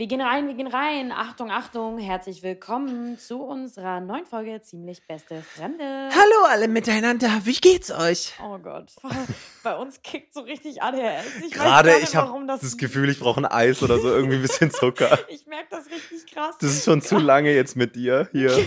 Wir 0.00 0.06
gehen 0.06 0.22
rein, 0.22 0.46
wir 0.46 0.54
gehen 0.54 0.66
rein. 0.66 1.12
Achtung, 1.12 1.50
Achtung, 1.50 1.98
herzlich 1.98 2.42
willkommen 2.42 3.18
zu 3.18 3.42
unserer 3.42 4.00
neuen 4.00 4.24
Folge 4.24 4.62
Ziemlich 4.62 5.06
Beste 5.06 5.42
Fremde. 5.42 5.84
Hallo 5.84 6.46
alle 6.48 6.68
miteinander, 6.68 7.28
wie 7.44 7.52
geht's 7.52 7.90
euch? 7.90 8.32
Oh 8.42 8.56
Gott, 8.56 8.94
bei 9.62 9.76
uns 9.76 10.00
kickt 10.00 10.32
so 10.32 10.40
richtig 10.40 10.82
ADHS. 10.82 11.42
Ich 11.44 11.52
Gerade, 11.52 11.98
ich 12.02 12.16
habe 12.16 12.46
das, 12.46 12.60
das 12.60 12.78
Gefühl, 12.78 13.10
ich 13.10 13.20
brauche 13.20 13.42
ein 13.42 13.44
Eis 13.44 13.82
oder 13.82 13.98
so, 13.98 14.08
irgendwie 14.08 14.36
ein 14.36 14.42
bisschen 14.42 14.70
Zucker. 14.70 15.18
ich 15.28 15.44
merke 15.44 15.66
das 15.68 15.84
richtig 15.90 16.32
krass. 16.32 16.56
Das 16.58 16.70
ist 16.70 16.86
schon 16.86 17.02
zu 17.02 17.18
lange 17.18 17.52
jetzt 17.52 17.76
mit 17.76 17.94
dir 17.94 18.26
hier. 18.32 18.56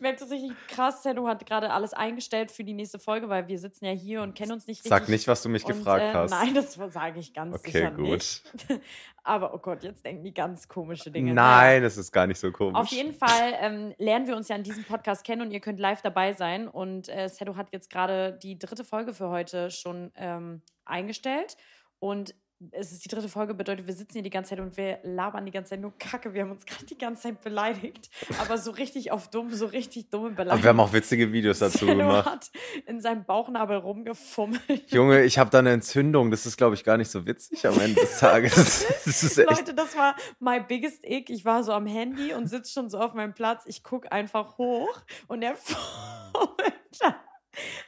Ich 0.00 0.02
merke 0.02 0.20
das 0.20 0.30
richtig 0.30 0.52
krass. 0.66 1.02
Sedo 1.02 1.28
hat 1.28 1.44
gerade 1.44 1.70
alles 1.70 1.92
eingestellt 1.92 2.50
für 2.50 2.64
die 2.64 2.72
nächste 2.72 2.98
Folge, 2.98 3.28
weil 3.28 3.48
wir 3.48 3.58
sitzen 3.58 3.84
ja 3.84 3.90
hier 3.90 4.22
und 4.22 4.34
kennen 4.34 4.52
uns 4.52 4.66
nicht 4.66 4.78
richtig. 4.78 4.88
Sag 4.88 5.10
nicht, 5.10 5.28
was 5.28 5.42
du 5.42 5.50
mich 5.50 5.62
und, 5.66 5.74
gefragt 5.76 6.02
äh, 6.02 6.14
hast. 6.14 6.30
Nein, 6.30 6.54
das 6.54 6.72
sage 6.72 7.20
ich 7.20 7.34
ganz 7.34 7.54
okay, 7.54 7.70
sicher 7.70 7.90
gut. 7.90 8.08
nicht. 8.08 8.42
Aber 9.24 9.52
oh 9.52 9.58
Gott, 9.58 9.82
jetzt 9.82 10.02
denken 10.02 10.24
die 10.24 10.32
ganz 10.32 10.68
komische 10.68 11.10
Dinge. 11.10 11.34
Nein, 11.34 11.84
es 11.84 11.98
ist 11.98 12.12
gar 12.12 12.26
nicht 12.26 12.40
so 12.40 12.50
komisch. 12.50 12.80
Auf 12.80 12.88
jeden 12.88 13.12
Fall 13.12 13.52
ähm, 13.60 13.94
lernen 13.98 14.26
wir 14.26 14.38
uns 14.38 14.48
ja 14.48 14.56
in 14.56 14.62
diesem 14.62 14.84
Podcast 14.84 15.22
kennen 15.22 15.42
und 15.42 15.50
ihr 15.50 15.60
könnt 15.60 15.78
live 15.78 16.00
dabei 16.00 16.32
sein. 16.32 16.66
Und 16.66 17.10
äh, 17.10 17.28
Sedo 17.28 17.56
hat 17.56 17.70
jetzt 17.70 17.90
gerade 17.90 18.38
die 18.42 18.58
dritte 18.58 18.84
Folge 18.84 19.12
für 19.12 19.28
heute 19.28 19.70
schon 19.70 20.12
ähm, 20.16 20.62
eingestellt. 20.86 21.58
Und 21.98 22.34
es 22.72 22.92
ist 22.92 23.04
die 23.04 23.08
dritte 23.08 23.28
Folge, 23.28 23.54
bedeutet, 23.54 23.86
wir 23.86 23.94
sitzen 23.94 24.14
hier 24.14 24.22
die 24.22 24.30
ganze 24.30 24.50
Zeit 24.50 24.60
und 24.60 24.76
wir 24.76 24.98
labern 25.02 25.46
die 25.46 25.52
ganze 25.52 25.70
Zeit 25.70 25.80
nur 25.80 25.96
Kacke. 25.98 26.34
Wir 26.34 26.42
haben 26.42 26.50
uns 26.50 26.66
gerade 26.66 26.84
die 26.84 26.98
ganze 26.98 27.22
Zeit 27.22 27.40
beleidigt, 27.40 28.10
aber 28.38 28.58
so 28.58 28.70
richtig 28.70 29.12
auf 29.12 29.28
dumm, 29.28 29.50
so 29.50 29.66
richtig 29.66 30.10
dumme 30.10 30.30
Beleidigungen. 30.30 30.52
Aber 30.52 30.62
wir 30.62 30.68
haben 30.68 30.80
auch 30.80 30.92
witzige 30.92 31.32
Videos 31.32 31.60
dazu 31.60 31.86
Cello 31.86 31.96
gemacht. 31.96 32.26
hat 32.26 32.50
in 32.86 33.00
seinem 33.00 33.24
Bauchnabel 33.24 33.78
rumgefummelt. 33.78 34.90
Junge, 34.90 35.22
ich 35.22 35.38
habe 35.38 35.48
da 35.48 35.60
eine 35.60 35.72
Entzündung. 35.72 36.30
Das 36.30 36.44
ist, 36.44 36.58
glaube 36.58 36.74
ich, 36.74 36.84
gar 36.84 36.98
nicht 36.98 37.10
so 37.10 37.26
witzig 37.26 37.66
am 37.66 37.80
Ende 37.80 38.00
des 38.00 38.18
Tages. 38.18 38.86
Das 39.10 39.22
ist 39.24 39.38
echt 39.38 39.50
Leute, 39.50 39.74
das 39.74 39.96
war 39.96 40.14
my 40.38 40.60
biggest 40.60 41.04
ick. 41.04 41.30
Ich 41.30 41.44
war 41.44 41.64
so 41.64 41.72
am 41.72 41.86
Handy 41.86 42.32
und 42.32 42.46
sitze 42.48 42.72
schon 42.72 42.90
so 42.90 42.98
auf 42.98 43.14
meinem 43.14 43.32
Platz. 43.32 43.64
Ich 43.66 43.82
gucke 43.82 44.12
einfach 44.12 44.58
hoch 44.58 45.00
und 45.26 45.42
er 45.42 45.56
fummelt 45.56 46.74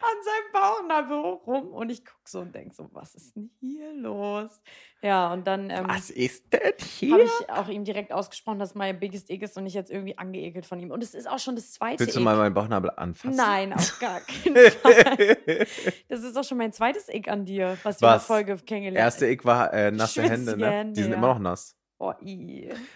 an 0.00 0.16
seinem 0.24 0.52
Bauchnabel 0.52 1.18
rum 1.46 1.72
und 1.72 1.91
ich 1.91 2.05
gucke 2.05 2.18
so 2.24 2.41
und 2.41 2.55
denke 2.55 2.74
so, 2.74 2.88
was 2.92 3.14
ist 3.14 3.36
denn 3.36 3.50
hier 3.60 3.92
los? 3.94 4.60
Ja, 5.02 5.32
und 5.32 5.46
dann 5.46 5.70
ähm, 5.70 5.86
was 5.88 6.10
ist 6.10 6.52
denn 6.52 6.72
hier? 6.78 7.12
Habe 7.12 7.24
ich 7.24 7.50
auch 7.50 7.68
ihm 7.68 7.84
direkt 7.84 8.12
ausgesprochen, 8.12 8.58
dass 8.58 8.74
mein 8.74 8.98
biggest 8.98 9.30
Egg 9.30 9.45
ist 9.45 9.56
und 9.56 9.67
ich 9.67 9.74
jetzt 9.74 9.90
irgendwie 9.90 10.17
angeekelt 10.17 10.67
von 10.67 10.78
ihm. 10.78 10.90
Und 10.90 11.02
es 11.02 11.14
ist 11.14 11.28
auch 11.28 11.39
schon 11.39 11.56
das 11.56 11.73
zweite 11.73 12.00
Willst 12.00 12.17
du 12.17 12.20
mal 12.20 12.36
meinen 12.36 12.55
Bauchnabel 12.55 12.90
anfassen? 12.96 13.36
Nein, 13.36 13.73
auf 13.73 13.98
gar 13.98 14.20
keinen 14.45 14.70
Fall. 14.70 15.67
das 16.08 16.23
ist 16.23 16.36
auch 16.36 16.44
schon 16.44 16.58
mein 16.58 16.73
zweites 16.73 17.08
Egg 17.08 17.30
an 17.30 17.44
dir, 17.44 17.79
was, 17.83 18.00
was? 18.00 18.00
wir 18.00 18.08
in 18.08 18.12
der 18.12 18.20
Folge 18.20 18.56
kennengelernt 18.64 18.98
haben. 18.98 19.06
Erste 19.06 19.27
Egg 19.27 19.44
war 19.44 19.73
äh, 19.73 19.90
nasse 19.90 20.23
Hände, 20.23 20.56
ne? 20.56 20.92
Die 20.92 21.02
sind 21.02 21.12
ja. 21.12 21.18
immer 21.18 21.29
noch 21.29 21.40
nass. 21.40 21.77
Oh. 22.05 22.13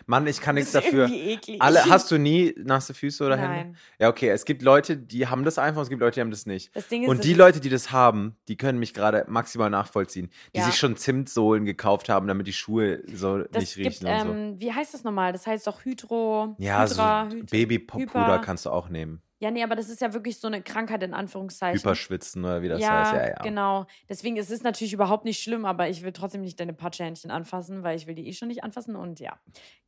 Mann, 0.07 0.27
ich 0.27 0.41
kann 0.41 0.57
nichts 0.57 0.73
dafür. 0.73 1.09
Eklig. 1.09 1.63
Alle, 1.63 1.85
hast 1.85 2.11
du 2.11 2.19
nie 2.19 2.53
nasse 2.59 2.93
Füße 2.93 3.25
oder 3.25 3.37
Nein. 3.37 3.51
Hände? 3.51 3.79
Ja, 4.01 4.09
okay. 4.09 4.31
Es 4.31 4.45
gibt 4.45 4.63
Leute, 4.63 4.97
die 4.97 5.29
haben 5.29 5.45
das 5.45 5.59
einfach, 5.59 5.83
es 5.83 5.89
gibt 5.89 6.01
Leute, 6.01 6.17
die 6.17 6.21
haben 6.23 6.33
das 6.33 6.45
nicht. 6.45 6.75
Das 6.75 6.89
Ding 6.89 7.05
ist, 7.05 7.09
und 7.09 7.23
die 7.23 7.35
Leute, 7.35 7.61
die 7.61 7.69
das 7.69 7.93
haben, 7.93 8.35
die 8.49 8.57
können 8.57 8.81
mich 8.81 8.95
gerade 8.95 9.25
maximal 9.29 9.71
nachvollziehen. 9.71 10.29
Die 10.55 10.59
Ja. 10.59 10.65
sich 10.65 10.77
schon 10.77 10.97
Zimtsohlen 10.97 11.65
gekauft 11.65 12.09
haben, 12.09 12.27
damit 12.27 12.49
die 12.49 12.53
Schuhe 12.53 13.03
so 13.15 13.39
das 13.45 13.61
nicht 13.63 13.77
gibt, 13.77 13.87
riechen 14.03 14.07
und 14.09 14.21
so. 14.27 14.33
ähm, 14.33 14.55
wie 14.61 14.73
heißt 14.73 14.93
das 14.93 15.05
nochmal? 15.05 15.33
Das 15.33 15.47
heißt 15.47 15.69
doch 15.69 15.85
Hydro. 15.85 16.57
Ja, 16.59 16.83
Hydra, 16.83 17.29
so 17.31 17.37
Babypuder 17.49 18.41
kannst 18.45 18.67
du 18.67 18.71
auch 18.71 18.89
nehmen. 18.89 19.23
Ja, 19.39 19.51
nee, 19.51 19.63
aber 19.63 19.77
das 19.77 19.91
ist 19.91 20.01
ja 20.01 20.15
wirklich 20.15 20.39
so 20.39 20.47
eine 20.47 20.63
Krankheit 20.63 21.03
in 21.03 21.13
Anführungszeichen. 21.13 21.79
Hyperschwitzen 21.79 22.43
oder 22.43 22.63
wie 22.63 22.69
das 22.69 22.81
ja, 22.81 23.01
heißt. 23.01 23.13
Ja, 23.13 23.29
ja. 23.29 23.43
genau. 23.43 23.87
Deswegen 24.09 24.37
ist 24.37 24.51
es 24.51 24.63
natürlich 24.63 24.95
überhaupt 24.95 25.27
nicht 25.27 25.43
schlimm, 25.43 25.67
aber 25.67 25.89
ich 25.89 26.03
will 26.03 26.13
trotzdem 26.13 26.41
nicht 26.41 26.59
deine 26.59 26.73
Patschehändchen 26.73 27.31
anfassen, 27.31 27.83
weil 27.83 27.97
ich 27.97 28.07
will 28.07 28.15
die 28.15 28.27
eh 28.29 28.33
schon 28.33 28.49
nicht 28.49 28.65
anfassen 28.65 28.97
und 28.97 29.21
ja. 29.21 29.39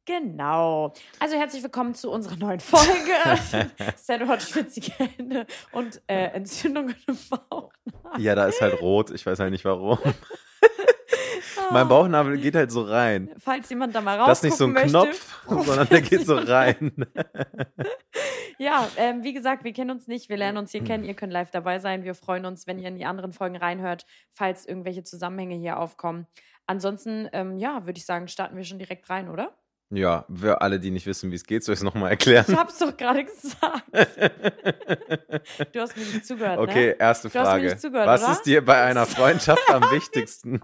Genau. 0.04 0.92
Also 1.18 1.36
herzlich 1.36 1.62
willkommen 1.62 1.94
zu 1.94 2.10
unserer 2.10 2.36
neuen 2.36 2.60
Folge. 2.60 2.88
Hat 4.28 4.42
schwitzige 4.42 4.92
Hände 4.92 5.46
und 5.72 6.02
äh, 6.06 6.26
Entzündungen 6.32 6.94
im 7.06 7.18
Bauch. 7.30 7.72
Ja, 8.18 8.34
da 8.34 8.46
ist 8.46 8.60
halt 8.60 8.80
rot. 8.82 9.10
Ich 9.10 9.24
weiß 9.24 9.38
halt 9.38 9.50
nicht 9.50 9.64
warum. 9.64 9.98
mein 11.70 11.88
Bauchnabel 11.88 12.38
geht 12.38 12.54
halt 12.54 12.70
so 12.70 12.82
rein. 12.82 13.30
Falls 13.38 13.68
jemand 13.70 13.94
da 13.94 14.00
mal 14.00 14.18
raus 14.18 14.28
Das 14.28 14.38
ist 14.38 14.44
nicht 14.44 14.56
so 14.56 14.64
ein 14.64 14.72
möchte, 14.72 14.90
Knopf, 14.90 15.38
sondern 15.46 15.88
der 15.88 16.00
geht 16.00 16.26
so 16.26 16.36
rein. 16.36 16.92
Ja, 18.58 18.88
ähm, 18.96 19.22
wie 19.22 19.32
gesagt, 19.32 19.62
wir 19.64 19.72
kennen 19.72 19.90
uns 19.90 20.06
nicht, 20.08 20.28
wir 20.28 20.36
lernen 20.36 20.58
uns 20.58 20.72
hier 20.72 20.82
kennen, 20.82 21.04
ihr 21.04 21.14
könnt 21.14 21.32
live 21.32 21.50
dabei 21.50 21.78
sein. 21.78 22.02
Wir 22.04 22.14
freuen 22.14 22.44
uns, 22.44 22.66
wenn 22.66 22.78
ihr 22.78 22.88
in 22.88 22.96
die 22.96 23.04
anderen 23.04 23.32
Folgen 23.32 23.56
reinhört, 23.56 24.04
falls 24.32 24.66
irgendwelche 24.66 25.04
Zusammenhänge 25.04 25.54
hier 25.54 25.78
aufkommen. 25.78 26.26
Ansonsten, 26.66 27.28
ähm, 27.32 27.56
ja, 27.56 27.86
würde 27.86 27.98
ich 27.98 28.04
sagen, 28.04 28.28
starten 28.28 28.56
wir 28.56 28.64
schon 28.64 28.78
direkt 28.78 29.08
rein, 29.08 29.28
oder? 29.30 29.56
Ja, 29.90 30.26
für 30.34 30.60
alle, 30.60 30.78
die 30.80 30.90
nicht 30.90 31.06
wissen, 31.06 31.30
wie 31.30 31.36
es 31.36 31.44
geht, 31.44 31.64
soll 31.64 31.72
ich 31.72 31.78
es 31.78 31.84
nochmal 31.84 32.10
erklären? 32.10 32.44
Ich 32.46 32.54
hab's 32.56 32.78
doch 32.78 32.94
gerade 32.94 33.24
gesagt. 33.24 33.84
du 35.72 35.80
hast 35.80 35.96
mir 35.96 36.04
nicht 36.04 36.26
zugehört, 36.26 36.58
Okay, 36.58 36.88
ne? 36.88 36.96
erste 36.98 37.28
Du 37.28 37.38
hast 37.38 37.44
mir 37.44 37.50
Frage. 37.50 37.64
nicht 37.64 37.80
zugehört, 37.80 38.06
Was 38.06 38.22
oder? 38.22 38.32
ist 38.32 38.42
dir 38.42 38.62
bei 38.64 38.82
einer 38.82 39.06
Freundschaft 39.06 39.70
am 39.70 39.82
wichtigsten? 39.90 40.60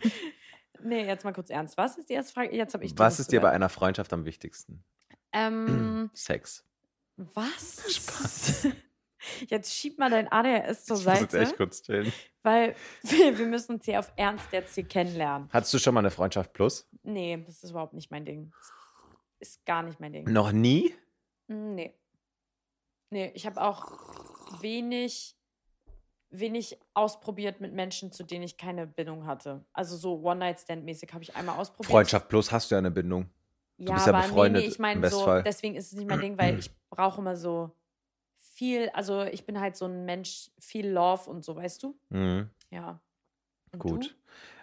Nee, 0.83 1.07
jetzt 1.07 1.25
mal 1.25 1.33
kurz 1.33 1.49
ernst. 1.49 1.79
Was 1.79 1.97
ist 1.97 2.11
die 2.11 2.15
erste 2.15 2.35
Frage? 2.35 2.55
Jetzt 2.55 2.75
habe 2.75 2.85
ich 2.85 2.93
Was 2.99 3.19
ist 3.19 3.33
dir 3.33 3.41
bei 3.41 3.51
einer 3.51 3.71
Freundschaft 3.71 4.13
am 4.13 4.27
wichtigsten? 4.27 4.85
Ähm, 5.33 6.11
Sex. 6.15 6.67
Was? 7.17 7.95
Spaß. 7.95 8.69
Jetzt 9.49 9.73
schieb 9.75 9.99
mal 9.99 10.11
dein 10.11 10.31
ADHS 10.31 10.85
zur 10.85 10.99
Ich 10.99 11.05
muss 11.07 11.15
jetzt 11.21 11.33
Seite, 11.33 11.41
echt 11.41 11.57
kurz 11.57 11.83
chillen. 11.83 12.13
weil 12.43 12.75
wir, 13.03 13.39
wir 13.39 13.47
müssen 13.47 13.77
uns 13.77 13.87
hier 13.87 13.99
auf 13.99 14.13
Ernst 14.17 14.53
jetzt 14.53 14.75
hier 14.75 14.85
kennenlernen. 14.85 15.49
Hattest 15.51 15.73
du 15.73 15.79
schon 15.79 15.95
mal 15.95 16.01
eine 16.01 16.11
Freundschaft 16.11 16.53
plus? 16.53 16.87
Nee, 17.03 17.43
das 17.47 17.65
ist 17.65 17.71
überhaupt 17.71 17.95
nicht 17.95 18.11
mein 18.11 18.27
Ding. 18.27 18.53
Das 19.39 19.49
ist 19.49 19.65
gar 19.65 19.83
nicht 19.83 19.99
mein 19.99 20.13
Ding. 20.13 20.31
Noch 20.31 20.53
nie? 20.53 20.95
Mm, 21.49 21.75
Nee. 21.75 21.95
Nee, 23.11 23.31
ich 23.35 23.47
habe 23.47 23.63
auch 23.63 23.93
wenig, 24.61 25.37
wenig 26.31 26.79
ausprobiert 26.95 27.61
mit 27.61 27.73
Menschen, 27.73 28.13
zu 28.13 28.25
denen 28.25 28.43
ich 28.45 28.57
keine 28.59 28.87
Bindung 28.87 29.27
hatte. 29.27 29.65
Also 29.73 29.97
so 29.97 30.21
One-Night-Stand-mäßig 30.21 31.13
habe 31.15 31.23
ich 31.23 31.35
einmal 31.37 31.57
ausprobiert. 31.59 31.91
Freundschaft 31.91 32.29
plus 32.29 32.51
hast 32.53 32.71
du 32.71 32.75
ja 32.75 32.79
eine 32.81 32.91
Bindung. 32.91 33.31
Ja, 33.77 33.95
bist 33.95 34.07
ja 34.07 34.13
aber 34.13 34.23
befreundet 34.23 34.63
nee, 34.63 34.69
nee, 34.69 34.73
ich 34.73 34.79
meine 34.79 35.09
so, 35.11 35.41
deswegen 35.43 35.75
ist 35.75 35.93
es 35.93 35.99
nicht 35.99 36.09
mein 36.09 36.21
Ding, 36.21 36.39
weil 36.39 36.59
ich 36.59 36.71
brauche 36.91 37.21
immer 37.21 37.37
so 37.37 37.71
viel, 38.39 38.89
also 38.91 39.23
ich 39.23 39.47
bin 39.47 39.61
halt 39.61 39.77
so 39.77 39.87
ein 39.87 40.05
Mensch, 40.05 40.51
viel 40.59 40.89
Love 40.89 41.29
und 41.29 41.45
so, 41.45 41.57
weißt 41.57 41.83
du? 41.83 41.99
Mhm. 42.11 42.51
Ja. 42.71 43.01
Und 43.73 43.79
Gut. 43.81 44.17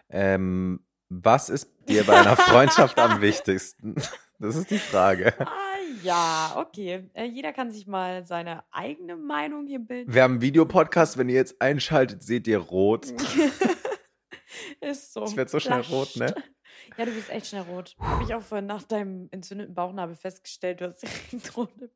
Ähm, 0.10 0.86
was 1.10 1.50
ist 1.50 1.70
dir 1.90 2.06
bei 2.06 2.20
einer 2.20 2.38
Freundschaft 2.38 2.98
am 2.98 3.22
wichtigsten? 3.22 3.96
Das 4.40 4.56
ist 4.56 4.72
die 4.72 4.80
Frage. 4.80 5.34
Du? 5.38 5.46
Ah, 5.46 5.62
ja, 6.04 6.54
okay. 6.56 7.10
Äh, 7.14 7.26
jeder 7.26 7.54
kann 7.54 7.72
sich 7.72 7.86
mal 7.86 8.26
seine 8.26 8.64
eigene 8.72 9.18
Meinung 9.18 9.68
hier 9.68 9.80
bilden. 9.80 10.14
Wir 10.14 10.24
haben 10.24 10.34
einen 10.34 10.42
Videopodcast. 10.42 11.18
Wenn 11.18 11.30
ihr 11.30 11.36
jetzt 11.36 11.62
einschaltet, 11.62 12.24
seht 12.24 12.48
ihr 12.48 12.58
rot. 12.58 13.08
Ist 14.82 15.14
so. 15.14 15.26
Ich 15.26 15.36
werd 15.36 15.50
so 15.50 15.60
schnell 15.60 15.82
rot, 15.82 16.16
ne? 16.16 16.34
Ja, 17.02 17.06
du 17.08 17.14
bist 17.14 17.32
echt 17.32 17.48
schnell 17.48 17.64
rot. 17.64 17.96
Habe 18.00 18.24
ich 18.24 18.36
auch 18.36 18.44
vorhin 18.44 18.68
nach 18.68 18.84
deinem 18.84 19.28
entzündeten 19.32 19.74
Bauchnabel 19.74 20.16
festgestellt. 20.16 20.82
Du 20.82 20.86
hast 20.86 21.02
direkt 21.34 21.58
rote 21.58 21.90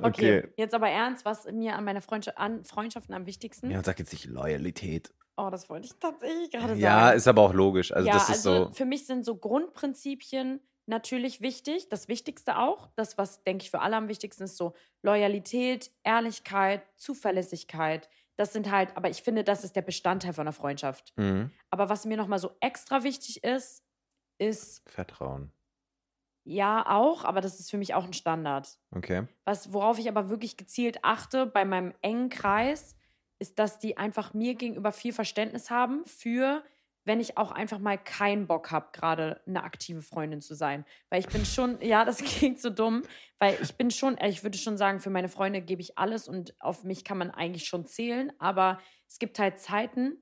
okay. 0.00 0.38
Okay. 0.38 0.48
jetzt 0.56 0.72
aber 0.72 0.88
ernst, 0.88 1.26
was 1.26 1.44
mir 1.52 1.76
an 1.76 1.84
meiner 1.84 2.00
Freundschaft, 2.00 2.38
an 2.38 2.64
Freundschaften 2.64 3.14
am 3.14 3.26
wichtigsten? 3.26 3.70
Ja, 3.70 3.76
und 3.76 3.84
sag 3.84 3.98
jetzt 3.98 4.10
nicht 4.10 4.24
Loyalität. 4.24 5.12
Oh, 5.36 5.50
das 5.50 5.68
wollte 5.68 5.88
ich 5.88 5.92
tatsächlich 6.00 6.50
gerade 6.50 6.68
sagen. 6.68 6.80
Ja, 6.80 7.10
ist 7.10 7.28
aber 7.28 7.42
auch 7.42 7.52
logisch. 7.52 7.92
Also 7.92 8.08
ja, 8.08 8.14
das 8.14 8.30
ist 8.30 8.46
also 8.46 8.68
so. 8.68 8.72
für 8.72 8.86
mich 8.86 9.04
sind 9.04 9.26
so 9.26 9.36
Grundprinzipien 9.36 10.60
natürlich 10.86 11.42
wichtig, 11.42 11.90
das 11.90 12.08
Wichtigste 12.08 12.56
auch. 12.56 12.88
Das, 12.96 13.18
was, 13.18 13.44
denke 13.44 13.64
ich, 13.64 13.70
für 13.70 13.82
alle 13.82 13.96
am 13.96 14.08
wichtigsten 14.08 14.44
ist, 14.44 14.56
so 14.56 14.72
Loyalität, 15.02 15.90
Ehrlichkeit, 16.04 16.84
Zuverlässigkeit. 16.96 18.08
Das 18.40 18.54
sind 18.54 18.70
halt, 18.70 18.96
aber 18.96 19.10
ich 19.10 19.20
finde, 19.20 19.44
das 19.44 19.64
ist 19.64 19.76
der 19.76 19.82
Bestandteil 19.82 20.32
von 20.32 20.44
einer 20.46 20.54
Freundschaft. 20.54 21.12
Mhm. 21.16 21.50
Aber 21.68 21.90
was 21.90 22.06
mir 22.06 22.16
nochmal 22.16 22.38
so 22.38 22.56
extra 22.60 23.02
wichtig 23.02 23.44
ist, 23.44 23.84
ist, 24.38 24.82
Vertrauen. 24.88 25.52
ja, 26.44 26.86
auch, 26.88 27.26
aber 27.26 27.42
das 27.42 27.60
ist 27.60 27.70
für 27.70 27.76
mich 27.76 27.92
auch 27.92 28.06
ein 28.06 28.14
Standard. 28.14 28.78
Okay. 28.92 29.26
Was, 29.44 29.74
worauf 29.74 29.98
ich 29.98 30.08
aber 30.08 30.30
wirklich 30.30 30.56
gezielt 30.56 31.04
achte 31.04 31.44
bei 31.44 31.66
meinem 31.66 31.92
engen 32.00 32.30
Kreis, 32.30 32.96
ist, 33.38 33.58
dass 33.58 33.78
die 33.78 33.98
einfach 33.98 34.32
mir 34.32 34.54
gegenüber 34.54 34.92
viel 34.92 35.12
Verständnis 35.12 35.68
haben 35.68 36.06
für, 36.06 36.64
wenn 37.10 37.18
ich 37.18 37.36
auch 37.36 37.50
einfach 37.50 37.80
mal 37.80 37.98
keinen 37.98 38.46
Bock 38.46 38.70
habe, 38.70 38.90
gerade 38.92 39.40
eine 39.44 39.64
aktive 39.64 40.00
Freundin 40.00 40.40
zu 40.40 40.54
sein. 40.54 40.84
Weil 41.08 41.18
ich 41.18 41.26
bin 41.26 41.44
schon, 41.44 41.76
ja, 41.82 42.04
das 42.04 42.18
klingt 42.24 42.60
so 42.60 42.70
dumm, 42.70 43.02
weil 43.40 43.58
ich 43.60 43.74
bin 43.74 43.90
schon, 43.90 44.16
äh, 44.18 44.28
ich 44.28 44.44
würde 44.44 44.56
schon 44.56 44.78
sagen, 44.78 45.00
für 45.00 45.10
meine 45.10 45.28
Freunde 45.28 45.60
gebe 45.60 45.82
ich 45.82 45.98
alles 45.98 46.28
und 46.28 46.54
auf 46.60 46.84
mich 46.84 47.02
kann 47.02 47.18
man 47.18 47.32
eigentlich 47.32 47.66
schon 47.66 47.84
zählen, 47.84 48.32
aber 48.38 48.78
es 49.08 49.18
gibt 49.18 49.40
halt 49.40 49.58
Zeiten, 49.58 50.18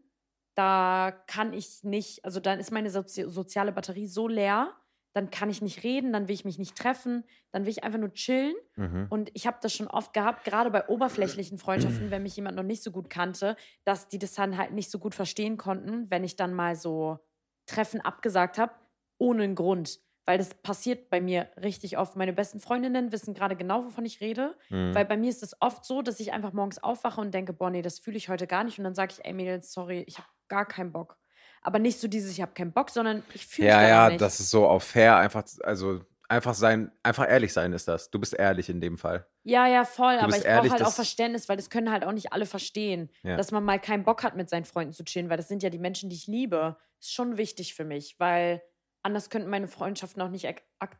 da 0.55 1.13
kann 1.27 1.53
ich 1.53 1.85
nicht, 1.85 2.25
also 2.25 2.41
dann 2.41 2.59
ist 2.59 2.73
meine 2.73 2.89
Sozi 2.89 3.27
soziale 3.29 3.73
Batterie 3.73 4.07
so 4.07 4.27
leer, 4.27 4.73
dann 5.19 5.31
kann 5.31 5.51
ich 5.51 5.61
nicht 5.61 5.83
reden, 5.83 6.13
dann 6.13 6.29
will 6.29 6.35
ich 6.35 6.45
mich 6.45 6.59
nicht 6.59 6.77
treffen, 6.77 7.25
dann 7.51 7.65
will 7.65 7.73
ich 7.73 7.83
einfach 7.83 7.99
nur 7.99 8.13
chillen. 8.13 8.55
Mhm. 8.77 9.07
Und 9.11 9.31
ich 9.35 9.49
habe 9.49 9.59
das 9.61 9.75
schon 9.75 9.89
oft 9.89 10.13
gehabt, 10.13 10.45
gerade 10.45 10.71
bei 10.71 10.87
oberflächlichen 10.87 11.59
Freundschaften, 11.59 12.13
wenn 12.13 12.23
mich 12.23 12.37
jemand 12.37 12.57
noch 12.57 12.63
nicht 12.63 12.85
so 12.85 12.93
gut 12.93 13.11
kannte, 13.11 13.57
dass 13.85 14.09
die 14.09 14.21
das 14.21 14.35
dann 14.35 14.57
halt 14.57 14.71
nicht 14.71 14.93
so 14.93 15.01
gut 15.01 15.17
verstehen 15.17 15.57
konnten, 15.57 16.09
wenn 16.09 16.23
ich 16.23 16.37
dann 16.37 16.55
mal 16.55 16.77
so 16.77 17.19
Treffen 17.67 18.01
abgesagt 18.01 18.59
habe, 18.59 18.73
ohne 19.19 19.43
einen 19.43 19.57
Grund. 19.57 19.99
Weil 20.25 20.39
das 20.39 20.55
passiert 20.55 21.11
bei 21.11 21.21
mir 21.21 21.49
richtig 21.61 21.99
oft. 21.99 22.15
Meine 22.15 22.33
besten 22.33 22.61
Freundinnen 22.61 23.11
wissen 23.11 23.35
gerade 23.35 23.57
genau, 23.57 23.87
wovon 23.87 24.05
ich 24.05 24.21
rede. 24.21 24.55
Mhm. 24.69 24.95
Weil 24.95 25.05
bei 25.05 25.17
mir 25.17 25.31
ist 25.31 25.43
es 25.43 25.61
oft 25.61 25.85
so, 25.85 26.01
dass 26.01 26.21
ich 26.21 26.33
einfach 26.33 26.53
morgens 26.53 26.81
aufwache 26.81 27.21
und 27.21 27.35
denke, 27.35 27.53
boah, 27.55 27.71
nee, 27.71 27.83
das 27.83 27.99
fühle 27.99 28.19
ich 28.19 28.29
heute 28.29 28.47
gar 28.47 28.63
nicht. 28.63 28.79
Und 28.79 28.85
dann 28.85 28.95
sage 28.95 29.15
ich, 29.15 29.25
ey 29.25 29.33
Mädels, 29.33 29.73
sorry, 29.73 30.05
ich 30.07 30.19
habe 30.19 30.29
gar 30.47 30.65
keinen 30.65 30.93
Bock. 30.93 31.18
Aber 31.63 31.79
nicht 31.79 31.99
so 32.01 32.09
dieses, 32.09 32.31
ich 32.33 32.41
habe 32.41 32.53
keinen 32.53 32.73
Bock, 32.73 32.91
sondern 32.91 33.23
ich 33.35 33.47
fühle 33.47 33.69
Ja, 33.69 33.77
mich 33.79 33.89
ja, 33.89 33.97
danach 33.97 34.09
nicht. 34.11 34.21
das 34.21 34.41
ist 34.41 34.51
so 34.51 34.67
auf 34.67 34.85
fair, 34.85 35.17
einfach, 35.17 35.45
also 35.63 36.01
einfach 36.29 36.55
sein, 36.55 36.93
einfach 37.03 37.29
ehrlich 37.29 37.53
sein 37.53 37.73
ist 37.73 37.89
das. 37.89 38.11
Du 38.11 38.19
bist 38.19 38.35
ehrlich 38.35 38.69
in 38.69 38.81
dem 38.81 38.99
Fall. 38.99 39.27
Ja, 39.45 39.67
ja, 39.67 39.85
voll. 39.85 40.19
aber 40.19 40.37
ich 40.37 40.45
brauche 40.45 40.71
halt 40.71 40.83
auch 40.83 40.93
Verständnis, 40.93 41.49
weil 41.49 41.57
das 41.57 41.71
können 41.71 41.91
halt 41.91 42.05
auch 42.05 42.13
nicht 42.13 42.33
alle 42.33 42.45
verstehen, 42.47 43.11
Ja. 43.23 43.37
dass 43.37 43.51
man 43.51 43.65
mal 43.65 43.81
keinen 43.81 44.05
Bock 44.05 44.23
hat, 44.23 44.37
mit 44.37 44.51
seinen 44.51 44.65
Freunden 44.67 44.93
zu 44.93 45.05
chillen, 45.05 45.31
weil 45.31 45.39
das 45.39 45.49
sind 45.49 45.63
ja 45.63 45.71
die 45.71 45.79
Menschen, 45.79 46.11
die 46.11 46.17
ich 46.17 46.27
liebe. 46.27 46.77
Ist 47.01 47.13
schon 47.13 47.37
wichtig 47.39 47.75
für 47.75 47.85
mich, 47.85 48.19
weil 48.21 48.63
anders 49.03 49.31
könnten 49.31 49.49
meine 49.49 49.69
Freundschaften 49.69 50.21
auch 50.21 50.29
nicht 50.29 50.45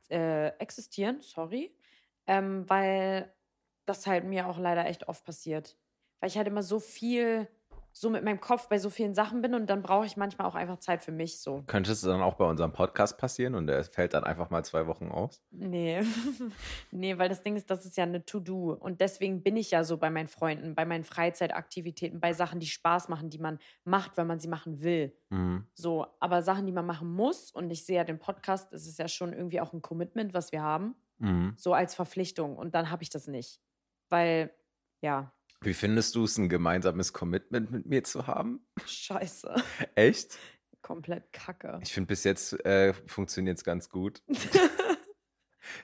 äh, 0.09 0.49
existieren. 0.59 1.21
Sorry. 1.21 1.77
Ähm, 2.27 2.69
weil 2.69 3.35
das 3.87 4.07
halt 4.07 4.25
mir 4.25 4.47
auch 4.47 4.59
leider 4.59 4.87
echt 4.87 5.09
oft 5.09 5.25
passiert. 5.25 5.77
Weil 6.21 6.29
ich 6.31 6.37
halt 6.37 6.47
immer 6.47 6.63
so 6.63 6.79
viel, 6.81 7.49
so 8.01 8.11
mit 8.11 8.23
meinem 8.25 8.41
Kopf 8.41 8.69
bei 8.69 8.79
so 8.79 8.91
vielen 8.91 9.15
Sachen 9.15 9.43
bin 9.43 9.55
und 9.55 9.69
dann 9.69 9.83
brauche 9.83 10.07
ich 10.07 10.17
manchmal 10.17 10.47
auch 10.47 10.55
einfach 10.55 10.79
Zeit 10.79 11.03
für 11.03 11.11
mich 11.11 11.41
so. 11.41 11.65
Könnte 11.67 11.91
es 11.91 12.01
dann 12.03 12.21
auch 12.23 12.35
bei 12.35 12.45
unserem 12.45 12.73
Podcast 12.73 13.19
passieren 13.19 13.55
und 13.57 13.67
der 13.67 13.83
fällt 13.83 14.15
dann 14.15 14.23
einfach 14.23 14.51
mal 14.51 14.65
zwei 14.65 14.87
Wochen 14.87 15.09
aus? 15.09 15.43
Nee. 15.51 16.03
nee, 16.93 17.19
weil 17.19 17.29
das 17.29 17.43
Ding 17.43 17.57
ist, 17.57 17.71
das 17.71 17.85
ist 17.85 17.97
ja 17.97 18.05
eine 18.05 18.25
To-Do. 18.25 18.75
Und 18.75 19.01
deswegen 19.01 19.43
bin 19.43 19.57
ich 19.57 19.73
ja 19.73 19.83
so 19.83 19.97
bei 19.97 20.11
meinen 20.11 20.29
Freunden, 20.29 20.77
bei 20.77 20.85
meinen 20.85 21.03
Freizeitaktivitäten, 21.05 22.21
bei 22.21 22.33
Sachen, 22.33 22.61
die 22.61 22.67
Spaß 22.67 23.09
machen, 23.09 23.31
die 23.31 23.39
man 23.39 23.59
macht, 23.85 24.17
wenn 24.17 24.27
man 24.27 24.39
sie 24.39 24.49
machen 24.49 24.83
will. 24.83 25.17
Mhm. 25.31 25.67
So, 25.75 26.07
aber 26.21 26.43
Sachen, 26.43 26.67
die 26.67 26.73
man 26.73 26.87
machen 26.87 27.13
muss, 27.13 27.51
und 27.51 27.71
ich 27.71 27.85
sehe 27.85 27.97
ja 27.97 28.05
den 28.05 28.19
Podcast, 28.19 28.73
es 28.73 28.87
ist 28.87 28.99
ja 28.99 29.09
schon 29.09 29.33
irgendwie 29.33 29.61
auch 29.61 29.73
ein 29.73 29.83
Commitment, 29.83 30.35
was 30.35 30.53
wir 30.53 30.63
haben, 30.63 30.95
Mhm. 31.19 31.55
so 31.57 31.75
als 31.75 31.97
Verpflichtung. 31.97 32.57
Und 32.57 32.77
dann 32.77 32.91
habe 32.93 33.03
ich 33.03 33.11
das 33.11 33.27
nicht. 33.27 33.61
Weil, 34.09 34.53
ja, 35.01 35.33
Wie 35.61 35.75
findest 35.75 36.15
du 36.15 36.25
es, 36.25 36.39
ein 36.39 36.49
gemeinsames 36.49 37.13
Commitment 37.13 37.71
mit 37.71 37.87
mir 37.87 38.05
zu 38.05 38.27
haben? 38.27 38.67
scheiße. 38.87 39.55
Echt? 39.95 40.39
Komplett 40.83 41.33
kacke. 41.33 41.81
Ich 41.83 41.93
finde, 41.93 42.07
bis 42.09 42.25
jetzt 42.25 42.65
äh, 42.65 42.95
funktioniert 43.07 43.59
es 43.59 43.65
ganz 43.65 43.89
gut. 43.89 44.23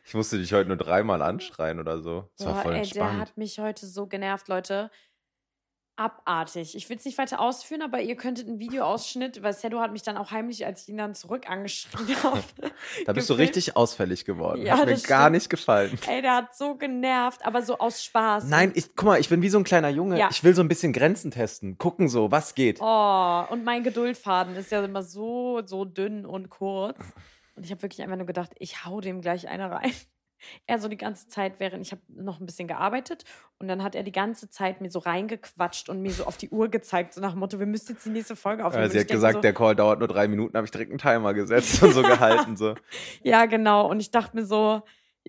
Ich 0.07 0.15
musste 0.15 0.39
dich 0.39 0.53
heute 0.53 0.69
nur 0.69 0.77
dreimal 0.77 1.21
anschreien 1.23 1.79
oder 1.79 2.01
so. 2.01 2.31
Das 2.39 2.47
war 2.47 2.55
Boah, 2.55 2.63
voll 2.63 2.73
ey, 2.73 2.79
der 2.89 3.03
entspannt. 3.03 3.21
hat 3.21 3.37
mich 3.37 3.59
heute 3.59 3.87
so 3.87 4.07
genervt, 4.07 4.49
Leute. 4.49 4.91
Abartig. 5.97 6.75
Ich 6.75 6.89
will 6.89 6.97
es 6.97 7.05
nicht 7.05 7.19
weiter 7.19 7.39
ausführen, 7.39 7.81
aber 7.81 8.01
ihr 8.01 8.17
könntet 8.17 8.49
einen 8.49 8.59
Videoausschnitt, 8.59 9.43
weil 9.45 9.53
Sedo 9.53 9.81
hat 9.81 9.93
mich 9.93 10.03
dann 10.03 10.17
auch 10.17 10.33
heimlich, 10.33 10.67
als 10.67 10.83
ich 10.83 10.89
ihn 10.89 10.97
dann 10.97 11.15
zurück 11.15 11.49
angeschrien 11.49 12.17
habe. 12.25 12.43
Da 13.07 13.13
bist 13.13 13.31
du 13.31 13.35
gefilmt. 13.35 13.41
richtig 13.57 13.77
ausfällig 13.77 14.25
geworden. 14.25 14.63
Ja, 14.67 14.79
hat 14.79 14.87
mir 14.87 14.99
gar 14.99 15.31
nicht 15.31 15.49
gefallen. 15.49 15.97
Ey, 16.09 16.21
der 16.21 16.35
hat 16.37 16.57
so 16.57 16.75
genervt, 16.75 17.47
aber 17.47 17.63
so 17.63 17.79
aus 17.79 18.03
Spaß. 18.03 18.45
Nein, 18.49 18.73
ich, 18.75 18.97
guck 18.97 19.07
mal, 19.07 19.21
ich 19.21 19.29
bin 19.29 19.41
wie 19.43 19.49
so 19.49 19.59
ein 19.59 19.65
kleiner 19.65 19.89
Junge. 19.89 20.19
Ja. 20.19 20.29
Ich 20.33 20.43
will 20.43 20.55
so 20.55 20.63
ein 20.63 20.69
bisschen 20.69 20.93
Grenzen 20.93 21.31
testen. 21.31 21.79
Gucken 21.79 22.09
so, 22.09 22.31
was 22.33 22.57
geht. 22.57 22.81
Oh, 22.81 23.45
und 23.51 23.63
mein 23.63 23.85
Geduldfaden 23.85 24.57
ist 24.57 24.73
ja 24.73 24.85
immer 24.85 25.05
so, 25.05 25.63
so 25.65 25.85
dünn 25.85 26.27
und 26.27 26.51
kurz. 26.51 26.99
Und 27.55 27.65
ich 27.65 27.71
habe 27.71 27.83
wirklich 27.83 28.03
einfach 28.03 28.17
nur 28.17 28.27
gedacht, 28.27 28.51
ich 28.59 28.85
hau 28.85 29.01
dem 29.01 29.21
gleich 29.21 29.47
eine 29.49 29.71
rein. 29.71 29.93
Er 30.67 30.79
so 30.79 30.89
die 30.89 30.97
ganze 30.97 31.29
Zeit, 31.29 31.55
während 31.59 31.85
ich 31.87 31.93
habe 31.93 32.03
noch 32.09 32.41
ein 32.41 32.47
bisschen 32.47 32.69
gearbeitet 32.69 33.25
und 33.59 33.69
dann 33.69 33.83
hat 33.83 33.95
er 33.95 34.03
die 34.03 34.13
ganze 34.13 34.49
Zeit 34.51 34.81
mir 34.81 34.91
so 34.91 34.99
reingequatscht 34.99 35.89
und 35.89 36.03
mir 36.03 36.13
so 36.13 36.25
auf 36.25 36.37
die 36.37 36.51
Uhr 36.51 36.69
gezeigt, 36.69 37.15
so 37.15 37.21
nach 37.21 37.31
dem 37.33 37.41
Motto, 37.41 37.59
wir 37.59 37.67
müssen 37.67 37.93
jetzt 37.93 38.05
die 38.05 38.11
nächste 38.11 38.37
Folge 38.37 38.65
aufnehmen. 38.65 38.87
Äh, 38.87 38.91
sie 38.91 39.01
hat 39.01 39.09
gesagt, 39.09 39.35
so, 39.35 39.41
der 39.41 39.53
Call 39.55 39.77
dauert 39.77 39.99
nur 39.99 40.09
drei 40.09 40.29
Minuten, 40.29 40.57
habe 40.57 40.65
ich 40.65 40.71
direkt 40.71 40.91
einen 40.91 40.99
Timer 40.99 41.35
gesetzt 41.35 41.83
und 41.83 41.93
so 41.93 42.03
gehalten. 42.03 42.57
So. 42.57 42.75
Ja, 43.23 43.47
genau. 43.47 43.89
Und 43.91 44.01
ich 44.01 44.11
dachte 44.11 44.37
mir 44.37 44.45
so, 44.45 44.83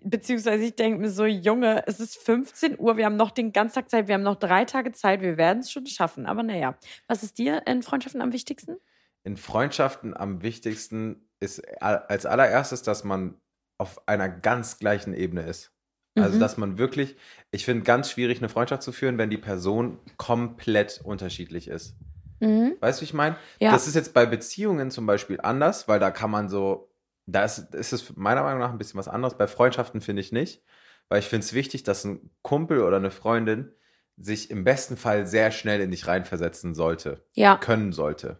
beziehungsweise 0.04 0.64
ich 0.66 0.76
denke 0.76 1.00
mir 1.00 1.10
so, 1.10 1.26
Junge, 1.26 1.84
es 1.88 2.00
ist 2.00 2.18
15 2.18 2.78
Uhr, 2.80 2.98
wir 2.98 3.06
haben 3.06 3.16
noch 3.16 3.32
den 3.32 3.54
ganzen 3.54 3.76
Tag 3.76 3.90
Zeit, 3.90 4.08
wir 4.08 4.16
haben 4.16 4.24
noch 4.24 4.36
drei 4.36 4.66
Tage 4.66 4.92
Zeit, 4.92 5.22
wir 5.22 5.38
werden 5.38 5.60
es 5.60 5.72
schon 5.72 5.86
schaffen. 5.86 6.26
Aber 6.26 6.44
naja, 6.44 6.78
was 7.08 7.24
ist 7.24 7.38
dir 7.38 7.66
in 7.66 7.82
Freundschaften 7.82 8.22
am 8.22 8.34
wichtigsten? 8.34 8.76
In 9.24 9.38
Freundschaften 9.38 10.16
am 10.16 10.42
wichtigsten 10.44 11.30
ist 11.40 11.62
a- 11.82 11.96
als 12.08 12.26
allererstes, 12.26 12.84
dass 12.84 13.04
man 13.04 13.36
auf 13.78 14.08
einer 14.08 14.30
ganz 14.30 14.80
gleichen 14.80 15.14
Ebene 15.14 15.42
ist. 15.44 15.72
Also, 16.18 16.36
Mhm. 16.38 16.40
dass 16.40 16.56
man 16.58 16.78
wirklich, 16.78 17.18
ich 17.52 17.66
finde 17.66 17.84
ganz 17.84 18.10
schwierig, 18.10 18.38
eine 18.38 18.48
Freundschaft 18.48 18.84
zu 18.84 18.94
führen, 18.94 19.18
wenn 19.18 19.30
die 19.30 19.38
Person 19.38 20.00
komplett 20.18 21.02
unterschiedlich 21.04 21.68
ist. 21.68 21.96
Mhm. 22.40 22.76
Weißt 22.80 23.00
du, 23.00 23.02
wie 23.02 23.06
ich 23.06 23.14
meine? 23.14 23.36
Ja. 23.60 23.72
Das 23.72 23.88
ist 23.88 23.96
jetzt 23.96 24.14
bei 24.14 24.26
Beziehungen 24.26 24.92
zum 24.92 25.06
Beispiel 25.06 25.40
anders, 25.42 25.88
weil 25.90 26.00
da 26.00 26.12
kann 26.12 26.32
man 26.32 26.48
so, 26.48 26.90
da 27.26 27.44
ist, 27.44 27.74
ist 27.76 27.92
es 27.92 28.16
meiner 28.16 28.44
Meinung 28.44 28.60
nach 28.60 28.72
ein 28.72 28.78
bisschen 28.78 28.98
was 28.98 29.08
anderes. 29.10 29.38
Bei 29.38 29.48
Freundschaften 29.48 30.00
finde 30.00 30.22
ich 30.22 30.32
nicht, 30.32 30.64
weil 31.10 31.20
ich 31.20 31.28
finde 31.28 31.46
es 31.46 31.54
wichtig, 31.54 31.84
dass 31.84 32.06
ein 32.06 32.30
Kumpel 32.44 32.82
oder 32.82 32.98
eine 32.98 33.12
Freundin 33.12 33.74
sich 34.18 34.50
im 34.52 34.64
besten 34.64 34.96
Fall 34.96 35.28
sehr 35.28 35.52
schnell 35.52 35.82
in 35.82 35.92
dich 35.92 36.08
reinversetzen 36.08 36.76
sollte, 36.76 37.26
Ja, 37.34 37.58
können 37.58 37.92
sollte. 37.92 38.40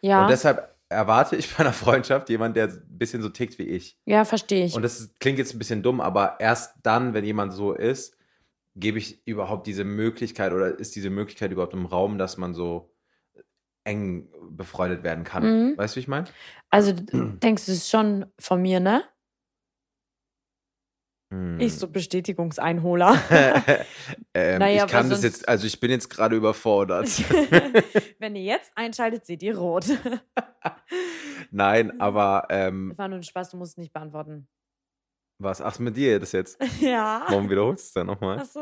ja, 0.00 0.22
Und 0.22 0.30
deshalb 0.30 0.71
erwarte 0.92 1.36
ich 1.36 1.52
bei 1.56 1.60
einer 1.60 1.72
Freundschaft 1.72 2.28
jemand, 2.28 2.56
der 2.56 2.68
ein 2.68 2.82
bisschen 2.88 3.22
so 3.22 3.28
tickt 3.28 3.58
wie 3.58 3.64
ich. 3.64 3.98
ja, 4.06 4.24
verstehe 4.24 4.64
ich. 4.64 4.74
Und 4.74 4.82
das 4.82 5.14
klingt 5.18 5.38
jetzt 5.38 5.54
ein 5.54 5.58
bisschen 5.58 5.82
dumm, 5.82 6.00
aber 6.00 6.36
erst 6.40 6.74
dann, 6.82 7.14
wenn 7.14 7.24
jemand 7.24 7.52
so 7.52 7.72
ist, 7.72 8.16
gebe 8.74 8.98
ich 8.98 9.26
überhaupt 9.26 9.66
diese 9.66 9.84
Möglichkeit 9.84 10.52
oder 10.52 10.78
ist 10.78 10.96
diese 10.96 11.10
Möglichkeit 11.10 11.52
überhaupt 11.52 11.74
im 11.74 11.86
Raum, 11.86 12.18
dass 12.18 12.38
man 12.38 12.54
so 12.54 12.90
eng 13.84 14.28
befreundet 14.50 15.02
werden 15.02 15.24
kann. 15.24 15.42
Mhm. 15.42 15.78
Weißt 15.78 15.94
du, 15.94 15.96
wie 15.96 16.00
ich 16.02 16.08
meine? 16.08 16.26
Also 16.70 16.92
denkst 16.92 17.66
du 17.66 17.72
es 17.72 17.78
ist 17.78 17.90
schon 17.90 18.26
von 18.38 18.62
mir, 18.62 18.80
ne? 18.80 19.04
Hm. 21.32 21.58
Ich 21.60 21.74
so 21.78 21.88
Bestätigungseinholer. 21.88 23.18
ähm, 24.34 24.58
Naja, 24.58 24.84
ich 24.84 24.90
kann 24.90 25.08
das 25.08 25.22
jetzt, 25.22 25.48
also 25.48 25.66
ich 25.66 25.80
bin 25.80 25.90
jetzt 25.90 26.10
gerade 26.10 26.36
überfordert. 26.36 27.08
Wenn 28.18 28.36
ihr 28.36 28.42
jetzt 28.42 28.70
einschaltet, 28.74 29.24
seht 29.24 29.42
ihr 29.42 29.56
rot. 29.56 29.86
Nein, 31.50 31.98
aber 32.02 32.46
ähm, 32.50 32.90
Das 32.90 32.98
war 32.98 33.08
nur 33.08 33.18
ein 33.18 33.22
Spaß, 33.22 33.50
du 33.50 33.56
musst 33.56 33.78
nicht 33.78 33.94
beantworten. 33.94 34.46
was? 35.38 35.62
Ach, 35.62 35.78
mit 35.78 35.96
dir 35.96 36.20
das 36.20 36.32
jetzt? 36.32 36.58
Ja. 36.80 37.24
Warum 37.28 37.48
wiederholst 37.48 37.84
du 37.84 37.86
es 37.88 37.92
dann 37.94 38.06
nochmal? 38.08 38.38
Ach 38.42 38.44
so. 38.46 38.60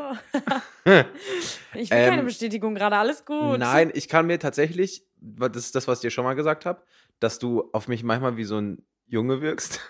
Ich 1.74 1.90
will 1.90 1.98
keine 2.06 2.20
Ähm, 2.20 2.24
Bestätigung 2.24 2.76
gerade, 2.76 2.96
alles 2.96 3.24
gut. 3.24 3.58
Nein, 3.58 3.90
ich 3.92 4.08
kann 4.08 4.26
mir 4.28 4.38
tatsächlich, 4.38 5.04
das 5.16 5.56
ist 5.56 5.74
das, 5.74 5.88
was 5.88 5.98
ich 5.98 6.02
dir 6.02 6.10
schon 6.10 6.24
mal 6.24 6.34
gesagt 6.34 6.66
habe, 6.66 6.82
dass 7.18 7.40
du 7.40 7.68
auf 7.72 7.88
mich 7.88 8.04
manchmal 8.04 8.36
wie 8.36 8.44
so 8.44 8.58
ein 8.58 8.86
Junge 9.06 9.40
wirkst. 9.40 9.80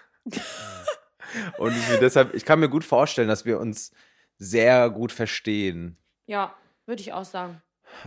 Und 1.58 1.74
deshalb, 2.00 2.34
ich 2.34 2.44
kann 2.44 2.60
mir 2.60 2.68
gut 2.68 2.84
vorstellen, 2.84 3.28
dass 3.28 3.44
wir 3.44 3.58
uns 3.60 3.92
sehr 4.38 4.88
gut 4.90 5.12
verstehen 5.12 5.96
Ja, 6.26 6.54
würde 6.86 7.02
ich 7.02 7.12
auch 7.12 7.24
sagen. 7.24 7.60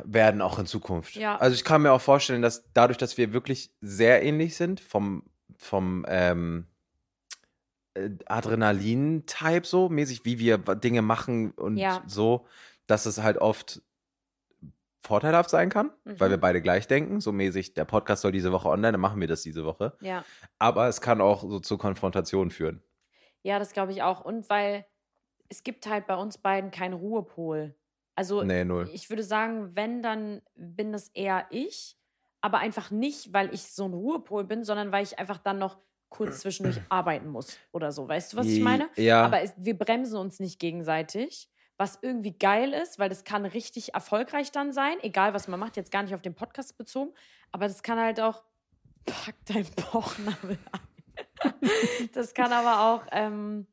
werden, 0.03 0.41
auch 0.41 0.59
in 0.59 0.65
Zukunft. 0.65 1.15
Ja. 1.15 1.37
Also 1.37 1.55
ich 1.55 1.63
kann 1.63 1.81
mir 1.81 1.91
auch 1.91 2.01
vorstellen, 2.01 2.41
dass 2.41 2.63
dadurch, 2.73 2.97
dass 2.97 3.17
wir 3.17 3.33
wirklich 3.33 3.71
sehr 3.81 4.23
ähnlich 4.23 4.55
sind, 4.55 4.79
vom, 4.79 5.23
vom 5.57 6.05
ähm, 6.07 6.65
äh, 7.93 8.09
Adrenalin-Type 8.25 9.65
so 9.65 9.89
mäßig, 9.89 10.25
wie 10.25 10.39
wir 10.39 10.57
Dinge 10.57 11.01
machen 11.01 11.51
und 11.51 11.77
Ja. 11.77 12.01
so, 12.07 12.47
dass 12.87 13.05
es 13.05 13.21
halt 13.21 13.37
oft 13.37 13.81
vorteilhaft 15.01 15.49
sein 15.49 15.69
kann, 15.69 15.91
weil 16.05 16.29
Mhm. 16.29 16.33
wir 16.33 16.37
beide 16.37 16.61
gleich 16.61 16.87
denken. 16.87 17.19
So 17.19 17.33
mäßig, 17.33 17.73
der 17.73 17.83
Podcast 17.85 18.21
soll 18.21 18.31
diese 18.31 18.53
Woche 18.53 18.69
online, 18.69 18.93
dann 18.93 19.01
machen 19.01 19.19
wir 19.19 19.27
das 19.27 19.41
diese 19.43 19.65
Woche. 19.65 19.97
Ja. 19.99 20.23
Aber 20.59 20.87
es 20.87 21.01
kann 21.01 21.19
auch 21.19 21.41
so 21.41 21.59
zu 21.59 21.77
Konfrontationen 21.77 22.51
führen. 22.51 22.81
Ja, 23.43 23.59
das 23.59 23.73
glaube 23.73 23.91
ich 23.91 24.01
auch. 24.01 24.25
Und 24.25 24.49
weil 24.49 24.85
es 25.49 25.63
gibt 25.63 25.85
halt 25.85 26.07
bei 26.07 26.15
uns 26.15 26.37
beiden 26.37 26.71
keinen 26.71 26.93
Ruhepol. 26.93 27.75
Also 28.15 28.43
Nee, 28.43 28.65
ich 28.91 29.09
würde 29.09 29.23
sagen, 29.23 29.75
wenn, 29.75 30.01
dann 30.01 30.41
bin 30.55 30.91
das 30.91 31.09
eher 31.09 31.45
ich. 31.49 31.97
Aber 32.41 32.57
einfach 32.57 32.91
nicht, 32.91 33.31
weil 33.33 33.53
ich 33.53 33.63
so 33.63 33.85
ein 33.85 33.93
Ruhepol 33.93 34.43
bin, 34.43 34.63
sondern 34.63 34.91
weil 34.91 35.03
ich 35.03 35.17
einfach 35.17 35.37
dann 35.37 35.59
noch 35.59 35.77
kurz 36.09 36.39
zwischendurch 36.39 36.79
arbeiten 36.89 37.29
muss 37.29 37.57
oder 37.71 37.91
so. 37.91 38.07
Weißt 38.07 38.33
du, 38.33 38.37
was 38.37 38.47
ich 38.47 38.61
meine? 38.61 38.89
Ja. 38.95 39.23
Aber 39.23 39.41
es, 39.41 39.53
wir 39.57 39.77
bremsen 39.77 40.17
uns 40.17 40.39
nicht 40.39 40.59
gegenseitig, 40.59 41.49
was 41.77 41.99
irgendwie 42.01 42.37
geil 42.37 42.73
ist, 42.73 42.99
weil 42.99 43.09
das 43.09 43.23
kann 43.23 43.45
richtig 43.45 43.93
erfolgreich 43.93 44.51
dann 44.51 44.71
sein, 44.73 44.97
egal 45.01 45.33
was 45.33 45.47
man 45.47 45.59
macht, 45.59 45.77
jetzt 45.77 45.91
gar 45.91 46.03
nicht 46.03 46.13
auf 46.13 46.21
den 46.21 46.35
Podcast 46.35 46.77
bezogen, 46.77 47.13
aber 47.51 47.67
das 47.67 47.81
kann 47.81 47.97
halt 47.97 48.19
auch, 48.19 48.43
pack 49.05 49.35
dein 49.45 49.65
Bauchnabel 49.91 50.57
ein. 50.71 50.92
das 52.13 52.33
kann 52.33 52.51
aber 52.51 52.81
auch 52.81 53.07
ähm, 53.11 53.67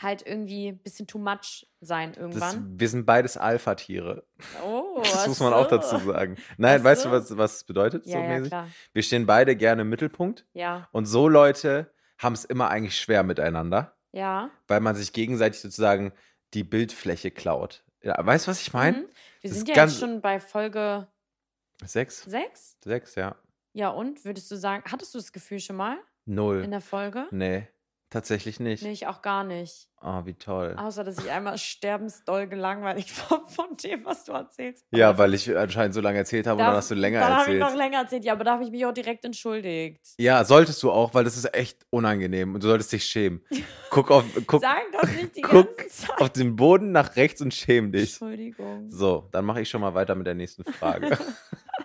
halt 0.00 0.26
irgendwie 0.26 0.68
ein 0.68 0.78
bisschen 0.78 1.06
too 1.06 1.18
much 1.18 1.66
sein 1.80 2.12
das, 2.12 2.18
irgendwann. 2.20 2.78
wir 2.78 2.88
sind 2.88 3.06
beides 3.06 3.36
Alpha-Tiere. 3.36 4.24
oh, 4.64 5.00
Das 5.02 5.26
muss 5.28 5.40
man 5.40 5.52
auch 5.52 5.68
so. 5.70 5.76
dazu 5.76 5.98
sagen. 5.98 6.36
Nein, 6.56 6.80
Ach 6.80 6.84
weißt 6.84 7.02
so. 7.02 7.10
du, 7.10 7.14
was, 7.14 7.36
was 7.36 7.56
es 7.56 7.64
bedeutet? 7.64 8.06
Ja, 8.06 8.18
so 8.18 8.18
ja, 8.18 8.40
klar. 8.40 8.68
Wir 8.92 9.02
stehen 9.02 9.26
beide 9.26 9.56
gerne 9.56 9.82
im 9.82 9.88
Mittelpunkt. 9.88 10.46
Ja, 10.52 10.88
Und 10.92 11.06
so 11.06 11.28
Leute 11.28 11.92
haben 12.18 12.34
es 12.34 12.44
immer 12.44 12.68
eigentlich 12.70 12.98
schwer 12.98 13.22
miteinander, 13.22 13.96
ja. 14.12 14.50
weil 14.68 14.80
man 14.80 14.94
sich 14.94 15.12
gegenseitig 15.12 15.60
sozusagen 15.60 16.12
die 16.54 16.64
Bildfläche 16.64 17.30
klaut. 17.30 17.84
Ja, 18.02 18.14
weißt 18.24 18.46
du, 18.46 18.50
was 18.50 18.60
ich 18.60 18.72
meine? 18.72 18.98
Mhm. 18.98 19.06
Wir 19.40 19.50
das 19.50 19.58
sind 19.58 19.68
ja 19.68 19.84
jetzt 19.84 19.98
schon 19.98 20.20
bei 20.20 20.40
Folge 20.40 21.08
Sechs? 21.84 22.22
6. 22.22 22.78
Sechs, 22.84 23.14
ja. 23.16 23.36
Ja, 23.72 23.88
und 23.88 24.24
würdest 24.24 24.50
du 24.50 24.56
sagen, 24.56 24.84
hattest 24.90 25.14
du 25.14 25.18
das 25.18 25.32
Gefühl 25.32 25.60
schon 25.60 25.76
mal 25.76 25.98
Null. 26.26 26.62
in 26.64 26.70
der 26.70 26.80
Folge? 26.80 27.26
Nee, 27.30 27.68
tatsächlich 28.10 28.60
nicht. 28.60 28.82
Nee, 28.82 28.92
ich 28.92 29.06
auch 29.06 29.22
gar 29.22 29.42
nicht. 29.44 29.88
Oh, 30.04 30.22
wie 30.24 30.34
toll. 30.34 30.74
Außer, 30.76 31.04
dass 31.04 31.16
ich 31.18 31.30
einmal 31.30 31.56
sterbensdoll 31.58 32.48
gelangweilt 32.48 33.06
war 33.30 33.48
von 33.48 33.76
dem, 33.76 34.04
was 34.04 34.24
du 34.24 34.32
erzählst. 34.32 34.84
Ja, 34.90 35.16
weil 35.16 35.32
ich 35.32 35.56
anscheinend 35.56 35.94
so 35.94 36.00
lange 36.00 36.18
erzählt 36.18 36.46
habe 36.48 36.60
und 36.60 36.66
dann 36.66 36.74
hast 36.76 36.90
du 36.90 36.94
länger 36.96 37.20
Dann 37.20 37.30
habe 37.30 37.42
ich 37.42 37.46
erzählt. 37.60 37.60
noch 37.60 37.74
länger 37.76 37.98
erzählt. 37.98 38.24
Ja, 38.24 38.32
aber 38.32 38.42
da 38.44 38.54
habe 38.54 38.64
ich 38.64 38.70
mich 38.72 38.84
auch 38.84 38.92
direkt 38.92 39.24
entschuldigt. 39.24 40.00
Ja, 40.18 40.44
solltest 40.44 40.82
du 40.82 40.90
auch, 40.90 41.14
weil 41.14 41.22
das 41.22 41.36
ist 41.36 41.54
echt 41.54 41.86
unangenehm 41.90 42.52
und 42.54 42.62
du 42.64 42.68
solltest 42.68 42.92
dich 42.92 43.04
schämen. 43.04 43.44
Guck 43.90 44.10
auf, 44.10 44.24
guck 44.46 44.60
Sag 44.60 44.80
das 44.92 45.12
nicht 45.12 45.36
die 45.36 45.42
guck 45.42 45.78
ganze 45.78 46.06
Zeit. 46.08 46.20
auf 46.20 46.30
den 46.30 46.56
Boden 46.56 46.90
nach 46.92 47.14
rechts 47.16 47.40
und 47.40 47.54
schäm 47.54 47.92
dich. 47.92 48.10
Entschuldigung. 48.10 48.90
So, 48.90 49.28
dann 49.30 49.44
mache 49.44 49.60
ich 49.60 49.68
schon 49.70 49.80
mal 49.82 49.94
weiter 49.94 50.14
mit 50.16 50.26
der 50.26 50.34
nächsten 50.34 50.64
Frage. 50.64 51.16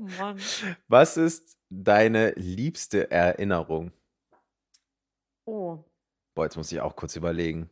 Oh 0.00 0.08
Mann. 0.18 0.40
Was 0.88 1.16
ist 1.16 1.58
deine 1.68 2.32
liebste 2.36 3.10
Erinnerung? 3.10 3.92
Oh. 5.44 5.84
Boah, 6.34 6.44
jetzt 6.44 6.56
muss 6.56 6.72
ich 6.72 6.80
auch 6.80 6.96
kurz 6.96 7.16
überlegen. 7.16 7.68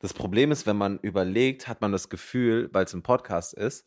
Das 0.00 0.12
Problem 0.12 0.50
ist, 0.50 0.66
wenn 0.66 0.76
man 0.76 0.98
überlegt, 0.98 1.68
hat 1.68 1.80
man 1.80 1.92
das 1.92 2.08
Gefühl, 2.08 2.68
weil 2.72 2.86
es 2.86 2.94
ein 2.94 3.04
Podcast 3.04 3.54
ist, 3.54 3.86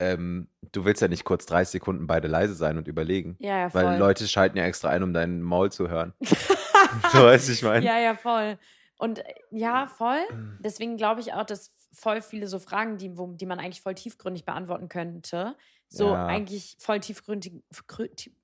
ähm, 0.00 0.48
du 0.72 0.84
willst 0.84 1.00
ja 1.00 1.08
nicht 1.08 1.24
kurz 1.24 1.46
30 1.46 1.72
Sekunden 1.72 2.06
beide 2.06 2.28
leise 2.28 2.54
sein 2.54 2.76
und 2.76 2.88
überlegen. 2.88 3.36
Ja, 3.38 3.58
ja, 3.58 3.70
voll. 3.70 3.84
Weil 3.84 3.98
Leute 3.98 4.28
schalten 4.28 4.58
ja 4.58 4.64
extra 4.64 4.90
ein, 4.90 5.02
um 5.02 5.14
deinen 5.14 5.40
Maul 5.40 5.72
zu 5.72 5.88
hören. 5.88 6.12
so 6.20 7.22
weißt 7.22 7.48
du, 7.48 7.52
ich 7.52 7.62
meine. 7.62 7.84
Ja, 7.84 7.98
ja, 7.98 8.14
voll. 8.14 8.58
Und 8.98 9.20
äh, 9.20 9.34
ja, 9.50 9.86
voll. 9.86 10.20
Deswegen 10.60 10.98
glaube 10.98 11.22
ich 11.22 11.32
auch, 11.32 11.44
dass 11.44 11.74
voll 11.92 12.20
viele 12.20 12.48
so 12.48 12.58
Fragen, 12.58 12.98
die, 12.98 13.16
wo, 13.16 13.32
die 13.32 13.46
man 13.46 13.58
eigentlich 13.58 13.80
voll 13.80 13.94
tiefgründig 13.94 14.44
beantworten 14.44 14.88
könnte, 14.88 15.56
so 15.88 16.08
Ja. 16.08 16.26
eigentlich 16.26 16.76
voll 16.78 17.00
tiefgründig. 17.00 17.62
grü- 17.88 18.14
tie- 18.14 18.34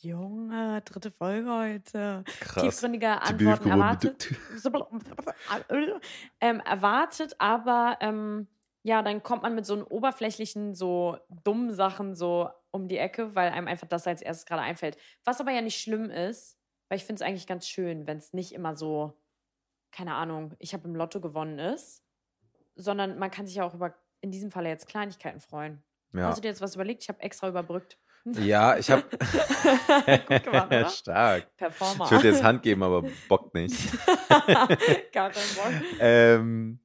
Junge, 0.00 0.80
dritte 0.82 1.10
Folge 1.10 1.50
heute. 1.50 2.22
Krass. 2.40 2.62
Tiefgründige 2.62 3.20
Antworten 3.20 3.68
erwartet. 3.68 4.28
ähm, 6.40 6.60
erwartet, 6.60 7.34
aber 7.38 7.96
ähm, 8.00 8.46
ja, 8.84 9.02
dann 9.02 9.22
kommt 9.22 9.42
man 9.42 9.54
mit 9.54 9.66
so 9.66 9.74
einen 9.74 9.82
oberflächlichen, 9.82 10.74
so 10.74 11.18
dummen 11.44 11.72
Sachen 11.72 12.14
so 12.14 12.48
um 12.70 12.86
die 12.88 12.98
Ecke, 12.98 13.34
weil 13.34 13.50
einem 13.50 13.66
einfach 13.66 13.88
das 13.88 14.06
als 14.06 14.22
erstes 14.22 14.46
gerade 14.46 14.62
einfällt. 14.62 14.96
Was 15.24 15.40
aber 15.40 15.50
ja 15.50 15.60
nicht 15.62 15.80
schlimm 15.80 16.10
ist, 16.10 16.56
weil 16.88 16.98
ich 16.98 17.04
finde 17.04 17.22
es 17.22 17.28
eigentlich 17.28 17.46
ganz 17.46 17.66
schön, 17.66 18.06
wenn 18.06 18.18
es 18.18 18.32
nicht 18.32 18.52
immer 18.52 18.76
so, 18.76 19.18
keine 19.90 20.14
Ahnung, 20.14 20.54
ich 20.58 20.74
habe 20.74 20.86
im 20.86 20.94
Lotto 20.94 21.20
gewonnen 21.20 21.58
ist, 21.58 22.04
sondern 22.76 23.18
man 23.18 23.30
kann 23.30 23.46
sich 23.46 23.56
ja 23.56 23.64
auch 23.64 23.74
über, 23.74 23.94
in 24.20 24.30
diesem 24.30 24.50
Falle 24.50 24.68
jetzt 24.68 24.86
Kleinigkeiten 24.86 25.40
freuen. 25.40 25.82
Ja. 26.12 26.28
Hast 26.28 26.38
du 26.38 26.42
dir 26.42 26.48
jetzt 26.48 26.60
was 26.60 26.74
überlegt? 26.74 27.02
Ich 27.02 27.08
habe 27.08 27.20
extra 27.20 27.48
überbrückt. 27.48 27.98
ja, 28.24 28.76
ich 28.76 28.90
habe. 28.90 29.02
Gut 30.28 30.42
gemacht, 30.44 30.66
oder? 30.66 30.88
Stark. 30.90 31.56
Performer. 31.56 32.04
Ich 32.04 32.10
würde 32.10 32.22
dir 32.22 32.30
jetzt 32.32 32.42
Hand 32.42 32.62
geben, 32.62 32.82
aber 32.82 33.04
bockt 33.28 33.54
nicht. 33.54 33.76
Gar 35.12 35.30
keinen 35.30 35.54
Bock. 35.54 35.72
Ähm, 36.00 36.80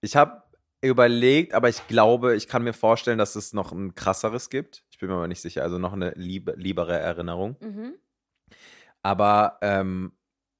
ich 0.00 0.16
habe 0.16 0.42
überlegt, 0.82 1.54
aber 1.54 1.68
ich 1.68 1.86
glaube, 1.88 2.36
ich 2.36 2.48
kann 2.48 2.62
mir 2.64 2.74
vorstellen, 2.74 3.18
dass 3.18 3.36
es 3.36 3.52
noch 3.52 3.72
ein 3.72 3.94
krasseres 3.94 4.50
gibt. 4.50 4.84
Ich 4.90 4.98
bin 4.98 5.08
mir 5.08 5.14
aber 5.14 5.28
nicht 5.28 5.40
sicher. 5.40 5.62
Also 5.62 5.78
noch 5.78 5.92
eine 5.94 6.10
liebe, 6.16 6.52
liebere 6.56 6.98
Erinnerung. 6.98 7.56
Mhm. 7.60 7.94
Aber 9.02 9.58
ähm, 9.62 10.12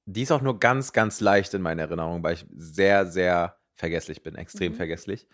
die 0.05 0.21
ist 0.23 0.31
auch 0.31 0.41
nur 0.41 0.59
ganz, 0.59 0.93
ganz 0.93 1.19
leicht 1.19 1.53
in 1.53 1.61
meiner 1.61 1.83
Erinnerung, 1.83 2.23
weil 2.23 2.33
ich 2.35 2.45
sehr, 2.55 3.05
sehr 3.05 3.57
vergesslich 3.75 4.23
bin, 4.23 4.35
extrem 4.35 4.71
Mhm. 4.73 4.77
vergesslich. 4.77 5.27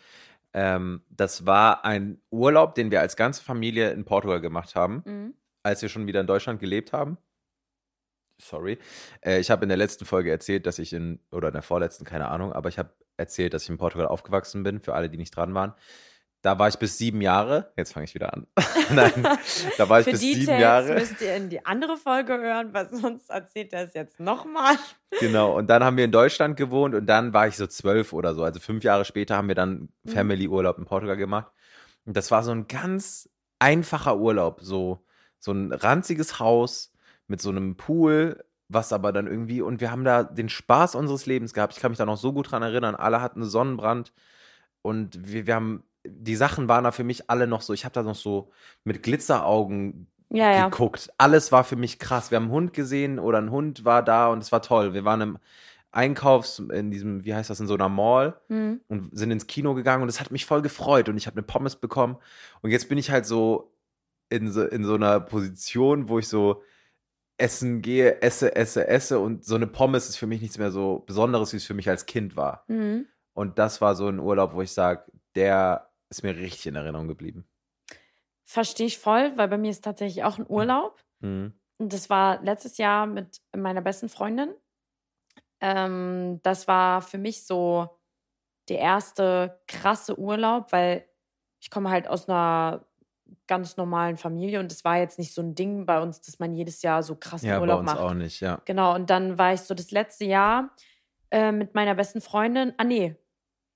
Ähm, 0.54 1.04
das 1.10 1.46
war 1.46 1.86
ein 1.86 2.22
Urlaub, 2.30 2.76
den 2.76 2.92
wir 2.92 3.00
als 3.02 3.16
ganze 3.16 3.44
Familie 3.44 3.92
in 3.92 4.06
Portugal 4.06 4.42
gemacht 4.42 4.76
haben, 4.76 5.04
Mhm. 5.06 5.34
als 5.64 5.82
wir 5.82 5.90
schon 5.90 6.08
wieder 6.08 6.20
in 6.22 6.28
Deutschland 6.28 6.60
gelebt 6.60 6.94
haben. 6.94 7.18
Sorry. 8.40 8.80
Äh, 9.22 9.40
ich 9.40 9.52
habe 9.52 9.64
in 9.64 9.70
der 9.70 9.78
letzten 9.78 10.06
Folge 10.06 10.32
erzählt, 10.32 10.66
dass 10.66 10.80
ich 10.80 10.94
in, 10.94 11.20
oder 11.32 11.50
in 11.50 11.54
der 11.54 11.62
vorletzten, 11.62 12.06
keine 12.06 12.28
Ahnung, 12.30 12.54
aber 12.54 12.70
ich 12.70 12.80
habe 12.80 12.92
erzählt, 13.18 13.54
dass 13.54 13.64
ich 13.64 13.70
in 13.70 13.78
Portugal 13.78 14.08
aufgewachsen 14.08 14.64
bin, 14.64 14.80
für 14.80 14.96
alle, 14.96 15.10
die 15.10 15.18
nicht 15.18 15.36
dran 15.36 15.54
waren. 15.54 15.74
Da 16.44 16.58
war 16.58 16.68
ich 16.70 16.78
bis 16.80 16.98
sieben 16.98 17.22
Jahre. 17.22 17.72
Jetzt 17.78 17.94
fange 17.94 18.06
ich 18.06 18.16
wieder 18.16 18.34
an. 18.34 18.48
Nein, 18.92 19.12
da 19.78 19.88
war 19.90 20.00
ich 20.00 20.06
Für 20.06 20.12
bis 20.12 20.22
Details 20.22 20.40
sieben 20.46 20.60
Jahre. 20.60 20.94
müsst 20.96 21.22
ihr 21.22 21.36
in 21.36 21.50
die 21.50 21.64
andere 21.66 21.98
Folge 21.98 22.34
hören, 22.34 22.74
weil 22.74 22.90
sonst 22.90 23.30
erzählt 23.30 23.74
er 23.74 23.84
es 23.86 23.94
jetzt 23.94 24.20
nochmal. 24.20 24.76
Genau, 25.20 25.56
und 25.58 25.68
dann 25.70 25.84
haben 25.84 25.98
wir 25.98 26.06
in 26.06 26.12
Deutschland 26.12 26.58
gewohnt 26.58 26.96
und 26.96 27.06
dann 27.06 27.32
war 27.34 27.48
ich 27.48 27.58
so 27.58 27.68
zwölf 27.68 28.12
oder 28.14 28.34
so. 28.34 28.44
Also 28.44 28.60
fünf 28.60 28.84
Jahre 28.84 29.06
später 29.06 29.38
haben 29.38 29.48
wir 29.50 29.56
dann 29.56 29.90
Mhm. 30.04 30.10
Family-Urlaub 30.10 30.80
in 30.80 30.86
Portugal 30.86 31.18
gemacht. 31.18 31.52
Und 32.06 32.18
das 32.18 32.32
war 32.32 32.42
so 32.44 32.50
ein 32.52 32.68
ganz 32.68 33.30
einfacher 33.60 34.18
Urlaub. 34.18 34.62
So, 34.62 35.06
so 35.38 35.52
ein 35.52 35.72
ranziges 35.72 36.40
Haus 36.40 36.92
mit 37.28 37.40
so 37.40 37.50
einem 37.52 37.78
Pool, 37.78 38.44
was 38.68 38.94
aber 38.94 39.12
dann 39.12 39.28
irgendwie, 39.28 39.62
und 39.62 39.80
wir 39.80 39.92
haben 39.92 40.04
da 40.04 40.24
den 40.24 40.50
Spaß 40.50 40.96
unseres 40.96 41.28
Lebens 41.28 41.54
gehabt. 41.54 41.74
Ich 41.76 41.80
kann 41.80 41.92
mich 41.92 42.00
da 42.00 42.06
noch 42.08 42.18
so 42.18 42.34
gut 42.34 42.52
dran 42.52 42.64
erinnern. 42.64 42.96
Alle 42.96 43.22
hatten 43.22 43.44
Sonnenbrand 43.44 44.12
und 44.82 45.32
wir, 45.32 45.46
wir 45.46 45.54
haben, 45.56 45.84
die 46.06 46.36
Sachen 46.36 46.68
waren 46.68 46.84
da 46.84 46.92
für 46.92 47.04
mich 47.04 47.30
alle 47.30 47.48
noch 47.48 47.62
so, 47.62 47.74
ich 47.74 47.86
habe 47.86 47.94
da 47.94 48.04
noch 48.04 48.16
so 48.16 48.52
mit 48.84 49.04
Glitzeraugen 49.04 50.08
Ja, 50.30 50.52
ja. 50.52 50.70
geguckt. 50.70 51.12
Alles 51.18 51.52
war 51.52 51.64
für 51.64 51.76
mich 51.76 52.00
krass. 52.00 52.32
Wir 52.32 52.38
haben 52.38 52.46
einen 52.46 52.52
Hund 52.54 52.74
gesehen 52.74 53.20
oder 53.20 53.38
ein 53.38 53.52
Hund 53.52 53.86
war 53.86 54.02
da 54.04 54.28
und 54.28 54.40
es 54.40 54.52
war 54.52 54.62
toll. 54.62 54.94
Wir 54.94 55.06
waren 55.06 55.22
im 55.22 55.38
Einkaufs, 55.92 56.60
in 56.60 56.90
diesem, 56.90 57.26
wie 57.26 57.36
heißt 57.36 57.50
das, 57.50 57.60
in 57.60 57.68
so 57.68 57.74
einer 57.74 57.90
Mall 57.90 58.40
Mhm. 58.48 58.80
und 58.88 59.10
sind 59.18 59.30
ins 59.32 59.46
Kino 59.48 59.74
gegangen 59.74 60.04
und 60.04 60.10
es 60.10 60.22
hat 60.22 60.32
mich 60.32 60.46
voll 60.46 60.62
gefreut 60.62 61.10
und 61.10 61.18
ich 61.18 61.28
habe 61.28 61.36
eine 61.36 61.44
Pommes 61.44 61.76
bekommen 61.76 62.18
und 62.62 62.72
jetzt 62.72 62.88
bin 62.88 62.98
ich 62.98 63.12
halt 63.12 63.26
so 63.26 63.74
in 64.30 64.50
so, 64.52 64.64
in 64.64 64.86
so 64.86 64.96
einer 64.96 65.20
Position, 65.20 66.08
wo 66.08 66.18
ich 66.18 66.30
so 66.30 66.64
essen 67.38 67.82
gehe, 67.82 68.22
esse, 68.22 68.56
esse, 68.56 68.88
esse 68.88 69.20
und 69.20 69.44
so 69.44 69.56
eine 69.56 69.68
Pommes 69.68 70.08
ist 70.08 70.16
für 70.18 70.28
mich 70.28 70.42
nichts 70.42 70.58
mehr 70.58 70.72
so 70.72 71.00
Besonderes, 71.06 71.52
wie 71.52 71.58
es 71.58 71.66
für 71.66 71.74
mich 71.74 71.90
als 71.90 72.06
Kind 72.06 72.38
war. 72.38 72.64
Mhm. 72.70 73.08
Und 73.34 73.60
das 73.60 73.82
war 73.82 73.96
so 73.96 74.08
ein 74.08 74.20
Urlaub, 74.20 74.54
wo 74.54 74.62
ich 74.62 74.72
sage, 74.72 75.04
der 75.36 75.90
ist 76.12 76.24
mir 76.24 76.36
richtig 76.36 76.68
in 76.68 76.76
Erinnerung 76.76 77.08
geblieben. 77.08 77.48
Verstehe 78.46 78.88
ich 78.88 78.98
voll, 79.00 79.34
weil 79.38 79.48
bei 79.48 79.58
mir 79.58 79.72
ist 79.72 79.84
tatsächlich 79.84 80.24
auch 80.24 80.38
ein 80.38 80.46
Urlaub. 80.48 81.02
Mhm. 81.22 81.54
Und 81.80 81.94
das 81.94 82.10
war 82.10 82.42
letztes 82.44 82.78
Jahr 82.78 83.08
mit 83.08 83.42
meiner 83.56 83.82
besten 83.82 84.10
Freundin. 84.10 84.54
Ähm, 85.60 86.40
das 86.44 86.68
war 86.68 87.02
für 87.02 87.18
mich 87.18 87.46
so 87.46 87.90
der 88.70 88.80
erste 88.80 89.60
krasse 89.68 90.18
Urlaub, 90.20 90.72
weil 90.72 91.06
ich 91.60 91.70
komme 91.70 91.90
halt 91.90 92.08
aus 92.08 92.28
einer 92.28 92.86
ganz 93.48 93.78
normalen 93.78 94.18
Familie 94.18 94.60
und 94.60 94.72
es 94.72 94.84
war 94.84 94.98
jetzt 94.98 95.18
nicht 95.20 95.34
so 95.34 95.42
ein 95.42 95.56
Ding 95.56 95.86
bei 95.86 96.02
uns, 96.02 96.22
dass 96.22 96.40
man 96.40 96.54
jedes 96.54 96.82
Jahr 96.82 97.04
so 97.04 97.16
krassen 97.16 97.48
Ja, 97.50 97.56
bei 97.56 97.62
Urlaub 97.62 97.80
uns 97.82 97.86
macht. 97.92 98.00
auch 98.00 98.14
nicht, 98.14 98.42
ja. 98.42 98.62
Genau, 98.66 98.94
und 98.96 99.10
dann 99.10 99.38
war 99.38 99.54
ich 99.54 99.62
so 99.62 99.74
das 99.74 99.92
letzte 99.92 100.26
Jahr 100.26 100.76
äh, 101.32 101.52
mit 101.52 101.74
meiner 101.74 101.96
besten 101.96 102.20
Freundin. 102.22 102.74
Ah, 102.78 102.84
nee, 102.84 103.16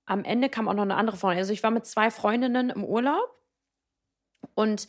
am 0.06 0.24
Ende 0.24 0.50
kam 0.50 0.68
auch 0.68 0.74
noch 0.74 0.84
eine 0.84 0.96
andere 0.96 1.18
Freundin. 1.18 1.40
Also 1.40 1.54
ich 1.54 1.64
war 1.64 1.72
mit 1.72 1.86
zwei 1.86 2.12
Freundinnen 2.12 2.70
im 2.70 2.84
Urlaub 2.84 3.30
und 4.56 4.88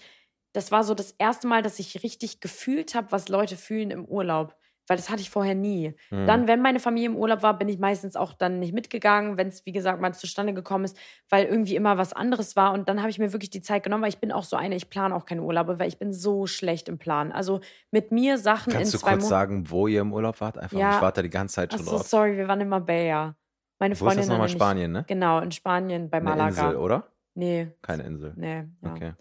das 0.53 0.71
war 0.73 0.85
so 0.85 0.95
das 0.95 1.13
erste 1.13 1.47
Mal, 1.47 1.63
dass 1.63 1.79
ich 1.79 2.03
richtig 2.03 2.41
gefühlt 2.41 2.95
habe, 2.95 3.13
was 3.13 3.29
Leute 3.29 3.57
fühlen 3.57 3.91
im 3.91 4.05
Urlaub. 4.07 4.57
Weil 4.89 4.97
das 4.97 5.11
hatte 5.11 5.21
ich 5.21 5.31
vorher 5.31 5.57
nie. 5.57 5.97
Hm. 6.11 6.27
Dann, 6.29 6.47
wenn 6.47 6.63
meine 6.63 6.79
Familie 6.79 7.09
im 7.09 7.17
Urlaub 7.17 7.43
war, 7.43 7.59
bin 7.59 7.69
ich 7.69 7.81
meistens 7.81 8.15
auch 8.15 8.33
dann 8.33 8.61
nicht 8.61 8.73
mitgegangen, 8.73 9.37
wenn 9.37 9.49
es, 9.49 9.67
wie 9.67 9.73
gesagt, 9.73 10.01
mal 10.01 10.15
zustande 10.15 10.55
gekommen 10.55 10.85
ist, 10.85 10.97
weil 11.29 11.45
irgendwie 11.47 11.75
immer 11.75 11.99
was 11.99 12.13
anderes 12.13 12.55
war. 12.55 12.73
Und 12.73 12.89
dann 12.89 13.01
habe 13.01 13.11
ich 13.11 13.19
mir 13.19 13.33
wirklich 13.33 13.51
die 13.51 13.61
Zeit 13.63 13.83
genommen, 13.83 14.03
weil 14.05 14.11
ich 14.11 14.19
bin 14.21 14.31
auch 14.31 14.45
so 14.45 14.55
eine, 14.57 14.77
ich 14.77 14.89
plane 14.89 15.13
auch 15.17 15.27
keine 15.27 15.43
Urlaube, 15.43 15.81
weil 15.81 15.89
ich 15.89 15.99
bin 15.99 16.13
so 16.13 16.47
schlecht 16.47 16.89
im 16.89 16.99
Plan. 16.99 17.33
Also 17.33 17.61
mit 17.91 18.13
mir 18.13 18.39
Sachen 18.39 18.73
Kannst 18.73 18.95
in 18.95 18.99
du 19.01 19.03
zwei 19.03 19.11
kurz 19.15 19.25
Monaten. 19.25 19.29
sagen, 19.29 19.71
wo 19.71 19.89
ihr 19.89 20.03
im 20.03 20.13
Urlaub 20.13 20.41
wart? 20.41 20.57
Einfach, 20.57 20.79
Ja. 20.79 20.95
ich 20.95 21.03
warte 21.03 21.17
da 21.19 21.23
die 21.25 21.31
ganze 21.31 21.57
Zeit 21.57 21.73
schon 21.73 21.81
Achso, 21.81 21.97
drauf. 21.97 22.07
sorry, 22.07 22.37
wir 22.37 22.47
waren 22.47 22.61
in 22.61 22.69
Marbella. 22.69 23.35
Meine 23.79 23.93
Wo 23.93 23.95
ist 23.95 23.99
Freundin 24.01 24.19
das 24.19 24.29
nochmal 24.29 24.41
und 24.43 24.47
ich- 24.51 24.53
Spanien, 24.53 24.93
ne? 24.93 25.05
Genau, 25.07 25.41
in 25.41 25.53
Spanien 25.53 26.09
bei 26.11 26.19
Eine 26.19 26.31
Malaga. 26.31 26.49
Insel, 26.67 26.77
oder? 26.77 27.05
Nee, 27.35 27.69
Keine 27.83 28.05
Insel. 28.05 28.33
nee. 28.37 28.65
Ja. 28.83 28.91
Okay. 28.93 29.13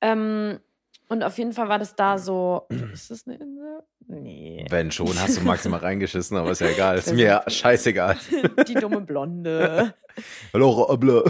Ähm, 0.00 0.60
und 1.08 1.22
auf 1.24 1.36
jeden 1.38 1.52
Fall 1.52 1.68
war 1.68 1.78
das 1.78 1.94
da 1.96 2.18
so. 2.18 2.66
Ist 2.92 3.10
das 3.10 3.26
eine 3.26 3.36
Insel? 3.36 3.82
Nee. 4.06 4.66
Wenn 4.70 4.90
schon, 4.90 5.18
hast 5.20 5.38
du 5.38 5.40
maximal 5.42 5.80
reingeschissen, 5.80 6.36
aber 6.36 6.50
ist 6.50 6.60
ja 6.60 6.68
egal. 6.68 6.98
Ist 6.98 7.06
Das 7.08 7.14
mir 7.14 7.42
ist- 7.46 7.56
scheißegal. 7.56 8.16
Die 8.68 8.74
dumme 8.74 9.00
Blonde. 9.00 9.94
Hallo, 10.52 10.94
Blö. 10.98 11.22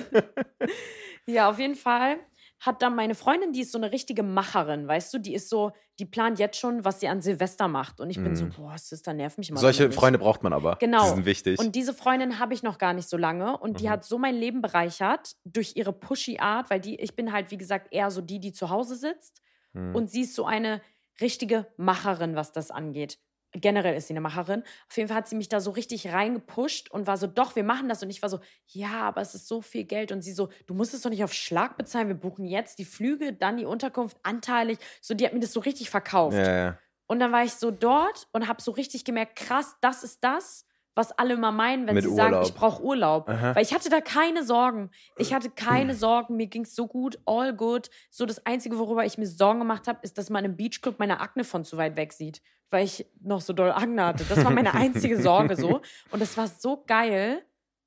ja, 1.26 1.48
auf 1.50 1.58
jeden 1.58 1.74
Fall 1.74 2.18
hat 2.60 2.82
dann 2.82 2.94
meine 2.94 3.14
Freundin, 3.14 3.52
die 3.52 3.62
ist 3.62 3.72
so 3.72 3.78
eine 3.78 3.90
richtige 3.90 4.22
Macherin, 4.22 4.86
weißt 4.86 5.12
du, 5.14 5.18
die 5.18 5.34
ist 5.34 5.48
so, 5.48 5.72
die 5.98 6.04
plant 6.04 6.38
jetzt 6.38 6.58
schon, 6.58 6.84
was 6.84 7.00
sie 7.00 7.08
an 7.08 7.22
Silvester 7.22 7.68
macht. 7.68 8.00
Und 8.00 8.10
ich 8.10 8.22
bin 8.22 8.36
so, 8.36 8.44
Mhm. 8.44 8.50
boah, 8.56 8.76
Sister, 8.78 9.14
nervt 9.14 9.38
mich 9.38 9.50
mal. 9.50 9.58
Solche. 9.60 9.90
Freunde 9.90 10.18
braucht 10.18 10.42
man 10.42 10.52
aber. 10.52 10.76
Genau. 10.76 11.02
Die 11.08 11.14
sind 11.14 11.24
wichtig. 11.24 11.58
Und 11.58 11.74
diese 11.74 11.94
Freundin 11.94 12.38
habe 12.38 12.52
ich 12.54 12.62
noch 12.62 12.76
gar 12.78 12.92
nicht 12.92 13.08
so 13.08 13.16
lange 13.16 13.56
und 13.58 13.80
die 13.80 13.86
Mhm. 13.86 13.90
hat 13.90 14.04
so 14.04 14.18
mein 14.18 14.34
Leben 14.36 14.60
bereichert 14.60 15.32
durch 15.44 15.72
ihre 15.76 15.92
pushy 15.92 16.38
Art, 16.38 16.68
weil 16.70 16.80
die, 16.80 17.00
ich 17.00 17.16
bin 17.16 17.32
halt, 17.32 17.50
wie 17.50 17.56
gesagt, 17.56 17.88
eher 17.92 18.10
so 18.10 18.20
die, 18.20 18.40
die 18.40 18.52
zu 18.52 18.68
Hause 18.70 18.94
sitzt. 18.94 19.40
Hm. 19.72 19.94
Und 19.94 20.10
sie 20.10 20.22
ist 20.22 20.34
so 20.34 20.44
eine 20.44 20.80
richtige 21.20 21.66
Macherin, 21.76 22.36
was 22.36 22.52
das 22.52 22.70
angeht. 22.70 23.18
Generell 23.52 23.96
ist 23.96 24.06
sie 24.08 24.12
eine 24.12 24.20
Macherin. 24.20 24.62
Auf 24.88 24.96
jeden 24.96 25.08
Fall 25.08 25.16
hat 25.18 25.28
sie 25.28 25.36
mich 25.36 25.48
da 25.48 25.60
so 25.60 25.70
richtig 25.70 26.12
reingepusht 26.12 26.90
und 26.90 27.06
war 27.06 27.16
so, 27.16 27.26
doch, 27.26 27.56
wir 27.56 27.64
machen 27.64 27.88
das. 27.88 28.02
Und 28.02 28.10
ich 28.10 28.22
war 28.22 28.28
so, 28.28 28.40
ja, 28.66 29.02
aber 29.02 29.20
es 29.20 29.34
ist 29.34 29.48
so 29.48 29.60
viel 29.60 29.84
Geld. 29.84 30.12
Und 30.12 30.22
sie 30.22 30.32
so, 30.32 30.50
du 30.66 30.74
musst 30.74 30.94
es 30.94 31.02
doch 31.02 31.10
nicht 31.10 31.24
auf 31.24 31.32
Schlag 31.32 31.76
bezahlen. 31.76 32.08
Wir 32.08 32.14
buchen 32.14 32.44
jetzt 32.44 32.78
die 32.78 32.84
Flüge, 32.84 33.32
dann 33.32 33.56
die 33.56 33.64
Unterkunft 33.64 34.16
anteilig. 34.22 34.78
So, 35.00 35.14
die 35.14 35.26
hat 35.26 35.32
mir 35.32 35.40
das 35.40 35.52
so 35.52 35.60
richtig 35.60 35.90
verkauft. 35.90 36.36
ja, 36.36 36.54
ja. 36.54 36.78
Und 37.10 37.18
dann 37.18 37.32
war 37.32 37.42
ich 37.42 37.54
so 37.54 37.72
dort 37.72 38.28
und 38.30 38.46
habe 38.46 38.62
so 38.62 38.70
richtig 38.70 39.04
gemerkt, 39.04 39.34
krass, 39.34 39.74
das 39.80 40.04
ist 40.04 40.22
das, 40.22 40.64
was 41.00 41.10
alle 41.18 41.34
immer 41.34 41.50
meinen, 41.50 41.86
wenn 41.86 41.94
Mit 41.94 42.04
sie 42.04 42.14
sagen, 42.14 42.34
Urlaub. 42.34 42.46
ich 42.46 42.54
brauche 42.54 42.82
Urlaub. 42.82 43.28
Aha. 43.28 43.54
Weil 43.56 43.62
ich 43.62 43.74
hatte 43.74 43.88
da 43.90 44.00
keine 44.00 44.44
Sorgen. 44.44 44.90
Ich 45.16 45.34
hatte 45.34 45.50
keine 45.50 45.94
Sorgen. 45.94 46.36
Mir 46.36 46.46
ging 46.46 46.62
es 46.62 46.76
so 46.76 46.86
gut, 46.86 47.18
all 47.26 47.54
good. 47.54 47.90
So 48.10 48.26
das 48.26 48.44
Einzige, 48.46 48.78
worüber 48.78 49.04
ich 49.04 49.18
mir 49.18 49.26
Sorgen 49.26 49.58
gemacht 49.58 49.88
habe, 49.88 49.98
ist, 50.02 50.18
dass 50.18 50.30
man 50.30 50.44
im 50.44 50.56
Beachclub 50.56 50.98
meine 50.98 51.20
Akne 51.20 51.42
von 51.44 51.64
zu 51.64 51.76
weit 51.76 51.96
weg 51.96 52.12
sieht. 52.12 52.42
Weil 52.70 52.84
ich 52.84 53.06
noch 53.20 53.40
so 53.40 53.52
doll 53.52 53.72
Akne 53.72 54.04
hatte. 54.04 54.24
Das 54.28 54.44
war 54.44 54.52
meine 54.52 54.74
einzige 54.74 55.20
Sorge 55.20 55.56
so. 55.56 55.80
Und 56.12 56.22
es 56.22 56.36
war 56.36 56.46
so 56.46 56.84
geil. 56.86 57.42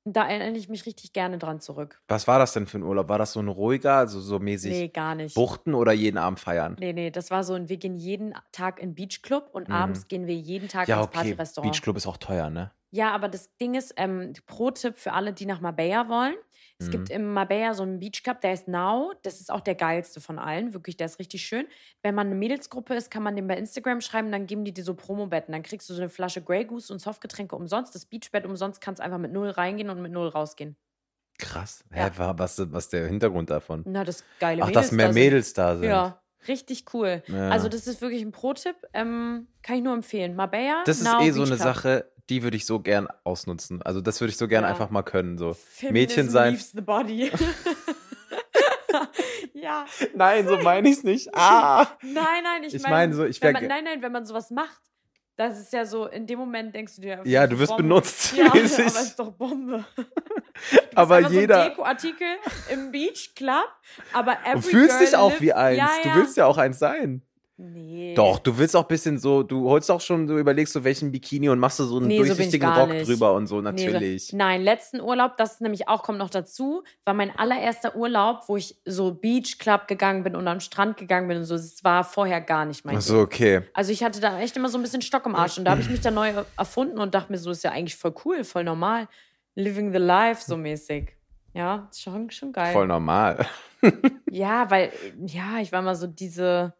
Da 0.06 0.28
erinnere 0.28 0.58
ich 0.58 0.68
mich 0.68 0.84
richtig 0.84 1.14
gerne 1.14 1.38
dran 1.38 1.60
zurück. 1.60 2.02
Was 2.08 2.28
war 2.28 2.38
das 2.38 2.52
denn 2.52 2.66
für 2.66 2.76
ein 2.78 2.82
Urlaub? 2.82 3.08
War 3.08 3.16
das 3.16 3.32
so 3.32 3.40
ein 3.40 3.48
ruhiger, 3.48 3.94
also 3.96 4.20
so 4.20 4.38
mäßig 4.38 4.70
Nee, 4.70 4.88
gar 4.88 5.14
nicht. 5.14 5.34
Buchten 5.34 5.72
oder 5.72 5.92
jeden 5.92 6.18
Abend 6.18 6.40
feiern? 6.40 6.76
Nee, 6.78 6.92
nee, 6.92 7.10
das 7.10 7.30
war 7.30 7.42
so 7.42 7.54
ein, 7.54 7.70
wir 7.70 7.78
gehen 7.78 7.96
jeden 7.96 8.34
Tag 8.52 8.80
in 8.82 8.94
Beachclub 8.94 9.48
und 9.52 9.68
Mhm. 9.68 9.74
abends 9.74 10.06
gehen 10.06 10.26
wir 10.26 10.34
jeden 10.34 10.68
Tag 10.68 10.88
Ja, 10.88 10.96
ins 10.98 11.06
okay. 11.06 11.16
Partyrestaurant. 11.16 11.72
Beachclub 11.72 11.96
ist 11.96 12.06
auch 12.06 12.18
teuer, 12.18 12.50
ne? 12.50 12.70
Ja, 12.94 13.10
aber 13.12 13.28
das 13.28 13.54
Ding 13.56 13.74
ist, 13.74 13.92
ähm, 13.96 14.34
Pro-Tipp 14.46 14.96
für 14.96 15.12
alle, 15.12 15.32
die 15.32 15.46
nach 15.46 15.60
Marbella 15.60 16.08
wollen. 16.08 16.34
Es 16.78 16.86
Mhm. 16.86 16.90
gibt 16.92 17.10
im 17.10 17.32
Marbella 17.32 17.74
so 17.74 17.82
einen 17.82 17.98
Beachclub, 17.98 18.40
der 18.40 18.52
ist 18.52 18.68
Now. 18.68 19.12
Das 19.22 19.40
ist 19.40 19.50
auch 19.50 19.60
der 19.60 19.74
geilste 19.74 20.20
von 20.20 20.38
allen. 20.38 20.74
Wirklich, 20.74 20.96
der 20.96 21.06
ist 21.06 21.18
richtig 21.18 21.44
schön. 21.44 21.66
Wenn 22.02 22.14
man 22.14 22.26
eine 22.28 22.36
Mädelsgruppe 22.36 22.94
ist, 22.94 23.10
kann 23.10 23.22
man 23.24 23.34
den 23.34 23.48
bei 23.48 23.56
Instagram 23.56 24.00
schreiben, 24.00 24.30
dann 24.30 24.46
geben 24.46 24.64
die 24.64 24.72
dir 24.72 24.84
so 24.84 24.94
Promobetten. 24.94 25.50
Dann 25.52 25.62
kriegst 25.64 25.90
du 25.90 25.94
so 25.94 26.02
eine 26.02 26.08
Flasche 26.08 26.40
Grey 26.42 26.64
Goose 26.64 26.92
und 26.92 27.00
Softgetränke 27.00 27.56
umsonst. 27.56 27.94
Das 27.96 28.06
Beachbett 28.06 28.44
umsonst 28.46 28.80
kannst 28.80 29.00
einfach 29.00 29.18
mit 29.18 29.32
null 29.32 29.50
reingehen 29.50 29.90
und 29.90 30.00
mit 30.00 30.12
null 30.12 30.28
rausgehen. 30.28 30.76
Krass. 31.38 31.84
Ja. 31.92 32.04
Hä, 32.06 32.10
wa- 32.16 32.34
was, 32.36 32.60
was 32.72 32.84
ist 32.84 32.92
der 32.92 33.08
Hintergrund 33.08 33.50
davon? 33.50 33.82
Na, 33.86 34.04
das 34.04 34.22
geile 34.38 34.62
Ach, 34.62 34.68
Mädels 34.68 34.86
dass 34.86 34.92
mehr 34.92 35.06
da. 35.08 35.12
Mädels 35.12 35.52
da 35.52 35.76
sind. 35.76 35.88
Ja, 35.88 36.20
richtig 36.46 36.84
cool. 36.94 37.22
Ja. 37.26 37.48
Also, 37.50 37.68
das 37.68 37.88
ist 37.88 38.00
wirklich 38.00 38.22
ein 38.22 38.30
Pro-Tipp. 38.30 38.76
Ähm, 38.92 39.48
kann 39.62 39.76
ich 39.76 39.82
nur 39.82 39.94
empfehlen. 39.94 40.36
Marbella. 40.36 40.82
Das 40.86 40.98
ist 41.00 41.04
Now 41.04 41.20
eh 41.22 41.30
so 41.30 41.42
eine 41.42 41.50
Beach 41.50 41.60
Club. 41.60 41.74
Sache, 41.74 42.10
die 42.30 42.42
würde 42.42 42.56
ich 42.56 42.66
so 42.66 42.80
gern 42.80 43.08
ausnutzen. 43.24 43.82
Also 43.82 44.00
das 44.00 44.20
würde 44.20 44.30
ich 44.30 44.36
so 44.38 44.48
gern 44.48 44.64
Ja. 44.64 44.70
einfach 44.70 44.90
mal 44.90 45.02
können. 45.02 45.36
So. 45.38 45.54
Feminism 45.54 45.92
Mädchen 45.92 46.30
sein. 46.30 46.52
Leaves 46.54 46.72
the 46.72 46.80
body. 46.80 47.30
ja. 49.54 49.84
Nein, 50.14 50.46
so 50.46 50.58
meine 50.58 50.88
ich 50.88 50.98
es 50.98 51.04
nicht. 51.04 51.28
Ah! 51.34 51.86
Nein, 52.02 52.14
nein, 52.42 52.62
ich, 52.64 52.74
Ich 52.74 52.82
meine, 52.82 52.94
meine 52.94 53.14
so, 53.14 53.24
ich 53.24 53.40
wenn 53.42 53.52
man, 53.52 53.66
Nein, 53.66 53.84
nein, 53.84 54.02
wenn 54.02 54.12
man 54.12 54.24
sowas 54.24 54.50
macht, 54.50 54.80
das 55.36 55.58
ist 55.58 55.72
ja 55.72 55.84
so, 55.84 56.06
in 56.06 56.26
dem 56.26 56.38
Moment 56.38 56.74
denkst 56.74 56.96
du 56.96 57.02
dir, 57.02 57.20
Ja, 57.24 57.46
du 57.46 57.58
wirst 57.58 57.70
Bombe. 57.70 57.82
benutzt. 57.82 58.36
Ja, 58.36 58.46
aber 58.46 58.60
mäßig. 58.60 58.86
es 58.86 59.00
ist 59.00 59.18
doch 59.18 59.32
Bombe. 59.32 59.84
Du 60.92 60.98
aber 61.00 61.18
jeder. 61.28 61.54
So 61.56 61.60
ein 61.62 61.68
Deko-Artikel 61.70 62.26
im 62.70 62.92
Beach 62.92 63.32
Club, 63.34 63.66
aber 64.12 64.38
every 64.44 64.54
und 64.54 64.62
fühlst 64.64 65.00
dich 65.00 65.16
auch 65.16 65.40
wie 65.40 65.52
eins. 65.52 65.78
Ja, 65.78 65.90
Du 66.04 66.08
ja. 66.10 66.14
willst 66.14 66.36
ja 66.36 66.46
auch 66.46 66.58
eins 66.58 66.78
sein. 66.78 67.22
Nee. 67.56 68.14
Doch, 68.16 68.40
du 68.40 68.58
willst 68.58 68.74
auch 68.74 68.82
ein 68.82 68.88
bisschen 68.88 69.16
so, 69.18 69.44
du 69.44 69.68
holst 69.70 69.88
auch 69.88 70.00
schon, 70.00 70.26
du 70.26 70.38
überlegst 70.38 70.72
so 70.72 70.82
welchen 70.82 71.12
Bikini 71.12 71.48
und 71.48 71.60
machst 71.60 71.78
du 71.78 71.84
so 71.84 71.98
einen 71.98 72.08
Nee, 72.08 72.18
so 72.18 72.24
durchsichtigen 72.24 72.68
gar 72.68 72.80
Rock 72.80 72.88
nicht. 72.90 73.06
drüber 73.06 73.32
und 73.34 73.46
so, 73.46 73.60
Nee, 73.60 73.78
so- 73.78 73.86
natürlich. 73.92 74.32
Nein, 74.32 74.62
letzten 74.62 75.00
Urlaub, 75.00 75.36
das 75.36 75.52
ist 75.54 75.60
nämlich 75.60 75.86
auch, 75.86 76.02
kommt 76.02 76.18
noch 76.18 76.30
dazu, 76.30 76.82
war 77.04 77.14
mein 77.14 77.30
allererster 77.38 77.94
Urlaub, 77.94 78.40
wo 78.48 78.56
ich 78.56 78.76
so 78.84 79.14
Beach 79.14 79.58
Club 79.60 79.86
gegangen 79.86 80.24
bin 80.24 80.34
und 80.34 80.48
am 80.48 80.58
Strand 80.58 80.96
gegangen 80.96 81.28
bin 81.28 81.36
und 81.38 81.44
so. 81.44 81.54
Das 81.54 81.84
war 81.84 82.02
vorher 82.02 82.40
gar 82.40 82.64
nicht 82.64 82.84
mein 82.84 82.96
Ach 82.96 83.00
so, 83.02 83.20
okay. 83.20 83.62
Also 83.72 83.92
ich 83.92 84.02
hatte 84.02 84.20
da 84.20 84.40
echt 84.40 84.56
immer 84.56 84.68
so 84.68 84.76
ein 84.76 84.82
bisschen 84.82 85.02
Stock 85.02 85.24
im 85.24 85.36
Arsch 85.36 85.56
und 85.56 85.64
da 85.64 85.70
habe 85.72 85.80
ich 85.80 85.88
mich 85.88 86.00
dann 86.00 86.14
neu 86.14 86.32
erfunden 86.56 86.98
und 86.98 87.14
dachte 87.14 87.30
mir 87.30 87.38
so, 87.38 87.52
ist 87.52 87.62
ja 87.62 87.70
eigentlich 87.70 87.94
voll 87.96 88.14
cool, 88.24 88.42
voll 88.42 88.64
normal. 88.64 89.06
Living 89.54 89.92
the 89.92 89.98
life 89.98 90.42
so 90.44 90.56
mäßig. 90.56 91.12
Ja, 91.52 91.86
ist 91.88 92.02
schon, 92.02 92.28
schon 92.32 92.52
geil. 92.52 92.72
Voll 92.72 92.88
normal. 92.88 93.46
Ja, 94.30 94.68
weil, 94.70 94.90
ja, 95.26 95.58
ich 95.60 95.70
war 95.70 95.82
mal 95.82 95.94
so 95.94 96.06
diese, 96.06 96.72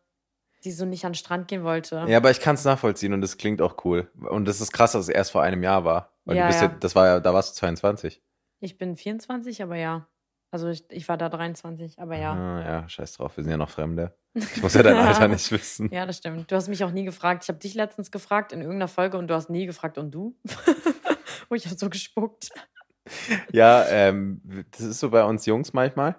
die 0.65 0.73
so 0.73 0.85
nicht 0.85 1.05
an 1.05 1.13
den 1.13 1.17
Strand 1.17 1.49
gehen 1.49 1.63
wollte. 1.65 2.05
Ja, 2.09 2.17
aber 2.17 2.31
ich 2.31 2.41
kann 2.41 2.55
es 2.55 2.65
nachvollziehen 2.65 3.13
und 3.13 3.23
es 3.23 3.37
klingt 3.37 3.61
auch 3.61 3.85
cool. 3.85 4.11
Und 4.29 4.47
das 4.47 4.61
ist 4.61 4.73
krass, 4.73 4.93
dass 4.93 5.03
es 5.03 5.09
erst 5.09 5.33
vor 5.33 5.43
einem 5.43 5.63
Jahr 5.63 5.85
war. 5.85 6.13
Weil 6.25 6.37
Ja, 6.37 6.43
du 6.45 6.49
bist 6.49 6.63
ja. 6.63 6.69
ja. 6.69 6.77
das 6.81 6.95
war 6.95 7.07
ja, 7.07 7.21
da 7.21 7.35
warst 7.35 7.55
du 7.55 7.61
22. 7.61 8.23
Ich 8.61 8.79
bin 8.79 8.97
24, 8.97 9.63
aber 9.63 9.77
ja. 9.77 10.09
Also 10.51 10.69
ich, 10.69 10.85
ich 10.91 11.09
war 11.09 11.17
da 11.17 11.29
23, 11.29 11.99
aber 11.99 12.17
ja. 12.17 12.33
Ah, 12.33 12.61
ja, 12.65 12.89
scheiß 12.89 13.15
drauf, 13.15 13.37
wir 13.37 13.43
sind 13.43 13.51
ja 13.51 13.57
noch 13.57 13.71
Fremde. 13.71 14.17
Ich 14.35 14.63
muss 14.63 14.75
ja 14.75 14.83
dein 14.83 14.97
Alter 14.97 15.29
nicht 15.29 15.51
wissen. 15.51 15.91
Ja, 15.93 16.07
das 16.07 16.19
stimmt. 16.19 16.51
Du 16.51 16.55
hast 16.55 16.69
mich 16.69 16.85
auch 16.85 16.93
nie 16.93 17.05
gefragt. 17.05 17.43
Ich 17.43 17.49
habe 17.49 17.59
dich 17.59 17.75
letztens 17.75 18.11
gefragt 18.11 18.53
in 18.53 18.61
irgendeiner 18.61 18.89
Folge 18.89 19.19
und 19.19 19.27
du 19.27 19.35
hast 19.35 19.51
nie 19.51 19.67
gefragt 19.67 19.99
und 19.99 20.13
du? 20.13 20.39
oh, 21.51 21.55
ich 21.55 21.67
habe 21.67 21.77
so 21.77 21.91
gespuckt. 21.91 22.51
Ja, 23.53 23.85
ähm, 23.89 24.41
das 24.71 24.81
ist 24.83 25.01
so 25.01 25.11
bei 25.11 25.25
uns 25.25 25.45
Jungs 25.45 25.73
manchmal. 25.73 26.17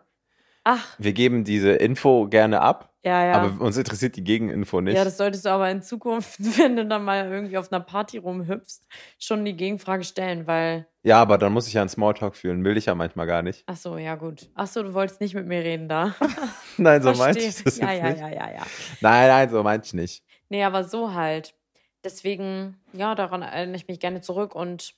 Ach, 0.65 0.95
Wir 0.99 1.13
geben 1.13 1.43
diese 1.43 1.71
Info 1.71 2.27
gerne 2.27 2.59
ab, 2.61 2.93
ja, 3.05 3.23
ja. 3.23 3.33
aber 3.33 3.63
uns 3.63 3.77
interessiert 3.77 4.15
die 4.15 4.23
Gegeninfo 4.23 4.81
nicht. 4.81 4.95
Ja, 4.95 5.03
das 5.03 5.17
solltest 5.17 5.45
du 5.45 5.49
aber 5.49 5.69
in 5.69 5.83
Zukunft, 5.83 6.39
wenn 6.57 6.75
du 6.75 6.87
dann 6.87 7.03
mal 7.03 7.29
irgendwie 7.29 7.57
auf 7.57 7.71
einer 7.71 7.79
Party 7.79 8.17
rumhüpfst, 8.17 8.81
schon 9.19 9.45
die 9.45 9.55
Gegenfrage 9.55 10.03
stellen, 10.03 10.47
weil, 10.47 10.87
Ja, 11.03 11.21
aber 11.21 11.37
dann 11.37 11.53
muss 11.53 11.67
ich 11.67 11.73
ja 11.73 11.81
einen 11.81 11.89
Smalltalk 11.89 12.35
fühlen. 12.35 12.63
Will 12.65 12.77
ich 12.77 12.87
ja 12.87 12.95
manchmal 12.95 13.27
gar 13.27 13.43
nicht. 13.43 13.63
ach 13.67 13.77
so, 13.77 13.97
ja 13.97 14.15
gut. 14.15 14.49
Ach 14.55 14.65
so, 14.65 14.81
du 14.81 14.95
wolltest 14.95 15.21
nicht 15.21 15.35
mit 15.35 15.45
mir 15.45 15.59
reden 15.63 15.87
da. 15.87 16.15
Nein, 16.77 17.03
so 17.03 17.13
meinte 17.13 17.41
Verstehe. 17.41 17.49
ich 17.49 17.63
das 17.63 17.77
ja, 17.77 17.91
ja, 17.91 18.09
nicht. 18.09 18.19
ja, 18.19 18.29
ja, 18.29 18.51
ja. 18.51 18.63
Nein, 19.01 19.27
nein, 19.27 19.49
so 19.49 19.61
meinte 19.61 19.85
ich 19.85 19.93
nicht. 19.93 20.23
Nee, 20.49 20.63
aber 20.63 20.83
so 20.83 21.13
halt. 21.13 21.53
Deswegen, 22.03 22.77
ja, 22.93 23.13
daran 23.13 23.43
erinnere 23.43 23.77
ich 23.77 23.87
mich 23.87 23.99
gerne 23.99 24.21
zurück 24.21 24.55
und 24.55 24.95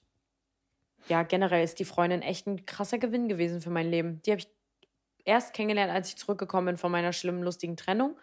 ja, 1.09 1.23
generell 1.23 1.63
ist 1.63 1.79
die 1.79 1.85
Freundin 1.85 2.21
echt 2.21 2.47
ein 2.47 2.65
krasser 2.65 2.97
Gewinn 2.97 3.27
gewesen 3.27 3.61
für 3.61 3.69
mein 3.69 3.89
Leben. 3.89 4.21
Die 4.25 4.31
habe 4.31 4.39
ich 4.39 4.47
erst 5.27 5.53
kennengelernt, 5.53 5.91
als 5.91 6.09
ich 6.09 6.17
zurückgekommen 6.17 6.65
bin 6.65 6.77
von 6.77 6.91
meiner 6.91 7.13
schlimmen, 7.13 7.43
lustigen 7.43 7.77
Trennung. 7.77 8.17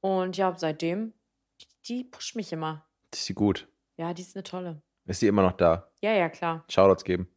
Und 0.00 0.36
ja, 0.36 0.52
seitdem, 0.56 1.14
die, 1.60 1.66
die 1.86 2.04
pusht 2.04 2.36
mich 2.36 2.52
immer. 2.52 2.84
Ist 3.12 3.26
sie 3.26 3.34
gut? 3.34 3.68
Ja, 3.96 4.12
die 4.12 4.22
ist 4.22 4.36
eine 4.36 4.42
tolle. 4.42 4.82
Ist 5.06 5.20
sie 5.20 5.28
immer 5.28 5.42
noch 5.42 5.52
da? 5.52 5.90
Ja, 6.00 6.12
ja, 6.12 6.28
klar. 6.28 6.64
Shoutouts 6.68 7.04
geben. 7.04 7.28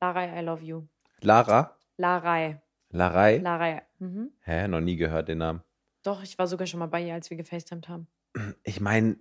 Larei, 0.00 0.40
I 0.40 0.44
love 0.44 0.64
you. 0.64 0.86
Lara? 1.20 1.76
Larei. 1.96 2.60
Larei? 2.90 3.38
Larei. 3.38 3.82
Mhm. 3.98 4.32
Hä, 4.40 4.68
noch 4.68 4.80
nie 4.80 4.96
gehört 4.96 5.28
den 5.28 5.38
Namen. 5.38 5.62
Doch, 6.02 6.22
ich 6.22 6.38
war 6.38 6.46
sogar 6.46 6.66
schon 6.66 6.80
mal 6.80 6.86
bei 6.86 7.04
ihr, 7.04 7.14
als 7.14 7.30
wir 7.30 7.36
gefacetimed 7.36 7.88
haben. 7.88 8.08
Ich 8.64 8.80
meine, 8.80 9.16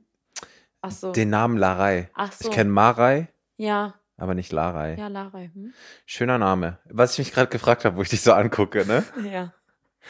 so. 0.89 1.11
den 1.11 1.29
Namen 1.29 1.57
Larei. 1.57 2.09
Ach 2.13 2.31
so. 2.31 2.49
Ich 2.49 2.55
kenne 2.55 2.69
Marei, 2.69 3.27
ja, 3.57 3.93
aber 4.21 4.35
nicht 4.35 4.51
Larei. 4.51 4.95
ja, 4.95 5.07
Larei. 5.07 5.49
Hm? 5.53 5.73
Schöner 6.05 6.37
Name. 6.37 6.77
Was 6.85 7.13
ich 7.13 7.19
mich 7.19 7.33
gerade 7.33 7.49
gefragt 7.49 7.85
habe, 7.85 7.97
wo 7.97 8.01
ich 8.03 8.09
dich 8.09 8.21
so 8.21 8.33
angucke, 8.33 8.85
ne? 8.85 9.03
Ja. 9.29 9.53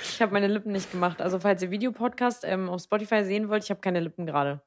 Ich 0.03 0.21
habe 0.21 0.31
meine 0.31 0.47
Lippen 0.47 0.71
nicht 0.71 0.91
gemacht. 0.91 1.21
Also, 1.21 1.39
falls 1.39 1.61
ihr 1.61 1.69
Videopodcast 1.71 2.45
ähm, 2.45 2.69
auf 2.69 2.81
Spotify 2.81 3.25
sehen 3.25 3.49
wollt, 3.49 3.63
ich 3.63 3.69
habe 3.69 3.81
keine 3.81 3.99
Lippen 3.99 4.25
gerade. 4.25 4.61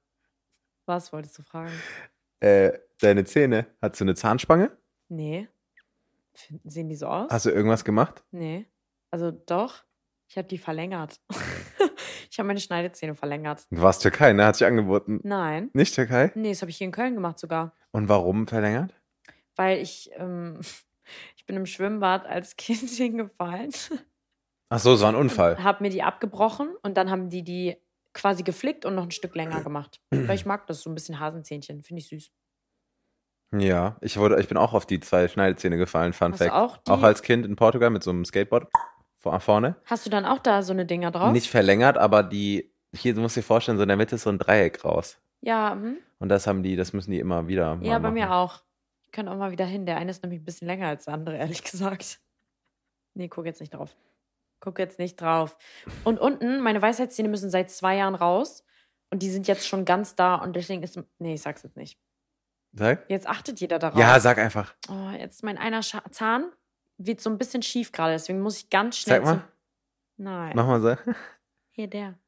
Was 0.87 1.13
wolltest 1.15 1.39
du 1.39 1.43
fragen? 1.43 1.73
Äh, 2.41 2.73
deine 3.01 3.25
Zähne. 3.25 3.67
Hast 3.81 4.01
du 4.01 4.05
eine 4.05 4.15
Zahnspange? 4.15 4.71
Nee. 5.09 5.49
Finden, 6.35 6.69
sehen 6.69 6.89
die 6.91 6.97
so 6.97 7.07
aus? 7.07 7.31
Hast 7.31 7.47
du 7.47 7.51
irgendwas 7.51 7.85
gemacht? 7.85 8.23
Nee. 8.33 8.67
Also 9.11 9.31
doch. 9.31 9.85
Ich 10.29 10.37
habe 10.37 10.49
die 10.49 10.59
verlängert. 10.59 11.21
Ich 12.31 12.39
habe 12.41 12.49
meine 12.49 12.59
Schneidezähne 12.59 13.15
verlängert. 13.15 13.65
Du 13.71 13.81
warst 13.81 14.03
Türkei, 14.03 14.33
ne? 14.33 14.45
Hat 14.47 14.57
sich 14.57 14.67
angeboten. 14.67 15.21
Nein. 15.23 15.71
Nicht 15.73 15.95
Türkei? 15.95 16.33
Nee, 16.35 16.49
das 16.51 16.63
habe 16.63 16.71
ich 16.71 16.79
hier 16.79 16.87
in 16.87 16.91
Köln 16.91 17.15
gemacht 17.15 17.39
sogar. 17.39 17.77
Und 17.93 18.09
warum 18.09 18.49
verlängert? 18.49 18.93
Weil 19.57 19.79
ich, 19.79 20.11
ähm, 20.17 20.61
ich 21.37 21.47
bin 21.47 21.57
im 21.57 21.67
Schwimmbad 21.67 22.27
als 22.27 22.57
Kind 22.57 22.91
hingefallen, 22.91 23.73
Ach 24.71 24.79
so, 24.79 24.97
so 24.97 25.07
ein 25.07 25.15
Unfall. 25.15 25.63
habe 25.63 25.85
mir 25.85 25.91
die 25.91 26.03
abgebrochen 26.03 26.75
und 26.83 26.97
dann 26.97 27.11
haben 27.11 27.29
die 27.29 27.43
die 27.43 27.77
quasi 28.13 28.43
geflickt 28.43 28.85
und 28.85 28.95
noch 28.95 29.05
ein 29.05 29.11
Stück 29.11 29.35
länger 29.35 29.63
gemacht. 29.63 30.01
Weil 30.11 30.35
ich 30.35 30.47
mag 30.47 30.67
das, 30.67 30.83
so 30.83 30.91
ein 30.91 30.95
bisschen 30.95 31.21
Hasenzähnchen. 31.21 31.83
Finde 31.83 32.01
ich 32.01 32.09
süß. 32.09 32.31
Ja, 33.57 33.97
ich 34.01 34.17
wurde, 34.17 34.41
ich 34.41 34.49
bin 34.49 34.57
auch 34.57 34.73
auf 34.73 34.87
die 34.87 35.01
zwei 35.01 35.29
Schneidezähne 35.29 35.77
gefallen, 35.77 36.13
Fun 36.13 36.33
Hast 36.33 36.39
Fact. 36.39 36.53
auch 36.53 36.77
die? 36.79 36.91
Auch 36.91 37.03
als 37.03 37.23
Kind 37.23 37.47
in 37.47 37.57
Portugal 37.57 37.91
mit 37.91 38.03
so 38.03 38.11
einem 38.11 38.25
Skateboard 38.25 38.69
vor, 39.19 39.39
vorne. 39.41 39.77
Hast 39.85 40.07
du 40.07 40.11
dann 40.11 40.25
auch 40.25 40.39
da 40.39 40.63
so 40.63 40.73
eine 40.73 40.87
Dinger 40.87 41.11
drauf? 41.11 41.33
Nicht 41.33 41.49
verlängert, 41.49 41.97
aber 41.97 42.23
die, 42.23 42.73
hier, 42.95 43.15
du 43.15 43.21
musst 43.21 43.37
dir 43.37 43.43
vorstellen, 43.43 43.77
so 43.77 43.83
in 43.83 43.89
der 43.89 43.97
Mitte 43.97 44.17
ist 44.17 44.23
so 44.23 44.31
ein 44.31 44.39
Dreieck 44.39 44.85
raus. 44.85 45.19
Ja, 45.41 45.73
hm? 45.73 45.99
Und 46.19 46.31
das 46.31 46.47
haben 46.47 46.63
die, 46.63 46.75
das 46.75 46.93
müssen 46.93 47.11
die 47.11 47.21
immer 47.21 47.47
wieder 47.49 47.79
ja, 47.83 47.99
bei 47.99 48.01
machen. 48.01 48.15
mir 48.15 48.33
auch. 48.33 48.63
Könnte 49.15 49.31
auch 49.31 49.37
mal 49.37 49.53
wieder 49.53 49.65
hin. 49.65 49.87
Der 49.87 49.97
eine 49.97 50.11
ist 50.11 50.25
nämlich 50.25 50.41
ein 50.41 50.45
bisschen 50.45 50.67
länger 50.67 50.89
als 50.89 51.05
der 51.05 51.15
andere, 51.15 51.37
ehrlich 51.39 51.63
gesagt. 51.63 52.21
Nee, 53.15 53.29
guck 53.29 53.47
jetzt 53.47 53.61
nicht 53.61 53.73
drauf. 53.73 53.97
Guck 54.59 54.81
jetzt 54.81 54.99
nicht 54.99 55.21
drauf. 55.21 55.57
Und 56.03 56.19
unten, 56.19 56.61
meine 56.61 56.83
Weisheitszähne 56.83 57.29
müssen 57.29 57.49
seit 57.49 57.71
zwei 57.71 57.97
Jahren 57.97 58.17
raus. 58.17 58.65
Und 59.11 59.23
die 59.23 59.31
sind 59.31 59.47
jetzt 59.47 59.69
schon 59.69 59.85
ganz 59.85 60.17
da. 60.17 60.35
Und 60.35 60.57
deswegen 60.57 60.83
ist. 60.83 60.99
Nee, 61.19 61.35
ich 61.35 61.43
sag's 61.43 61.63
jetzt 61.63 61.77
nicht. 61.77 61.97
Sag? 62.73 63.09
Jetzt 63.09 63.29
achtet 63.29 63.61
jeder 63.61 63.79
darauf. 63.79 64.01
Ja, 64.01 64.19
sag 64.19 64.39
einfach. 64.39 64.75
Oh, 64.89 65.11
jetzt 65.11 65.45
mein 65.45 65.59
einer 65.59 65.85
Scha 65.85 66.03
Zahn 66.11 66.51
wird 66.99 67.21
so 67.21 67.31
ein 67.31 67.39
bisschen 67.39 67.63
schief 67.63 67.93
gerade. 67.93 68.15
Deswegen 68.15 68.41
muss 68.41 68.59
ich 68.59 68.69
ganz 68.69 68.99
schnell. 68.99 69.25
Sag 69.25 69.37
mal. 69.37 69.45
Nein. 70.17 70.53
Mach 70.57 70.67
mal 70.67 70.81
so. 70.81 71.13
Hier, 71.71 71.87
der. 71.87 72.19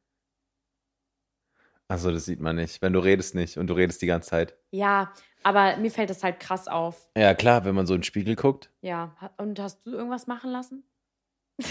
Achso, 1.88 2.10
das 2.10 2.24
sieht 2.24 2.40
man 2.40 2.56
nicht. 2.56 2.82
Wenn 2.82 2.92
du 2.92 2.98
redest 2.98 3.34
nicht 3.34 3.58
und 3.58 3.68
du 3.68 3.74
redest 3.74 4.02
die 4.02 4.06
ganze 4.06 4.30
Zeit. 4.30 4.56
Ja, 4.70 5.12
aber 5.44 5.76
mir 5.76 5.90
fällt 5.90 6.10
das 6.10 6.24
halt 6.24 6.40
krass 6.40 6.66
auf. 6.66 7.08
Ja, 7.16 7.34
klar, 7.34 7.64
wenn 7.64 7.74
man 7.76 7.86
so 7.86 7.94
in 7.94 8.00
den 8.00 8.04
Spiegel 8.04 8.34
guckt. 8.34 8.72
Ja. 8.80 9.14
Und 9.36 9.58
hast 9.60 9.86
du 9.86 9.92
irgendwas 9.92 10.26
machen 10.26 10.50
lassen? 10.50 10.82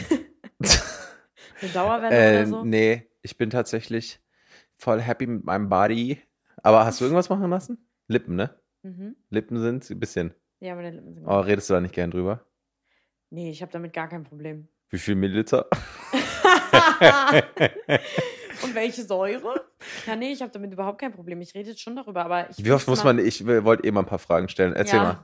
Eine 1.62 1.72
Dauerwelle 1.74 2.16
Äh, 2.16 2.38
oder 2.40 2.48
so? 2.48 2.64
nee, 2.66 3.10
ich 3.22 3.38
bin 3.38 3.50
tatsächlich 3.50 4.20
voll 4.78 5.02
happy 5.02 5.28
mit 5.28 5.44
meinem 5.44 5.68
Body. 5.70 6.22
Aber 6.64 6.86
hast 6.86 7.00
du 7.02 7.06
irgendwas 7.06 7.30
machen 7.30 7.50
lassen? 7.50 7.78
Lippen, 8.08 8.36
ne? 8.36 8.58
Mhm. 8.84 9.16
Lippen 9.30 9.60
sind 9.62 9.90
ein 9.90 10.00
bisschen. 10.00 10.34
Ja, 10.60 10.76
meine 10.76 10.92
Lippen 10.92 11.14
sind. 11.14 11.26
Oh, 11.28 11.40
redest 11.40 11.70
du 11.70 11.74
da 11.76 11.82
nicht 11.82 11.94
gern 11.94 12.12
drüber? 12.12 12.46
Nee, 13.30 13.50
ich 13.52 13.62
habe 13.62 13.72
damit 13.72 13.94
gar 13.94 14.08
kein 14.08 14.24
Problem. 14.24 14.68
Wie 14.90 14.98
viel 14.98 15.16
Milliliter? 15.16 15.68
Und 18.64 18.74
welche 18.76 19.04
Säure? 19.04 19.65
Ja, 20.06 20.16
nee, 20.16 20.32
ich 20.32 20.42
habe 20.42 20.52
damit 20.52 20.72
überhaupt 20.72 21.00
kein 21.00 21.12
Problem. 21.12 21.42
Ich 21.42 21.54
rede 21.54 21.70
jetzt 21.70 21.82
schon 21.82 21.96
darüber, 21.96 22.26
aber 22.26 22.50
ich 22.50 22.64
Wie 22.64 22.72
oft 22.72 22.88
muss 22.88 23.04
man, 23.04 23.20
ich 23.20 23.46
wollte 23.46 23.84
eh 23.84 23.92
mal 23.92 24.02
ein 24.02 24.06
paar 24.06 24.20
Fragen 24.20 24.50
stellen. 24.50 24.74
Erzähl 24.74 24.98
ja. 24.98 25.04
mal. 25.04 25.24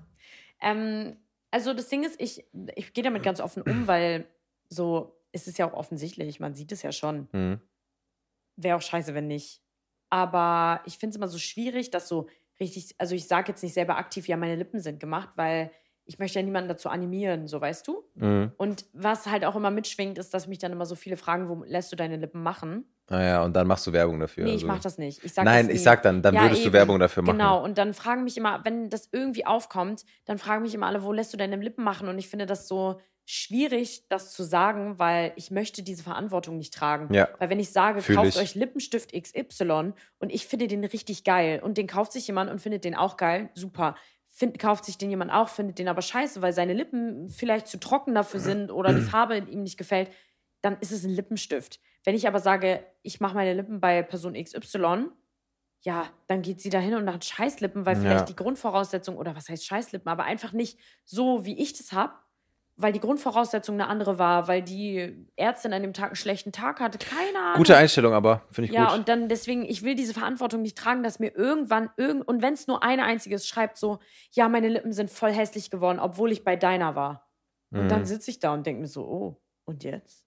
Ähm, 0.62 1.18
also 1.52 1.74
das 1.74 1.90
Ding 1.90 2.04
ist, 2.04 2.20
ich, 2.20 2.46
ich 2.76 2.94
gehe 2.94 3.04
damit 3.04 3.24
ganz 3.24 3.42
offen 3.42 3.64
um, 3.64 3.88
weil 3.88 4.26
so 4.70 5.18
ist 5.32 5.48
es 5.48 5.58
ja 5.58 5.70
auch 5.70 5.74
offensichtlich. 5.74 6.40
Man 6.40 6.56
sieht 6.56 6.72
es 6.72 6.82
ja 6.82 6.92
schon. 6.92 7.28
Hm. 7.32 7.60
Wäre 8.56 8.78
auch 8.78 8.82
scheiße, 8.82 9.14
wenn 9.14 9.28
nicht. 9.28 9.62
Aber 10.10 10.82
ich 10.86 10.98
finde 10.98 11.12
es 11.12 11.18
immer 11.18 11.28
so 11.28 11.38
schwierig, 11.38 11.92
dass 11.92 12.08
so 12.08 12.28
richtig, 12.60 12.96
also 12.98 13.16
ich 13.16 13.28
sage 13.28 13.52
jetzt 13.52 13.64
nicht 13.64 13.74
selber 13.74 13.98
aktiv, 13.98 14.28
ja, 14.28 14.38
meine 14.38 14.56
Lippen 14.56 14.80
sind 14.80 15.00
gemacht, 15.00 15.30
weil 15.36 15.72
ich 16.06 16.20
möchte 16.20 16.40
ja 16.40 16.44
niemanden 16.44 16.68
dazu 16.68 16.90
animieren, 16.90 17.48
so 17.48 17.62
weißt 17.62 17.88
du. 17.88 18.04
Hm. 18.18 18.52
Und 18.58 18.86
was 18.94 19.28
halt 19.28 19.46
auch 19.46 19.56
immer 19.56 19.72
mitschwingt, 19.72 20.18
ist, 20.18 20.34
dass 20.34 20.48
mich 20.48 20.60
dann 20.60 20.72
immer 20.72 20.86
so 20.86 20.96
viele 20.96 21.18
fragen, 21.18 21.48
wo 21.48 21.64
lässt 21.64 21.92
du 21.92 21.96
deine 21.96 22.18
Lippen 22.18 22.44
machen? 22.44 22.86
Ah 23.12 23.22
ja, 23.22 23.44
und 23.44 23.54
dann 23.54 23.68
machst 23.68 23.86
du 23.86 23.92
Werbung 23.92 24.20
dafür. 24.20 24.46
nee, 24.46 24.52
ich 24.52 24.56
also. 24.56 24.68
mache 24.68 24.82
das 24.82 24.98
nicht. 24.98 25.24
Ich 25.24 25.34
sag 25.34 25.44
Nein, 25.44 25.70
ich 25.70 25.84
sag 25.84 26.02
dann, 26.02 26.22
dann 26.22 26.34
Ja, 26.34 26.44
würdest 26.44 26.62
du 26.62 26.68
eben. 26.68 26.74
Werbung 26.74 26.98
dafür 26.98 27.24
machen. 27.24 27.38
Genau, 27.38 27.62
und 27.62 27.78
dann 27.78 27.94
fragen 27.94 28.24
mich 28.24 28.38
immer, 28.38 28.62
wenn 28.64 28.90
das 28.90 29.10
irgendwie 29.12 29.46
aufkommt, 29.46 30.06
dann 30.26 30.38
fragen 30.38 30.62
mich 30.62 30.74
immer 30.74 30.88
alle, 30.88 31.04
wo 31.04 31.12
lässt 31.12 31.34
du 31.34 31.38
deine 31.38 31.58
Lippen 31.58 31.84
machen? 31.84 32.08
Und 32.08 32.18
ich 32.18 32.30
finde 32.30 32.46
das 32.46 32.70
so 32.70 33.02
schwierig, 33.26 34.08
das 34.08 34.34
zu 34.34 34.44
sagen, 34.44 34.98
weil 34.98 35.34
ich 35.36 35.52
möchte 35.52 35.84
diese 35.84 36.04
Verantwortung 36.04 36.58
nicht 36.58 36.74
tragen. 36.74 37.14
Ja. 37.14 37.30
Weil 37.38 37.50
wenn 37.50 37.60
ich 37.60 37.72
sage, 37.72 38.02
Fühl 38.02 38.16
kauft 38.16 38.30
ich. 38.30 38.38
euch 38.38 38.56
Lippenstift 38.56 39.12
XY 39.14 39.94
und 40.20 40.32
ich 40.32 40.48
finde 40.48 40.68
den 40.68 40.84
richtig 40.84 41.24
geil 41.24 41.62
und 41.64 41.78
den 41.78 41.88
kauft 41.88 42.14
sich 42.14 42.28
jemand 42.28 42.50
und 42.50 42.60
findet 42.60 42.84
den 42.84 42.96
auch 42.96 43.18
geil, 43.18 43.50
super. 43.54 43.96
Find, 44.28 44.58
kauft 44.60 44.86
sich 44.86 44.98
den 44.98 45.10
jemand 45.10 45.32
auch, 45.32 45.50
findet 45.50 45.78
den 45.78 45.90
aber 45.90 46.02
scheiße, 46.02 46.42
weil 46.42 46.54
seine 46.54 46.74
Lippen 46.74 47.30
vielleicht 47.30 47.68
zu 47.68 47.80
trocken 47.80 48.16
dafür 48.16 48.40
sind 48.40 48.72
oder 48.72 48.94
die 48.94 49.02
Farbe 49.02 49.38
ihm 49.38 49.64
nicht 49.64 49.78
gefällt, 49.78 50.10
dann 50.62 50.78
ist 50.80 50.92
es 50.92 51.04
ein 51.04 51.12
Lippenstift. 51.12 51.80
Wenn 52.04 52.16
ich 52.16 52.28
aber 52.28 52.40
sage, 52.40 52.84
ich 53.04 53.20
mache 53.20 53.36
meine 53.36 53.54
Lippen 53.54 53.80
bei 53.80 54.02
Person 54.04 54.34
XY, 54.34 55.08
ja, 55.84 56.10
dann 56.28 56.42
geht 56.42 56.62
sie 56.62 56.70
dahin 56.70 56.94
und 56.96 57.12
hat 57.12 57.26
Scheißlippen, 57.26 57.86
weil 57.86 57.96
Ja. 57.96 58.02
vielleicht 58.02 58.30
die 58.30 58.36
Grundvoraussetzung, 58.36 59.18
oder 59.18 59.36
was 59.36 59.50
heißt 59.50 59.66
Scheißlippen, 59.66 60.08
aber 60.12 60.24
einfach 60.24 60.52
nicht 60.54 60.80
so, 61.06 61.46
wie 61.46 61.58
ich 61.60 61.74
das 61.74 61.92
habe, 61.92 62.14
weil 62.76 62.94
die 62.94 63.00
Grundvoraussetzung 63.00 63.76
eine 63.76 63.88
andere 63.88 64.18
war, 64.18 64.48
weil 64.48 64.62
die 64.64 65.28
Ärztin 65.36 65.74
an 65.74 65.82
dem 65.84 65.94
Tag 65.94 66.08
einen 66.08 66.16
schlechten 66.16 66.52
Tag 66.52 66.80
hatte, 66.80 66.98
keine 66.98 67.38
Ahnung. 67.38 67.58
Gute 67.58 67.78
Einstellung, 67.78 68.14
aber 68.14 68.44
finde 68.52 68.70
ich 68.70 68.76
ja, 68.76 68.90
gut. 68.90 69.00
und 69.00 69.10
dann 69.10 69.28
deswegen, 69.30 69.64
ich 69.66 69.84
will 69.84 69.94
diese 69.96 70.14
Verantwortung 70.14 70.62
nicht 70.62 70.78
tragen, 70.78 71.04
dass 71.04 71.20
mir 71.20 71.36
irgendwann, 71.36 71.90
irgend, 71.98 72.28
und 72.28 72.42
wenn 72.42 72.54
es 72.54 72.68
nur 72.68 72.82
eine 72.84 73.04
einzige 73.04 73.36
ist, 73.36 73.48
schreibt 73.48 73.78
so, 73.78 74.00
ja, 74.32 74.50
meine 74.50 74.70
Lippen 74.70 74.94
sind 74.94 75.12
voll 75.12 75.32
hässlich 75.32 75.70
geworden, 75.70 76.00
obwohl 76.00 76.32
ich 76.32 76.44
bei 76.44 76.56
deiner 76.56 76.96
war. 76.96 77.28
Und 77.72 77.84
Mhm. 77.86 77.90
dann 77.90 78.06
sitze 78.06 78.32
ich 78.32 78.40
da 78.40 78.54
und 78.54 78.66
denke 78.66 78.82
mir 78.82 78.88
so, 78.88 79.06
oh, 79.08 79.42
und 79.66 79.84
jetzt? 79.84 80.26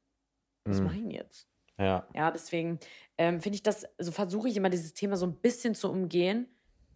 Was 0.65 0.79
Mhm. 0.79 0.85
mache 0.85 0.95
ich 0.97 1.01
denn 1.03 1.11
jetzt? 1.11 1.49
Ja. 1.79 2.07
Ja, 2.15 2.31
deswegen 2.31 2.79
ähm, 3.19 3.41
finde 3.41 3.57
ich 3.57 3.63
das, 3.63 3.85
also 3.99 4.13
versuche 4.13 4.49
ich 4.49 4.57
immer 4.57 4.71
dieses 4.71 4.95
Thema 4.95 5.17
so 5.17 5.27
ein 5.27 5.37
bisschen 5.41 5.75
zu 5.75 5.91
umgehen. 5.91 6.49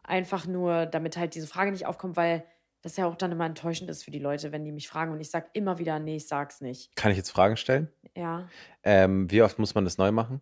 Einfach 0.03 0.47
nur, 0.47 0.87
damit 0.87 1.17
halt 1.17 1.35
diese 1.35 1.47
Frage 1.47 1.71
nicht 1.73 1.87
aufkommt, 1.87 2.17
weil 2.17 2.45
das 2.83 2.97
ja 2.97 3.07
auch 3.07 3.17
dann 3.17 3.33
immer 3.33 3.45
enttäuschend 3.47 3.91
ist 3.91 4.05
für 4.05 4.11
die 4.11 4.21
Leute, 4.21 4.53
wenn 4.53 4.65
die 4.65 4.73
mich 4.73 4.89
fragen 4.89 5.13
und 5.13 5.21
ich 5.21 5.31
sage 5.31 5.49
immer 5.53 5.79
wieder, 5.79 5.99
nee, 5.99 6.17
ich 6.17 6.29
sag's 6.29 6.61
nicht. 6.61 6.95
Kann 6.97 7.11
ich 7.11 7.17
jetzt 7.17 7.31
Fragen 7.31 7.57
stellen? 7.57 7.93
Ja, 8.17 8.49
Ähm, 8.85 9.31
wie 9.31 9.43
oft 9.43 9.59
muss 9.59 9.75
man 9.75 9.85
das 9.85 9.99
neu 9.99 10.13
machen? 10.13 10.41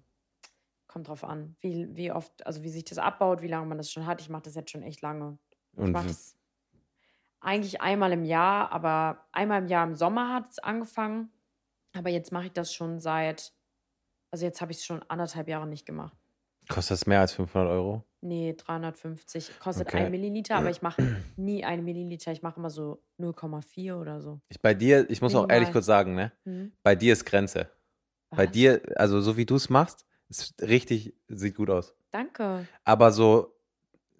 kommt 0.86 1.08
drauf 1.08 1.24
an, 1.24 1.56
wie, 1.60 1.88
wie 1.94 2.12
oft, 2.12 2.46
also 2.46 2.62
wie 2.62 2.70
sich 2.70 2.84
das 2.84 2.98
abbaut, 2.98 3.42
wie 3.42 3.48
lange 3.48 3.66
man 3.66 3.76
das 3.78 3.90
schon 3.90 4.06
hat. 4.06 4.20
Ich 4.20 4.28
mache 4.28 4.42
das 4.42 4.54
jetzt 4.54 4.70
schon 4.70 4.82
echt 4.82 5.02
lange. 5.02 5.38
Ich 5.72 5.78
Und 5.80 5.92
mache 5.92 6.04
w- 6.04 6.08
das 6.08 6.36
eigentlich 7.40 7.80
einmal 7.80 8.12
im 8.12 8.24
Jahr, 8.24 8.72
aber 8.72 9.26
einmal 9.32 9.62
im 9.62 9.68
Jahr 9.68 9.86
im 9.86 9.94
Sommer 9.94 10.32
hat 10.34 10.50
es 10.50 10.58
angefangen. 10.58 11.30
Aber 11.94 12.10
jetzt 12.10 12.32
mache 12.32 12.46
ich 12.46 12.52
das 12.52 12.72
schon 12.74 12.98
seit, 13.00 13.52
also 14.36 14.44
jetzt 14.44 14.60
habe 14.60 14.70
ich 14.70 14.78
es 14.78 14.84
schon 14.84 15.02
anderthalb 15.08 15.48
Jahre 15.48 15.66
nicht 15.66 15.86
gemacht. 15.86 16.14
kostet 16.68 16.90
das 17.00 17.06
mehr 17.06 17.20
als 17.20 17.32
500 17.32 17.70
Euro? 17.70 18.04
Nee, 18.20 18.52
350. 18.54 19.58
Kostet 19.60 19.88
Okay. 19.88 19.96
ein 20.04 20.10
Milliliter, 20.10 20.56
aber 20.56 20.68
ich 20.68 20.82
mache 20.82 21.00
nie 21.36 21.64
ein 21.64 21.84
Milliliter. 21.84 22.32
Ich 22.32 22.42
mache 22.42 22.58
immer 22.60 22.68
so 22.68 23.02
0,4 23.18 23.98
oder 23.98 24.20
so. 24.20 24.40
Ich, 24.50 24.60
bei 24.60 24.74
dir, 24.74 25.08
ich 25.08 25.22
muss 25.22 25.34
auch 25.34 25.44
ehrlich 25.48 25.68
Minimal. 25.68 25.72
kurz 25.72 25.86
sagen, 25.86 26.14
ne? 26.14 26.32
Hm? 26.44 26.72
Bei 26.82 26.94
dir 26.94 27.14
ist 27.14 27.24
Grenze. 27.24 27.70
Bei 28.28 28.44
Was? 28.44 28.50
dir, 28.52 28.82
also 28.96 29.22
so 29.22 29.38
wie 29.38 29.46
du 29.46 29.54
es 29.54 29.70
machst, 29.70 30.04
ist 30.28 30.60
richtig, 30.60 31.14
sieht 31.28 31.54
gut 31.54 31.70
aus. 31.70 31.94
Danke. 32.10 32.66
Aber 32.84 33.12
so 33.12 33.56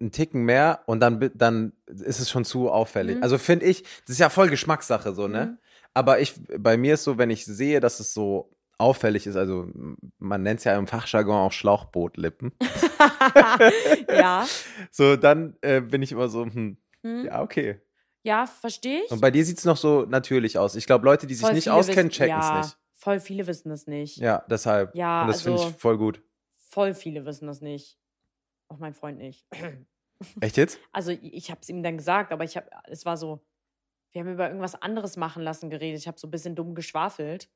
ein 0.01 0.11
Ticken 0.11 0.45
mehr 0.45 0.81
und 0.87 0.99
dann, 0.99 1.29
dann 1.35 1.73
ist 1.85 2.19
es 2.19 2.31
schon 2.31 2.43
zu 2.43 2.71
auffällig. 2.71 3.17
Mhm. 3.17 3.23
Also 3.23 3.37
finde 3.37 3.65
ich, 3.67 3.83
das 3.83 4.11
ist 4.11 4.19
ja 4.19 4.29
voll 4.29 4.49
Geschmackssache 4.49 5.13
so, 5.13 5.27
ne? 5.27 5.45
Mhm. 5.45 5.57
Aber 5.93 6.19
ich, 6.21 6.33
bei 6.57 6.75
mir 6.75 6.95
ist 6.95 7.03
so, 7.03 7.19
wenn 7.19 7.29
ich 7.29 7.45
sehe, 7.45 7.79
dass 7.79 7.99
es 7.99 8.13
so 8.15 8.56
auffällig 8.77 9.25
ist, 9.27 9.35
also 9.35 9.67
man 10.19 10.43
nennt 10.43 10.59
es 10.59 10.63
ja 10.65 10.77
im 10.77 10.87
Fachjargon 10.87 11.35
auch 11.35 11.51
Schlauchbootlippen, 11.51 12.53
ja. 14.09 14.45
so 14.91 15.15
dann 15.15 15.57
äh, 15.61 15.81
bin 15.81 16.01
ich 16.01 16.11
immer 16.11 16.29
so, 16.29 16.45
hm, 16.45 16.77
Hm? 17.03 17.25
ja, 17.25 17.41
okay. 17.41 17.79
Ja, 18.23 18.45
verstehe 18.45 19.03
ich. 19.05 19.11
Und 19.11 19.21
bei 19.21 19.31
dir 19.31 19.45
sieht 19.45 19.59
es 19.59 19.65
noch 19.65 19.77
so 19.77 20.05
natürlich 20.05 20.57
aus. 20.57 20.75
Ich 20.75 20.85
glaube, 20.85 21.05
Leute, 21.05 21.27
die 21.27 21.35
sich 21.35 21.45
Voll 21.45 21.53
nicht 21.53 21.69
auskennen, 21.69 22.09
checken 22.11 22.37
es 22.39 22.45
ja, 22.45 22.57
nicht. 22.59 22.77
Voll 22.93 23.19
viele 23.19 23.47
wissen 23.47 23.71
es 23.71 23.87
nicht. 23.87 24.17
Ja, 24.17 24.43
deshalb. 24.49 24.93
Ja, 24.95 25.21
Und 25.21 25.27
das 25.27 25.43
finde 25.43 25.59
also- 25.59 25.69
ich 25.69 25.75
voll 25.77 25.97
gut. 25.97 26.21
Voll 26.57 26.93
viele 26.93 27.25
wissen 27.25 27.47
das 27.47 27.61
nicht. 27.61 27.97
Auch 28.67 28.79
mein 28.79 28.93
Freund 28.93 29.17
nicht. 29.19 29.47
Echt 30.41 30.57
jetzt? 30.57 30.79
Also 30.91 31.11
ich, 31.11 31.23
ich 31.23 31.51
habe 31.51 31.61
es 31.61 31.69
ihm 31.69 31.83
dann 31.83 31.95
gesagt, 31.97 32.33
aber 32.33 32.43
ich 32.43 32.57
habe, 32.57 32.67
es 32.85 33.05
war 33.05 33.15
so, 33.15 33.45
wir 34.11 34.21
haben 34.21 34.33
über 34.33 34.47
irgendwas 34.47 34.75
anderes 34.81 35.15
machen 35.15 35.43
lassen 35.43 35.69
geredet. 35.69 36.01
Ich 36.01 36.07
habe 36.07 36.19
so 36.19 36.27
ein 36.27 36.31
bisschen 36.31 36.55
dumm 36.55 36.75
geschwafelt. 36.75 37.49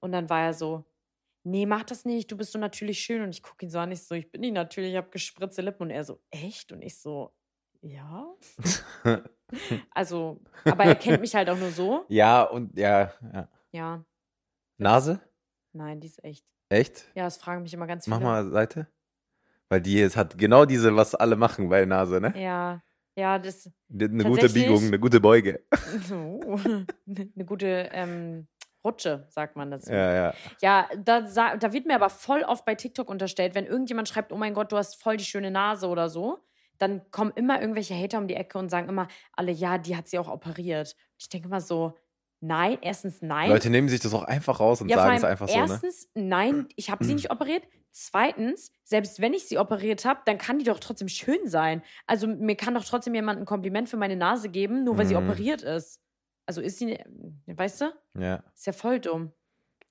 Und 0.00 0.12
dann 0.12 0.28
war 0.30 0.42
er 0.42 0.54
so, 0.54 0.84
nee, 1.44 1.66
mach 1.66 1.84
das 1.84 2.04
nicht, 2.04 2.30
du 2.30 2.36
bist 2.36 2.52
so 2.52 2.58
natürlich 2.58 3.00
schön. 3.00 3.22
Und 3.22 3.30
ich 3.30 3.42
gucke 3.42 3.66
ihn 3.66 3.70
so 3.70 3.78
an, 3.78 3.92
ich 3.92 4.02
so, 4.02 4.14
ich 4.14 4.30
bin 4.30 4.40
nicht 4.40 4.54
natürlich, 4.54 4.90
ich 4.90 4.96
habe 4.96 5.10
gespritzte 5.10 5.62
Lippen. 5.62 5.84
Und 5.84 5.90
er 5.90 6.04
so, 6.04 6.20
echt? 6.30 6.72
Und 6.72 6.82
ich 6.82 6.98
so, 6.98 7.32
ja. 7.80 8.26
also, 9.90 10.40
aber 10.64 10.84
er 10.84 10.94
kennt 10.94 11.20
mich 11.20 11.34
halt 11.34 11.48
auch 11.50 11.58
nur 11.58 11.70
so. 11.70 12.04
Ja, 12.08 12.42
und 12.42 12.76
ja, 12.78 13.12
ja. 13.32 13.48
Ja, 13.70 14.04
Nase? 14.78 15.20
nein, 15.72 16.00
die 16.00 16.08
ist 16.08 16.22
echt. 16.24 16.44
Echt? 16.70 17.10
Ja, 17.14 17.24
das 17.24 17.36
fragen 17.36 17.62
mich 17.62 17.72
immer 17.74 17.86
ganz 17.86 18.04
viele. 18.04 18.16
Mach 18.16 18.22
mal 18.22 18.50
Seite. 18.50 18.88
Weil 19.68 19.80
die 19.80 19.94
jetzt 19.94 20.16
hat 20.16 20.38
genau 20.38 20.64
diese, 20.64 20.94
was 20.96 21.14
alle 21.14 21.36
machen 21.36 21.68
bei 21.68 21.84
Nase, 21.84 22.20
ne? 22.20 22.32
Ja, 22.36 22.82
ja, 23.18 23.38
das, 23.38 23.70
Eine 23.92 24.24
gute 24.24 24.48
Biegung, 24.48 24.86
eine 24.86 24.98
gute 24.98 25.20
Beuge. 25.20 25.64
so, 26.08 26.40
eine 27.06 27.44
gute 27.44 27.88
ähm, 27.92 28.46
Rutsche, 28.88 29.26
sagt 29.28 29.56
man 29.56 29.70
dazu. 29.70 29.92
Ja, 29.92 30.12
ja. 30.14 30.34
Ja, 30.62 30.88
da, 30.96 31.20
da 31.56 31.72
wird 31.72 31.86
mir 31.86 31.94
aber 31.94 32.08
voll 32.10 32.42
oft 32.42 32.64
bei 32.64 32.74
TikTok 32.74 33.08
unterstellt, 33.10 33.54
wenn 33.54 33.66
irgendjemand 33.66 34.08
schreibt, 34.08 34.32
oh 34.32 34.36
mein 34.36 34.54
Gott, 34.54 34.72
du 34.72 34.76
hast 34.76 35.00
voll 35.00 35.16
die 35.18 35.24
schöne 35.24 35.50
Nase 35.50 35.86
oder 35.88 36.08
so, 36.08 36.38
dann 36.78 37.02
kommen 37.10 37.32
immer 37.34 37.60
irgendwelche 37.60 37.94
Hater 37.94 38.18
um 38.18 38.28
die 38.28 38.34
Ecke 38.34 38.58
und 38.58 38.70
sagen 38.70 38.88
immer, 38.88 39.08
alle, 39.34 39.52
ja, 39.52 39.78
die 39.78 39.96
hat 39.96 40.08
sie 40.08 40.18
auch 40.18 40.28
operiert. 40.28 40.96
Ich 41.18 41.28
denke 41.28 41.48
immer 41.48 41.60
so, 41.60 41.94
nein, 42.40 42.78
erstens 42.82 43.20
nein. 43.20 43.50
Leute 43.50 43.68
nehmen 43.68 43.88
sich 43.88 44.00
das 44.00 44.14
auch 44.14 44.24
einfach 44.24 44.60
raus 44.60 44.80
und 44.80 44.88
ja, 44.88 44.96
sagen 44.96 45.16
es 45.16 45.24
einfach 45.24 45.48
so, 45.48 45.54
ne? 45.54 45.60
erstens, 45.60 46.08
nein, 46.14 46.68
ich 46.76 46.90
habe 46.90 47.04
sie 47.04 47.14
nicht 47.14 47.30
operiert. 47.30 47.64
Zweitens, 47.90 48.70
selbst 48.84 49.20
wenn 49.20 49.32
ich 49.34 49.48
sie 49.48 49.58
operiert 49.58 50.04
habe, 50.04 50.20
dann 50.24 50.38
kann 50.38 50.58
die 50.60 50.64
doch 50.64 50.78
trotzdem 50.78 51.08
schön 51.08 51.48
sein. 51.48 51.82
Also 52.06 52.28
mir 52.28 52.54
kann 52.54 52.74
doch 52.74 52.84
trotzdem 52.84 53.14
jemand 53.14 53.40
ein 53.40 53.44
Kompliment 53.44 53.88
für 53.88 53.96
meine 53.96 54.14
Nase 54.14 54.48
geben, 54.50 54.84
nur 54.84 54.96
weil 54.98 55.06
sie 55.06 55.16
Mhm. 55.16 55.28
operiert 55.28 55.62
ist. 55.62 56.00
Also 56.48 56.62
ist 56.62 56.78
sie, 56.78 56.98
weißt 57.46 57.82
du? 57.82 57.92
Ja, 58.18 58.42
Ist 58.54 58.66
ja 58.66 58.72
voll 58.72 59.00
dumm. 59.00 59.32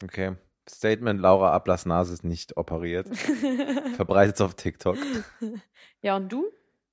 okay. 0.04 0.36
Statement, 0.67 1.22
Laura 1.22 1.54
Ablass 1.54 1.86
Nase 1.86 2.12
ist 2.13 2.24
nicht 2.24 2.58
operiert. 2.58 3.08
Verbreitet 3.96 4.41
auf 4.41 4.56
TikTok. 4.56 4.98
ja, 6.02 6.15
und 6.15 6.30
du? 6.30 6.46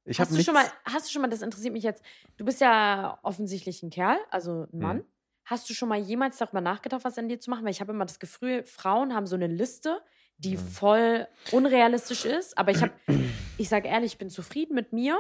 Ich 0.04 0.20
hast 0.20 0.36
du 0.36 0.42
schon 0.42 0.52
mal, 0.52 0.66
hast 0.84 1.06
du 1.08 1.12
schon 1.12 1.22
mal, 1.22 1.28
das 1.28 1.40
interessiert 1.40 1.72
mich 1.72 1.82
jetzt, 1.82 2.04
du 2.36 2.44
bist 2.44 2.60
ja 2.60 3.18
offensichtlich 3.22 3.82
ein 3.82 3.88
Kerl, 3.88 4.18
also 4.30 4.66
ein 4.70 4.78
Mann. 4.78 4.96
Mhm. 4.98 5.04
Hast 5.46 5.68
du 5.70 5.72
schon 5.74 5.88
mal 5.88 5.98
jemals 5.98 6.36
darüber 6.36 6.60
nachgedacht, 6.60 7.04
was 7.04 7.16
an 7.16 7.28
dir 7.30 7.40
zu 7.40 7.48
machen? 7.48 7.64
Weil 7.64 7.70
ich 7.72 7.80
habe 7.80 7.92
immer 7.92 8.04
das 8.04 8.18
Gefühl, 8.20 8.64
Frauen 8.64 9.14
haben 9.14 9.26
so 9.26 9.34
eine 9.34 9.46
Liste, 9.46 10.02
die 10.36 10.56
Mhm. 10.58 10.60
voll 10.68 11.28
unrealistisch 11.52 12.26
ist. 12.26 12.56
Aber 12.58 12.70
ich 12.70 12.82
habe, 12.82 12.92
ich 13.58 13.70
sage 13.70 13.88
ehrlich, 13.88 14.12
ich 14.12 14.18
bin 14.18 14.28
zufrieden 14.28 14.74
mit 14.74 14.92
mir. 14.92 15.16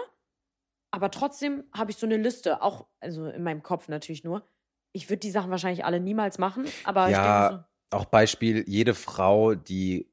Aber 0.94 1.10
trotzdem 1.10 1.64
habe 1.72 1.90
ich 1.90 1.96
so 1.96 2.06
eine 2.06 2.16
Liste, 2.16 2.62
auch, 2.62 2.86
also 3.00 3.26
in 3.26 3.42
meinem 3.42 3.64
Kopf 3.64 3.88
natürlich 3.88 4.22
nur. 4.22 4.46
Ich 4.92 5.10
würde 5.10 5.18
die 5.18 5.32
Sachen 5.32 5.50
wahrscheinlich 5.50 5.84
alle 5.84 5.98
niemals 5.98 6.38
machen, 6.38 6.66
aber 6.84 7.10
Ja, 7.10 7.48
ich 7.48 7.48
denke 7.48 7.64
so, 7.90 7.98
auch 7.98 8.04
Beispiel, 8.04 8.64
jede 8.68 8.94
Frau, 8.94 9.56
die 9.56 10.08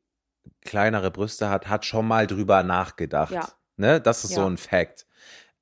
kleinere 0.62 1.12
Brüste 1.12 1.50
hat, 1.50 1.70
hat 1.70 1.86
schon 1.86 2.08
mal 2.08 2.26
drüber 2.26 2.64
nachgedacht. 2.64 3.32
Ja. 3.32 3.48
Ne? 3.78 4.02
Das 4.02 4.24
ist 4.24 4.34
so 4.34 4.42
Ja. 4.42 4.48
ein 4.48 4.58
Fact. 4.58 5.06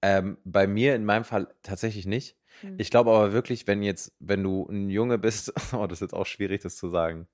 Ähm, 0.01 0.37
bei 0.45 0.67
mir 0.67 0.95
in 0.95 1.03
meinem 1.03 1.25
Fall 1.25 1.53
tatsächlich 1.63 2.05
nicht. 2.05 2.37
Hm. 2.61 2.75
Ich 2.77 2.89
glaube 2.89 3.11
aber 3.11 3.33
wirklich, 3.33 3.67
wenn 3.67 3.83
jetzt, 3.83 4.15
wenn 4.19 4.41
du 4.41 4.69
ein 4.69 4.89
Junge 4.89 5.17
bist, 5.17 5.51
oh, 5.73 5.85
das 5.85 5.97
ist 5.97 6.01
jetzt 6.01 6.13
auch 6.13 6.25
schwierig, 6.27 6.61
das 6.61 6.77
zu 6.77 6.89
sagen. 6.89 7.27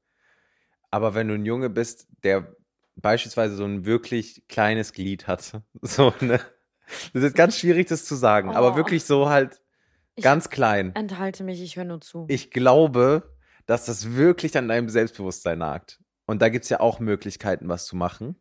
Aber 0.90 1.14
wenn 1.14 1.28
du 1.28 1.36
ein 1.36 1.46
Junge 1.46 1.70
bist, 1.70 2.08
der 2.24 2.56
beispielsweise 2.96 3.56
so 3.56 3.66
ein 3.66 3.86
wirklich 3.86 4.48
kleines 4.48 4.92
Glied 4.92 5.28
hat, 5.28 5.62
so, 5.84 6.12
ne? 6.22 6.40
Das 7.14 7.24
ist 7.24 7.36
ganz 7.36 7.58
schwierig, 7.58 7.88
das 7.88 8.06
zu 8.06 8.16
sagen, 8.16 8.56
aber 8.56 8.74
Oh. 8.74 8.76
wirklich 8.76 9.04
so 9.06 9.30
halt 9.30 9.62
Ich- 10.16 10.24
ganz 10.24 10.50
klein. 10.50 10.94
enthalte 10.96 11.44
mich, 11.44 11.62
ich 11.62 11.76
höre 11.78 11.86
nur 11.86 12.02
zu. 12.02 12.26
Ich 12.30 12.52
glaube, 12.52 13.36
dass 13.66 13.86
das 13.86 14.14
wirklich 14.16 14.58
an 14.58 14.68
deinem 14.68 14.90
Selbstbewusstsein 14.90 15.58
nagt. 15.60 16.00
Und 16.28 16.42
da 16.42 16.50
gibt 16.50 16.64
es 16.64 16.70
ja 16.70 16.80
auch 16.80 17.00
Möglichkeiten, 17.00 17.68
was 17.70 17.86
zu 17.86 17.96
machen. 17.96 18.36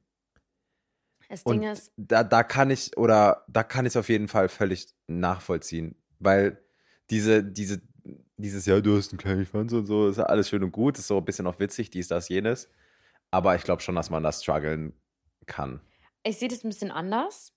das 1.28 1.42
Und 1.42 1.60
Ding 1.62 1.70
ist, 1.70 1.90
da, 1.96 2.22
da 2.22 2.42
kann 2.42 2.70
ich, 2.70 2.96
oder 2.98 3.44
da 3.48 3.62
kann 3.62 3.86
ich 3.86 3.92
es 3.92 3.96
auf 3.96 4.08
jeden 4.10 4.28
Fall 4.28 4.48
völlig 4.48 4.94
nachvollziehen. 5.06 5.96
Weil 6.18 6.62
diese, 7.10 7.42
diese, 7.42 7.80
dieses, 8.36 8.66
ja, 8.66 8.78
du 8.80 8.96
hast 8.96 9.10
einen 9.12 9.18
kleinen 9.18 9.46
Schwanz 9.46 9.72
und 9.72 9.86
so, 9.86 10.08
ist 10.08 10.18
ja 10.18 10.24
alles 10.24 10.48
schön 10.50 10.62
und 10.62 10.70
gut, 10.72 10.98
ist 10.98 11.06
so 11.06 11.16
ein 11.16 11.24
bisschen 11.24 11.46
auch 11.46 11.58
witzig, 11.58 11.88
dies, 11.90 12.08
das, 12.08 12.28
jenes. 12.28 12.68
Aber 13.30 13.56
ich 13.56 13.62
glaube 13.62 13.80
schon, 13.82 13.94
dass 13.94 14.10
man 14.10 14.22
das 14.22 14.42
strugglen 14.42 14.92
kann. 15.46 15.80
Ich 16.22 16.38
sehe 16.38 16.48
das 16.48 16.62
ein 16.62 16.68
bisschen 16.68 16.90
anders, 16.90 17.53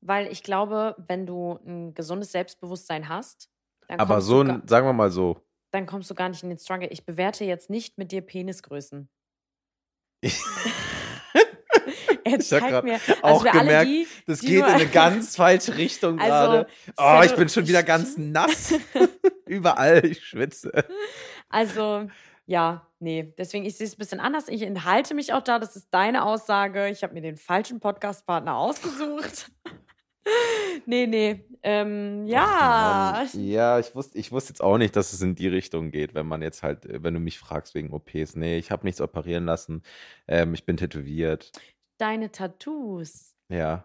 weil 0.00 0.26
ich 0.28 0.42
glaube, 0.42 0.96
wenn 1.08 1.26
du 1.26 1.58
ein 1.64 1.94
gesundes 1.94 2.32
Selbstbewusstsein 2.32 3.08
hast, 3.08 3.50
dann, 3.88 4.00
Aber 4.00 4.20
so, 4.20 4.42
ein, 4.42 4.62
sagen 4.66 4.86
wir 4.86 4.92
mal 4.92 5.10
so, 5.10 5.40
dann 5.72 5.86
kommst 5.86 6.10
du 6.10 6.14
gar 6.14 6.28
nicht 6.28 6.42
in 6.42 6.48
den 6.48 6.58
Struggle. 6.58 6.88
Ich 6.88 7.04
bewerte 7.04 7.44
jetzt 7.44 7.70
nicht 7.70 7.98
mit 7.98 8.12
dir 8.12 8.22
Penisgrößen. 8.22 9.08
Ich 12.24 12.32
hab 12.32 12.42
zeig 12.42 12.70
grad 12.70 12.84
mir, 12.84 13.00
auch 13.22 13.44
also 13.44 13.48
alle 13.48 13.60
gemerkt, 13.60 13.90
die, 13.90 14.08
das 14.26 14.40
die 14.40 14.46
geht 14.46 14.58
in 14.58 14.64
eine 14.64 14.86
ganz 14.92 15.36
falsche 15.36 15.76
Richtung 15.76 16.18
Also, 16.18 16.30
gerade. 16.30 16.66
Oh, 16.96 17.20
ich 17.24 17.34
bin 17.34 17.48
schon 17.48 17.66
wieder 17.66 17.82
ganz 17.82 18.16
nass. 18.16 18.74
Überall, 19.46 20.04
ich 20.04 20.24
schwitze. 20.24 20.84
Also, 21.48 22.08
ja, 22.46 22.86
nee. 22.98 23.32
Deswegen, 23.38 23.64
ich 23.64 23.76
sehe 23.76 23.86
es 23.86 23.94
ein 23.94 23.98
bisschen 23.98 24.20
anders. 24.20 24.48
Ich 24.48 24.62
enthalte 24.62 25.14
mich 25.14 25.32
auch 25.32 25.42
da. 25.42 25.58
Das 25.58 25.76
ist 25.76 25.88
deine 25.90 26.24
Aussage. 26.24 26.88
Ich 26.88 27.02
habe 27.02 27.14
mir 27.14 27.22
den 27.22 27.36
falschen 27.36 27.80
Podcast-Partner 27.80 28.56
ausgesucht. 28.56 29.50
nee, 30.86 31.06
nee. 31.06 31.44
Ähm, 31.62 32.26
ja. 32.26 33.26
Ja, 33.34 33.78
ich 33.78 33.94
wusste, 33.94 34.18
ich 34.18 34.32
wusste 34.32 34.52
jetzt 34.52 34.62
auch 34.62 34.78
nicht, 34.78 34.96
dass 34.96 35.12
es 35.12 35.20
in 35.20 35.34
die 35.34 35.48
Richtung 35.48 35.90
geht, 35.90 36.14
wenn 36.14 36.26
man 36.26 36.42
jetzt 36.42 36.62
halt, 36.62 36.80
wenn 36.86 37.14
du 37.14 37.20
mich 37.20 37.38
fragst 37.38 37.74
wegen 37.74 37.92
OPs. 37.92 38.36
Nee, 38.36 38.58
ich 38.58 38.70
habe 38.70 38.86
nichts 38.86 39.00
operieren 39.00 39.44
lassen. 39.44 39.82
Ähm, 40.26 40.54
ich 40.54 40.64
bin 40.64 40.76
tätowiert. 40.76 41.52
Deine 41.98 42.30
Tattoos. 42.30 43.34
Ja. 43.48 43.84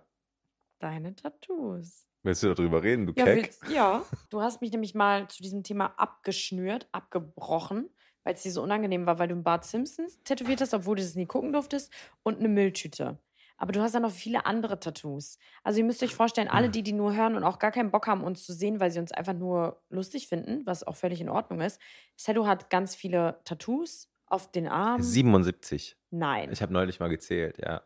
Deine 0.80 1.16
Tattoos. 1.16 2.06
Willst 2.24 2.44
du 2.44 2.54
darüber 2.54 2.82
reden, 2.82 3.06
du 3.06 3.14
Ja, 3.16 3.26
Keck? 3.26 3.36
willst, 3.36 3.68
ja, 3.70 4.04
du 4.30 4.42
hast 4.42 4.62
mich 4.62 4.72
nämlich 4.72 4.96
mal 4.96 5.28
zu 5.28 5.44
diesem 5.44 5.62
Thema 5.64 5.94
abgeschnürt, 5.98 6.88
abgebrochen, 6.92 7.90
weil 8.24 8.34
es 8.34 8.42
dir 8.42 8.52
so 8.52 8.64
unangenehm 8.64 9.06
war, 9.06 9.20
weil 9.20 9.28
du 9.28 9.36
einen 9.36 9.44
Bart 9.44 9.64
Simpsons 9.66 10.20
tätowiert 10.24 10.60
hast, 10.62 10.74
obwohl 10.74 10.96
du 10.96 11.04
das 11.04 11.16
nie 11.16 11.28
gucken 11.28 11.54
durftest, 11.54 11.92
und 12.24 12.40
eine 12.40 12.48
Mülltüte. 12.48 13.20
Aber 13.58 13.72
du 13.72 13.82
hast 13.82 13.94
ja 13.94 14.00
noch 14.02 14.12
viele 14.12 14.46
andere 14.46 14.80
Tattoos. 14.80 15.38
Also 15.64 15.80
ihr 15.80 15.86
müsst 15.86 16.04
euch 16.04 16.14
vorstellen, 16.14 16.50
alle 16.50 16.70
die, 16.70 16.84
die 16.84 16.92
nur 16.92 17.16
hören 17.16 17.36
und 17.36 17.44
auch 17.44 17.58
gar 17.58 17.72
keinen 17.72 17.90
Bock 17.92 18.06
haben, 18.08 18.24
uns 18.24 18.46
zu 18.46 18.52
sehen, 18.54 18.80
weil 18.82 18.92
sie 18.92 19.00
uns 19.00 19.12
einfach 19.14 19.34
nur 19.34 19.82
lustig 19.90 20.28
finden, 20.28 20.66
was 20.66 20.84
auch 20.84 20.96
völlig 20.98 21.22
in 21.22 21.30
Ordnung 21.30 21.62
ist. 21.62 21.80
Sedo 22.18 22.48
hat 22.48 22.70
ganz 22.70 22.96
viele 22.96 23.40
Tattoos 23.46 24.10
auf 24.28 24.52
den 24.52 24.68
Armen. 24.68 25.02
77. 25.04 25.98
Nein. 26.12 26.52
Ich 26.52 26.62
habe 26.62 26.74
neulich 26.74 27.00
mal 27.00 27.08
gezählt, 27.08 27.58
ja. 27.58 27.82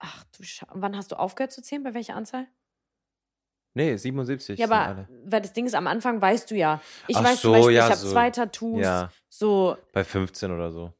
Ach 0.00 0.24
du 0.36 0.42
Scha 0.42 0.66
Wann 0.72 0.96
hast 0.96 1.12
du 1.12 1.16
aufgehört 1.18 1.52
zu 1.52 1.62
zählen? 1.62 1.82
Bei 1.84 1.94
welcher 1.94 2.16
Anzahl? 2.16 2.46
Nee, 3.76 3.96
77 3.96 4.58
Ja, 4.58 4.66
aber 4.66 5.08
weil 5.24 5.40
das 5.40 5.52
Ding 5.52 5.66
ist, 5.66 5.74
am 5.74 5.86
Anfang 5.86 6.20
weißt 6.20 6.50
du 6.50 6.54
ja. 6.56 6.80
Ich 7.08 7.16
Ach 7.16 7.24
weiß 7.24 7.40
zum 7.40 7.52
so, 7.52 7.56
Beispiel, 7.58 7.74
ja, 7.74 7.84
ich 7.86 7.90
habe 7.90 8.00
so. 8.00 8.10
zwei 8.12 8.30
Tattoos. 8.30 8.80
Ja, 8.82 9.10
So, 9.28 9.76
bei 9.92 10.04
15 10.04 10.50
oder 10.52 10.70
so. 10.70 10.92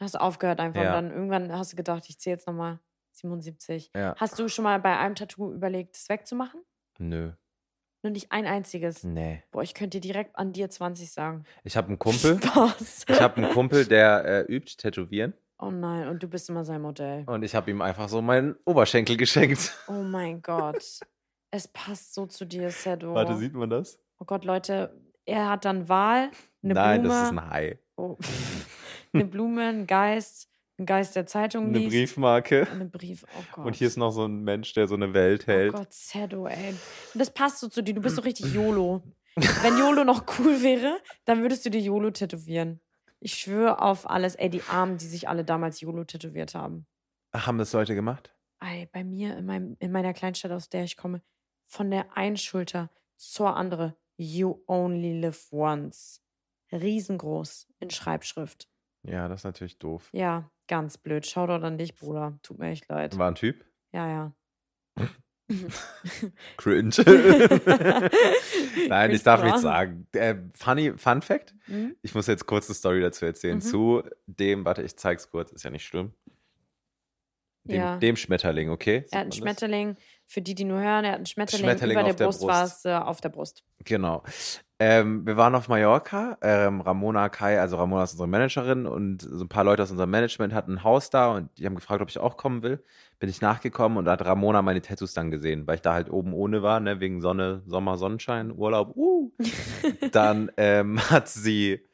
hast 0.00 0.14
du 0.14 0.20
aufgehört 0.20 0.60
einfach. 0.60 0.82
Ja. 0.82 0.96
Und 0.98 1.04
dann 1.08 1.14
irgendwann 1.14 1.52
hast 1.52 1.72
du 1.72 1.76
gedacht, 1.76 2.04
ich 2.08 2.18
zähle 2.18 2.36
jetzt 2.36 2.46
nochmal 2.46 2.78
77. 3.22 3.90
Ja. 3.94 4.14
Hast 4.18 4.38
du 4.38 4.48
schon 4.48 4.64
mal 4.64 4.78
bei 4.80 4.96
einem 4.98 5.14
Tattoo 5.14 5.52
überlegt, 5.52 5.96
es 5.96 6.08
wegzumachen? 6.08 6.60
Nö. 6.98 7.32
Nur 8.02 8.10
nicht 8.10 8.32
ein 8.32 8.46
einziges. 8.46 9.04
Nee. 9.04 9.42
Boah, 9.52 9.62
ich 9.62 9.74
könnte 9.74 10.00
dir 10.00 10.12
direkt 10.12 10.36
an 10.36 10.52
dir 10.52 10.68
20 10.68 11.10
sagen. 11.10 11.44
Ich 11.62 11.76
habe 11.76 11.88
einen 11.88 11.98
Kumpel. 11.98 12.40
Spaß. 12.42 13.04
Ich 13.08 13.20
habe 13.20 13.36
einen 13.36 13.52
Kumpel, 13.52 13.86
der 13.86 14.24
äh, 14.24 14.52
übt 14.52 14.76
Tätowieren. 14.76 15.34
Oh 15.58 15.70
nein, 15.70 16.08
und 16.08 16.20
du 16.20 16.26
bist 16.26 16.50
immer 16.50 16.64
sein 16.64 16.82
Modell. 16.82 17.22
Und 17.26 17.44
ich 17.44 17.54
habe 17.54 17.70
ihm 17.70 17.80
einfach 17.80 18.08
so 18.08 18.20
meinen 18.20 18.56
Oberschenkel 18.64 19.16
geschenkt. 19.16 19.72
Oh 19.86 20.02
mein 20.02 20.42
Gott. 20.42 20.82
Es 21.52 21.68
passt 21.68 22.14
so 22.14 22.26
zu 22.26 22.44
dir, 22.44 22.70
Sedo. 22.70 23.14
Warte, 23.14 23.36
sieht 23.36 23.54
man 23.54 23.70
das? 23.70 24.00
Oh 24.18 24.24
Gott, 24.24 24.44
Leute, 24.44 25.00
er 25.24 25.50
hat 25.50 25.64
dann 25.64 25.88
Wahl, 25.88 26.30
eine 26.64 26.74
Nein, 26.74 27.02
Blume. 27.02 27.14
das 27.14 27.24
ist 27.26 27.38
ein 27.38 27.50
Hai. 27.50 27.78
oh, 27.96 28.16
eine 29.12 29.24
Blume, 29.24 29.68
ein 29.68 29.86
Geist, 29.86 30.48
ein 30.82 30.86
Geist 30.86 31.16
der 31.16 31.26
Zeitung 31.26 31.66
Eine 31.66 31.78
liest. 31.78 31.90
Briefmarke. 31.90 32.68
Eine 32.70 32.86
Brief, 32.86 33.24
oh 33.36 33.42
Gott. 33.52 33.66
Und 33.66 33.76
hier 33.76 33.86
ist 33.86 33.96
noch 33.96 34.10
so 34.10 34.26
ein 34.26 34.42
Mensch, 34.42 34.72
der 34.74 34.86
so 34.88 34.94
eine 34.94 35.14
Welt 35.14 35.46
hält. 35.46 35.74
Oh 35.74 35.78
Gott, 35.78 35.92
Sedo, 35.92 36.46
ey. 36.46 36.70
Und 36.70 37.20
das 37.20 37.32
passt 37.32 37.60
so 37.60 37.68
zu 37.68 37.82
dir. 37.82 37.94
Du 37.94 38.00
bist 38.00 38.16
so 38.16 38.22
richtig 38.22 38.52
YOLO. 38.52 39.02
Wenn 39.36 39.78
YOLO 39.78 40.04
noch 40.04 40.24
cool 40.38 40.62
wäre, 40.62 40.98
dann 41.24 41.40
würdest 41.42 41.64
du 41.64 41.70
dir 41.70 41.80
YOLO 41.80 42.10
tätowieren. 42.10 42.80
Ich 43.20 43.34
schwöre 43.34 43.80
auf 43.80 44.10
alles. 44.10 44.34
Ey, 44.34 44.50
die 44.50 44.62
Armen, 44.64 44.98
die 44.98 45.06
sich 45.06 45.28
alle 45.28 45.44
damals 45.44 45.80
YOLO 45.80 46.04
tätowiert 46.04 46.54
haben. 46.54 46.86
Ach, 47.30 47.46
haben 47.46 47.58
das 47.58 47.72
Leute 47.72 47.94
gemacht? 47.94 48.34
Ey, 48.60 48.88
bei 48.92 49.04
mir, 49.04 49.36
in, 49.36 49.46
meinem, 49.46 49.76
in 49.78 49.92
meiner 49.92 50.12
Kleinstadt, 50.12 50.52
aus 50.52 50.68
der 50.68 50.84
ich 50.84 50.96
komme, 50.96 51.22
von 51.66 51.90
der 51.90 52.16
einen 52.16 52.36
Schulter 52.36 52.90
zur 53.16 53.56
anderen. 53.56 53.94
You 54.16 54.62
only 54.66 55.18
live 55.20 55.48
once. 55.52 56.20
Riesengroß 56.70 57.68
in 57.80 57.90
Schreibschrift. 57.90 58.68
Ja, 59.02 59.28
das 59.28 59.40
ist 59.40 59.44
natürlich 59.44 59.78
doof. 59.78 60.08
Ja, 60.12 60.50
ganz 60.68 60.98
blöd. 60.98 61.26
Shoutout 61.26 61.64
an 61.64 61.78
dich, 61.78 61.94
Bruder. 61.94 62.38
Tut 62.42 62.58
mir 62.58 62.70
echt 62.70 62.88
leid. 62.88 63.16
War 63.18 63.28
ein 63.30 63.34
Typ? 63.34 63.64
Ja, 63.92 64.08
ja. 64.08 64.32
Cringe. 66.56 66.90
Nein, 68.88 69.10
ich 69.10 69.22
darf 69.22 69.42
nichts 69.42 69.62
sagen. 69.62 70.06
Äh, 70.12 70.36
funny 70.54 70.92
Fun 70.96 71.20
Fact. 71.22 71.54
Hm? 71.66 71.96
Ich 72.02 72.14
muss 72.14 72.26
jetzt 72.26 72.46
kurz 72.46 72.68
eine 72.68 72.74
Story 72.74 73.00
dazu 73.00 73.26
erzählen. 73.26 73.56
Mhm. 73.56 73.60
Zu 73.60 74.02
dem, 74.26 74.64
warte, 74.64 74.82
ich 74.82 74.96
zeig's 74.96 75.30
kurz, 75.30 75.52
ist 75.52 75.64
ja 75.64 75.70
nicht 75.70 75.84
schlimm. 75.84 76.14
Dem, 77.64 77.76
Ja. 77.76 77.96
dem 77.98 78.16
Schmetterling, 78.16 78.70
okay? 78.70 79.04
Er 79.10 79.18
hat 79.18 79.22
einen 79.22 79.30
das? 79.30 79.38
Schmetterling. 79.38 79.96
Für 80.26 80.40
die, 80.40 80.54
die 80.54 80.64
nur 80.64 80.80
hören, 80.80 81.04
er 81.04 81.10
hat 81.12 81.16
einen 81.18 81.26
Schmetterling, 81.26 81.64
Schmetterling 81.66 81.96
über 81.98 82.04
der 82.04 82.14
der 82.14 82.24
Brust, 82.24 82.42
war 82.46 82.62
Brust. 82.62 82.78
es 82.78 82.84
äh, 82.86 82.94
auf 82.94 83.20
der 83.20 83.28
Brust. 83.28 83.62
Genau. 83.84 84.22
Ähm, 84.84 85.24
wir 85.24 85.36
waren 85.36 85.54
auf 85.54 85.68
Mallorca. 85.68 86.36
Ähm, 86.42 86.80
Ramona 86.80 87.28
Kai, 87.28 87.60
also 87.60 87.76
Ramona 87.76 88.02
ist 88.02 88.14
unsere 88.14 88.26
Managerin 88.26 88.84
und 88.86 89.22
so 89.22 89.44
ein 89.44 89.48
paar 89.48 89.62
Leute 89.62 89.84
aus 89.84 89.92
unserem 89.92 90.10
Management 90.10 90.52
hatten 90.52 90.72
ein 90.72 90.82
Haus 90.82 91.08
da 91.08 91.30
und 91.30 91.56
die 91.56 91.66
haben 91.66 91.76
gefragt, 91.76 92.02
ob 92.02 92.08
ich 92.08 92.18
auch 92.18 92.36
kommen 92.36 92.64
will. 92.64 92.82
Bin 93.20 93.30
ich 93.30 93.40
nachgekommen 93.40 93.96
und 93.96 94.06
da 94.06 94.12
hat 94.12 94.24
Ramona 94.24 94.60
meine 94.60 94.82
Tattoos 94.82 95.14
dann 95.14 95.30
gesehen, 95.30 95.68
weil 95.68 95.76
ich 95.76 95.82
da 95.82 95.92
halt 95.92 96.10
oben 96.10 96.32
ohne 96.34 96.64
war, 96.64 96.80
ne, 96.80 96.98
wegen 96.98 97.20
Sonne, 97.20 97.62
Sommer, 97.64 97.96
Sonnenschein, 97.96 98.50
Urlaub. 98.50 98.96
Uh. 98.96 99.30
dann 100.10 100.50
ähm, 100.56 100.98
hat 100.98 101.28
sie 101.28 101.86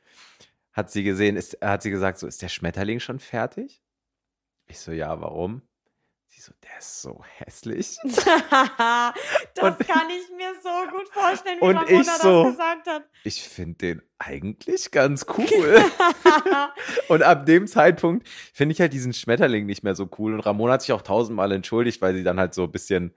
hat 0.73 0.91
sie 0.91 1.03
gesehen, 1.03 1.37
ist, 1.37 1.59
hat 1.61 1.83
sie 1.83 1.91
gesagt, 1.91 2.19
so, 2.19 2.27
ist 2.27 2.41
der 2.41 2.49
Schmetterling 2.49 3.01
schon 3.01 3.19
fertig? 3.19 3.83
Ich 4.67 4.79
so, 4.79 4.93
ja, 4.93 5.21
warum? 5.21 5.61
Sie 6.39 6.45
so, 6.45 6.53
der 6.63 6.79
ist 6.79 7.03
so 7.03 7.21
hässlich. 7.39 7.99
das 8.05 8.13
Und- 9.61 9.79
kann 9.89 10.09
ich 10.09 10.37
mir 10.37 10.53
so 10.63 10.69
gut 10.97 11.09
vorstellen, 11.11 11.59
wie 11.61 11.65
Und 11.65 11.77
Ramona 11.77 12.01
ich 12.01 12.07
so- 12.07 12.45
das 12.45 12.53
gesagt 12.53 12.87
hat. 12.87 13.03
Ich 13.25 13.43
finde 13.43 13.75
den 13.79 14.03
eigentlich 14.19 14.91
ganz 14.93 15.27
cool. 15.37 15.83
Und 17.09 17.23
ab 17.25 17.45
dem 17.47 17.67
Zeitpunkt 17.67 18.29
finde 18.55 18.73
ich 18.73 18.81
halt 18.81 18.93
diesen 18.93 19.13
Schmetterling 19.13 19.67
nicht 19.67 19.83
mehr 19.83 19.97
so 19.97 20.09
cool. 20.19 20.35
Und 20.35 20.41
Ramona 20.41 20.75
hat 20.75 20.83
sich 20.83 20.93
auch 20.93 21.03
tausendmal 21.03 21.51
entschuldigt, 21.51 22.01
weil 22.03 22.15
sie 22.15 22.23
dann 22.23 22.39
halt 22.39 22.55
so 22.55 22.65
ein 22.65 22.71
bisschen 22.73 23.13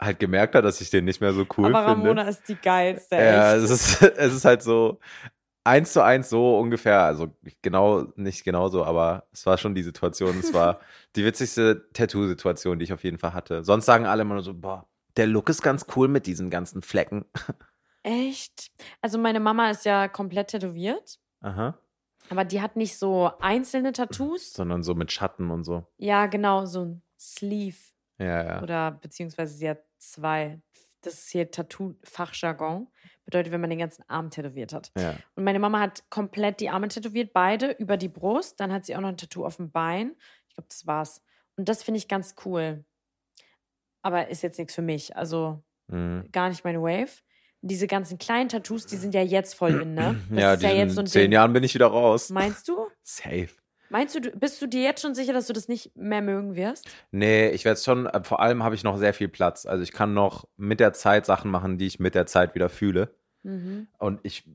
halt 0.00 0.18
gemerkt 0.20 0.54
hat, 0.54 0.64
dass 0.64 0.80
ich 0.80 0.90
den 0.90 1.04
nicht 1.06 1.20
mehr 1.20 1.32
so 1.32 1.44
cool 1.58 1.74
Aber 1.74 1.92
finde. 1.92 2.08
Ramona 2.10 2.28
ist 2.28 2.48
die 2.48 2.54
geilste. 2.56 3.16
Ja, 3.16 3.56
es 3.56 3.68
ist, 3.70 4.02
es 4.16 4.34
ist 4.34 4.44
halt 4.44 4.62
so 4.62 5.00
eins 5.70 5.92
zu 5.92 6.02
eins 6.02 6.28
so 6.28 6.58
ungefähr, 6.58 7.02
also 7.02 7.28
genau, 7.62 8.06
nicht 8.16 8.44
genauso, 8.44 8.84
aber 8.84 9.24
es 9.32 9.46
war 9.46 9.56
schon 9.56 9.74
die 9.74 9.82
Situation. 9.82 10.38
Es 10.38 10.52
war 10.52 10.80
die 11.16 11.24
witzigste 11.24 11.88
Tattoo-Situation, 11.92 12.78
die 12.78 12.84
ich 12.84 12.92
auf 12.92 13.04
jeden 13.04 13.18
Fall 13.18 13.32
hatte. 13.32 13.62
Sonst 13.62 13.86
sagen 13.86 14.06
alle 14.06 14.22
immer 14.22 14.34
nur 14.34 14.42
so, 14.42 14.52
boah, 14.52 14.88
der 15.16 15.26
Look 15.26 15.48
ist 15.48 15.62
ganz 15.62 15.86
cool 15.94 16.08
mit 16.08 16.26
diesen 16.26 16.50
ganzen 16.50 16.82
Flecken. 16.82 17.24
Echt? 18.02 18.70
Also 19.00 19.18
meine 19.18 19.40
Mama 19.40 19.70
ist 19.70 19.84
ja 19.84 20.08
komplett 20.08 20.48
tätowiert, 20.48 21.20
Aha. 21.40 21.78
aber 22.30 22.44
die 22.44 22.60
hat 22.60 22.76
nicht 22.76 22.98
so 22.98 23.30
einzelne 23.40 23.92
Tattoos. 23.92 24.52
Sondern 24.52 24.82
so 24.82 24.94
mit 24.94 25.12
Schatten 25.12 25.50
und 25.50 25.64
so. 25.64 25.86
Ja, 25.98 26.26
genau, 26.26 26.66
so 26.66 26.84
ein 26.84 27.02
Sleeve. 27.18 27.76
Ja, 28.18 28.44
ja. 28.44 28.62
Oder 28.62 28.90
beziehungsweise 28.92 29.54
sie 29.54 29.68
hat 29.68 29.82
zwei. 29.98 30.60
Das 31.02 31.14
ist 31.14 31.30
hier 31.30 31.50
Tattoo-Fachjargon. 31.50 32.88
Bedeutet, 33.24 33.52
wenn 33.52 33.60
man 33.60 33.70
den 33.70 33.78
ganzen 33.78 34.02
Arm 34.08 34.30
tätowiert 34.30 34.72
hat. 34.72 34.90
ja. 34.98 35.14
Und 35.34 35.44
meine 35.44 35.58
Mama 35.58 35.80
hat 35.80 36.02
komplett 36.10 36.60
die 36.60 36.68
Arme 36.68 36.88
tätowiert, 36.88 37.32
beide 37.32 37.70
über 37.72 37.96
die 37.96 38.08
Brust. 38.08 38.58
Dann 38.60 38.72
hat 38.72 38.84
sie 38.84 38.96
auch 38.96 39.00
noch 39.00 39.08
ein 39.08 39.16
Tattoo 39.16 39.44
auf 39.46 39.56
dem 39.56 39.70
Bein. 39.70 40.16
Ich 40.48 40.54
glaube, 40.54 40.68
das 40.68 40.86
war's. 40.86 41.22
Und 41.56 41.68
das 41.68 41.82
finde 41.82 41.98
ich 41.98 42.08
ganz 42.08 42.34
cool. 42.44 42.84
Aber 44.02 44.28
ist 44.28 44.42
jetzt 44.42 44.58
nichts 44.58 44.74
für 44.74 44.82
mich. 44.82 45.16
Also 45.16 45.62
Mhm. 45.88 46.28
gar 46.32 46.48
nicht 46.48 46.64
meine 46.64 46.80
Wave. 46.80 47.10
Diese 47.62 47.86
ganzen 47.86 48.16
kleinen 48.18 48.48
Tattoos, 48.48 48.86
die 48.86 48.96
sind 48.96 49.14
ja 49.14 49.22
jetzt 49.22 49.54
voll 49.54 49.82
in, 49.82 49.94
ne? 49.94 50.20
Das 50.30 50.38
ja, 50.40 50.52
ist 50.54 50.96
ja 50.96 51.04
zehn. 51.04 51.32
Jahren 51.32 51.52
bin 51.52 51.62
ich 51.64 51.74
wieder 51.74 51.88
raus. 51.88 52.30
Meinst 52.30 52.68
du? 52.68 52.88
Safe. 53.02 53.48
Meinst 53.90 54.14
du, 54.14 54.20
bist 54.20 54.62
du 54.62 54.66
dir 54.66 54.82
jetzt 54.82 55.02
schon 55.02 55.14
sicher, 55.14 55.32
dass 55.32 55.46
du 55.46 55.52
das 55.52 55.68
nicht 55.68 55.96
mehr 55.96 56.22
mögen 56.22 56.54
wirst? 56.54 56.88
Nee, 57.10 57.50
ich 57.50 57.64
werde 57.64 57.74
es 57.74 57.84
schon, 57.84 58.06
äh, 58.06 58.22
vor 58.22 58.40
allem 58.40 58.62
habe 58.62 58.74
ich 58.74 58.84
noch 58.84 58.96
sehr 58.96 59.12
viel 59.12 59.28
Platz. 59.28 59.66
Also 59.66 59.82
ich 59.82 59.92
kann 59.92 60.14
noch 60.14 60.48
mit 60.56 60.80
der 60.80 60.92
Zeit 60.92 61.26
Sachen 61.26 61.50
machen, 61.50 61.76
die 61.76 61.86
ich 61.86 61.98
mit 61.98 62.14
der 62.14 62.26
Zeit 62.26 62.54
wieder 62.54 62.68
fühle. 62.68 63.14
Mhm. 63.42 63.88
Und 63.98 64.20
ich, 64.22 64.48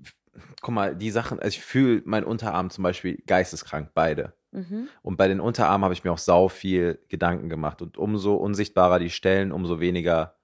guck 0.61 0.73
mal, 0.73 0.95
die 0.95 1.11
Sachen, 1.11 1.39
also 1.39 1.49
ich 1.49 1.61
fühle 1.61 2.01
meinen 2.05 2.23
Unterarm 2.23 2.69
zum 2.69 2.83
Beispiel 2.83 3.21
geisteskrank, 3.27 3.91
beide. 3.93 4.33
Mhm. 4.51 4.87
Und 5.01 5.17
bei 5.17 5.27
den 5.27 5.41
Unterarmen 5.41 5.83
habe 5.83 5.93
ich 5.93 6.03
mir 6.05 6.11
auch 6.13 6.17
sau 6.17 6.47
viel 6.47 6.99
Gedanken 7.09 7.49
gemacht. 7.49 7.81
Und 7.81 7.97
umso 7.97 8.35
unsichtbarer 8.35 8.99
die 8.99 9.09
Stellen, 9.09 9.51
umso 9.51 9.81
weniger 9.81 10.37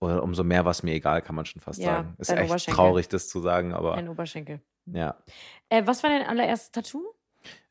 oder 0.00 0.22
umso 0.22 0.44
mehr 0.44 0.64
was 0.64 0.84
mir 0.84 0.94
egal, 0.94 1.22
kann 1.22 1.34
man 1.34 1.44
schon 1.44 1.60
fast 1.60 1.80
Ja, 1.80 1.96
sagen. 1.96 2.14
Ist 2.18 2.30
echt 2.30 2.70
traurig, 2.70 3.08
das 3.08 3.28
zu 3.28 3.40
sagen, 3.40 3.74
aber 3.74 3.94
Ein 3.94 4.08
Oberschenkel. 4.08 4.60
ja. 4.86 5.16
Äh, 5.70 5.82
was 5.86 6.04
war 6.04 6.10
dein 6.10 6.24
allererstes 6.24 6.70
Tattoo? 6.70 7.02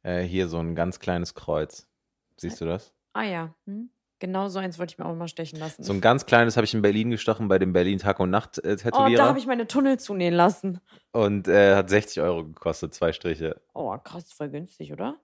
Äh, 0.08 0.24
hier 0.24 0.48
so 0.48 0.58
ein 0.60 0.74
ganz 0.74 1.02
kleines 1.02 1.34
Kreuz. 1.34 1.86
Siehst 2.38 2.62
du 2.62 2.66
das? 2.66 2.94
Ah 3.12 3.24
ja. 3.24 3.54
Hm? 3.66 3.90
Genau 4.20 4.48
so 4.48 4.58
eins 4.58 4.80
wollte 4.80 4.94
ich 4.94 4.98
mir 4.98 5.06
auch 5.06 5.14
mal 5.14 5.28
stechen 5.28 5.60
lassen. 5.60 5.84
So 5.84 5.92
ein 5.92 6.00
ganz 6.00 6.26
kleines 6.26 6.56
habe 6.56 6.64
ich 6.64 6.74
in 6.74 6.82
Berlin 6.82 7.10
gestochen 7.10 7.50
bei 7.50 7.60
dem 7.60 7.74
Berlin 7.74 8.00
Tag 8.00 8.22
und 8.22 8.30
Nacht 8.30 8.58
äh, 8.60 8.72
oh, 8.72 8.76
Tätowierer. 8.76 9.18
da 9.18 9.28
habe 9.28 9.38
ich 9.38 9.48
meine 9.48 9.68
Tunnel 9.68 10.00
zunähen 10.00 10.34
lassen. 10.34 10.80
und 11.12 11.50
äh, 11.50 11.76
hat 11.76 11.90
60 11.90 12.22
Euro 12.22 12.46
gekostet, 12.46 12.94
zwei 12.94 13.12
Striche. 13.12 13.62
Oh, 13.74 13.96
krass, 13.98 14.32
voll 14.32 14.50
günstig, 14.50 14.94
oder? 14.94 15.20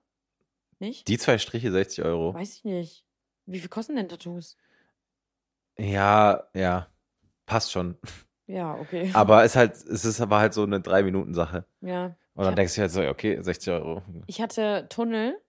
Nicht? 0.80 1.08
Die 1.08 1.18
zwei 1.18 1.38
Striche 1.38 1.72
60 1.72 2.04
Euro. 2.04 2.34
Weiß 2.34 2.58
ich 2.58 2.66
nicht. 2.66 3.06
Wie 3.46 3.60
viel 3.60 3.70
kosten 3.70 3.96
denn 3.96 4.10
Tattoos? 4.10 4.58
Ja, 5.78 6.44
ja. 6.54 6.88
Passt 7.46 7.72
schon. 7.72 7.98
Ja, 8.48 8.76
okay. 8.76 9.10
Aber 9.14 9.46
es 9.46 9.56
halt, 9.56 9.76
es 9.76 10.04
ist 10.04 10.20
aber 10.20 10.40
halt 10.40 10.54
so 10.54 10.64
eine 10.64 10.82
drei 10.82 11.04
Minuten 11.04 11.34
Sache. 11.34 11.66
ja. 11.80 12.18
Und 12.36 12.46
dann 12.46 12.56
denkst 12.56 12.76
du 12.76 12.82
halt 12.82 12.92
so, 12.92 13.02
okay, 13.08 13.42
60 13.42 13.74
Euro. 13.74 14.02
Ich 14.28 14.42
hatte 14.42 14.88
Tunnel, 14.90 15.40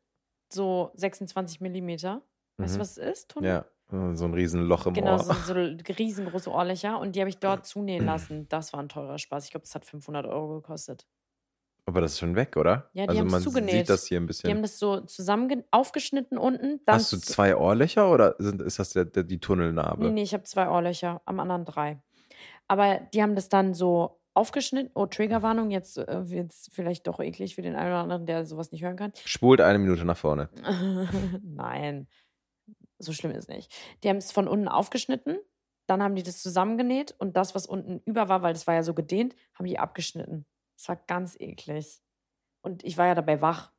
so 0.52 0.90
26 0.94 1.60
Millimeter. 1.60 2.22
Weißt 2.58 2.74
du, 2.74 2.78
Mhm. 2.78 2.80
was 2.82 2.98
es 2.98 3.10
ist? 3.20 3.30
Tunnel? 3.30 3.50
Ja, 3.50 4.14
so 4.14 4.24
ein 4.26 4.34
Riesenloch 4.34 4.86
im 4.86 4.94
Genau, 4.94 5.14
Ohr. 5.14 5.18
so, 5.18 5.32
so 5.32 5.52
riesengroße 5.98 6.50
Ohrlöcher 6.50 6.98
und 7.00 7.16
die 7.16 7.20
habe 7.20 7.30
ich 7.30 7.38
dort 7.38 7.66
zunähen 7.66 8.04
lassen. 8.06 8.46
Das 8.48 8.72
war 8.72 8.80
ein 8.80 8.88
teurer 8.88 9.18
Spaß. 9.18 9.44
Ich 9.46 9.50
glaube, 9.50 9.64
das 9.64 9.74
hat 9.74 9.84
500 9.84 10.26
Euro 10.26 10.56
gekostet. 10.60 11.06
Aber 11.86 12.00
das 12.00 12.12
ist 12.12 12.18
schon 12.20 12.34
weg, 12.34 12.56
oder? 12.56 12.88
Ja, 12.94 13.04
die 13.04 13.10
also 13.10 13.20
haben's 13.20 13.32
man 13.32 13.42
zugenäht. 13.42 13.70
sieht 13.72 13.88
das 13.90 14.06
hier 14.06 14.18
ein 14.18 14.26
Die 14.26 14.32
haben 14.32 14.62
bisschen. 14.62 14.62
das 14.62 14.78
so 14.78 15.00
zusammen 15.02 15.64
aufgeschnitten 15.70 16.38
unten. 16.38 16.80
Hast 16.86 17.12
du 17.12 17.18
zwei 17.18 17.56
Ohrlöcher 17.56 18.10
oder 18.10 18.36
sind, 18.38 18.62
ist 18.62 18.78
das 18.78 18.90
der, 18.94 19.04
der, 19.04 19.22
die 19.24 19.38
Tunnelnarbe? 19.38 20.04
Nee, 20.06 20.10
nee, 20.12 20.22
ich 20.22 20.32
habe 20.32 20.44
zwei 20.44 20.68
Ohrlöcher, 20.70 21.20
am 21.26 21.40
anderen 21.40 21.64
drei. 21.66 22.00
Aber 22.68 23.00
die 23.12 23.22
haben 23.22 23.34
das 23.34 23.50
dann 23.50 23.74
so 23.74 24.18
aufgeschnitten. 24.34 24.90
Oh, 24.94 25.06
Triggerwarnung, 25.06 25.70
jetzt 25.70 25.96
äh, 25.98 26.20
jetzt 26.22 26.72
vielleicht 26.72 27.06
doch 27.06 27.20
eklig 27.20 27.54
für 27.54 27.62
den 27.62 27.76
einen 27.76 27.88
oder 27.92 28.02
anderen, 28.02 28.26
der 28.26 28.44
sowas 28.44 28.72
nicht 28.72 28.82
hören 28.82 28.96
kann. 28.96 29.12
Spult 29.24 29.60
eine 29.60 29.78
Minute 29.78 30.04
nach 30.04 30.16
vorne. 30.16 30.50
Nein, 31.42 32.08
so 32.98 33.12
schlimm 33.12 33.32
ist 33.32 33.48
nicht. 33.48 33.72
Die 34.02 34.08
haben 34.08 34.16
es 34.16 34.32
von 34.32 34.48
unten 34.48 34.68
aufgeschnitten, 34.68 35.38
dann 35.86 36.02
haben 36.02 36.14
die 36.14 36.22
das 36.22 36.42
zusammengenäht 36.42 37.14
und 37.18 37.36
das, 37.36 37.54
was 37.54 37.66
unten 37.66 38.00
über 38.04 38.28
war, 38.28 38.42
weil 38.42 38.52
das 38.52 38.66
war 38.66 38.74
ja 38.74 38.82
so 38.82 38.94
gedehnt, 38.94 39.34
haben 39.54 39.66
die 39.66 39.78
abgeschnitten. 39.78 40.46
Das 40.76 40.88
war 40.88 40.96
ganz 40.96 41.38
eklig. 41.38 42.00
Und 42.62 42.82
ich 42.84 42.96
war 42.98 43.06
ja 43.06 43.14
dabei 43.14 43.40
wach. 43.40 43.72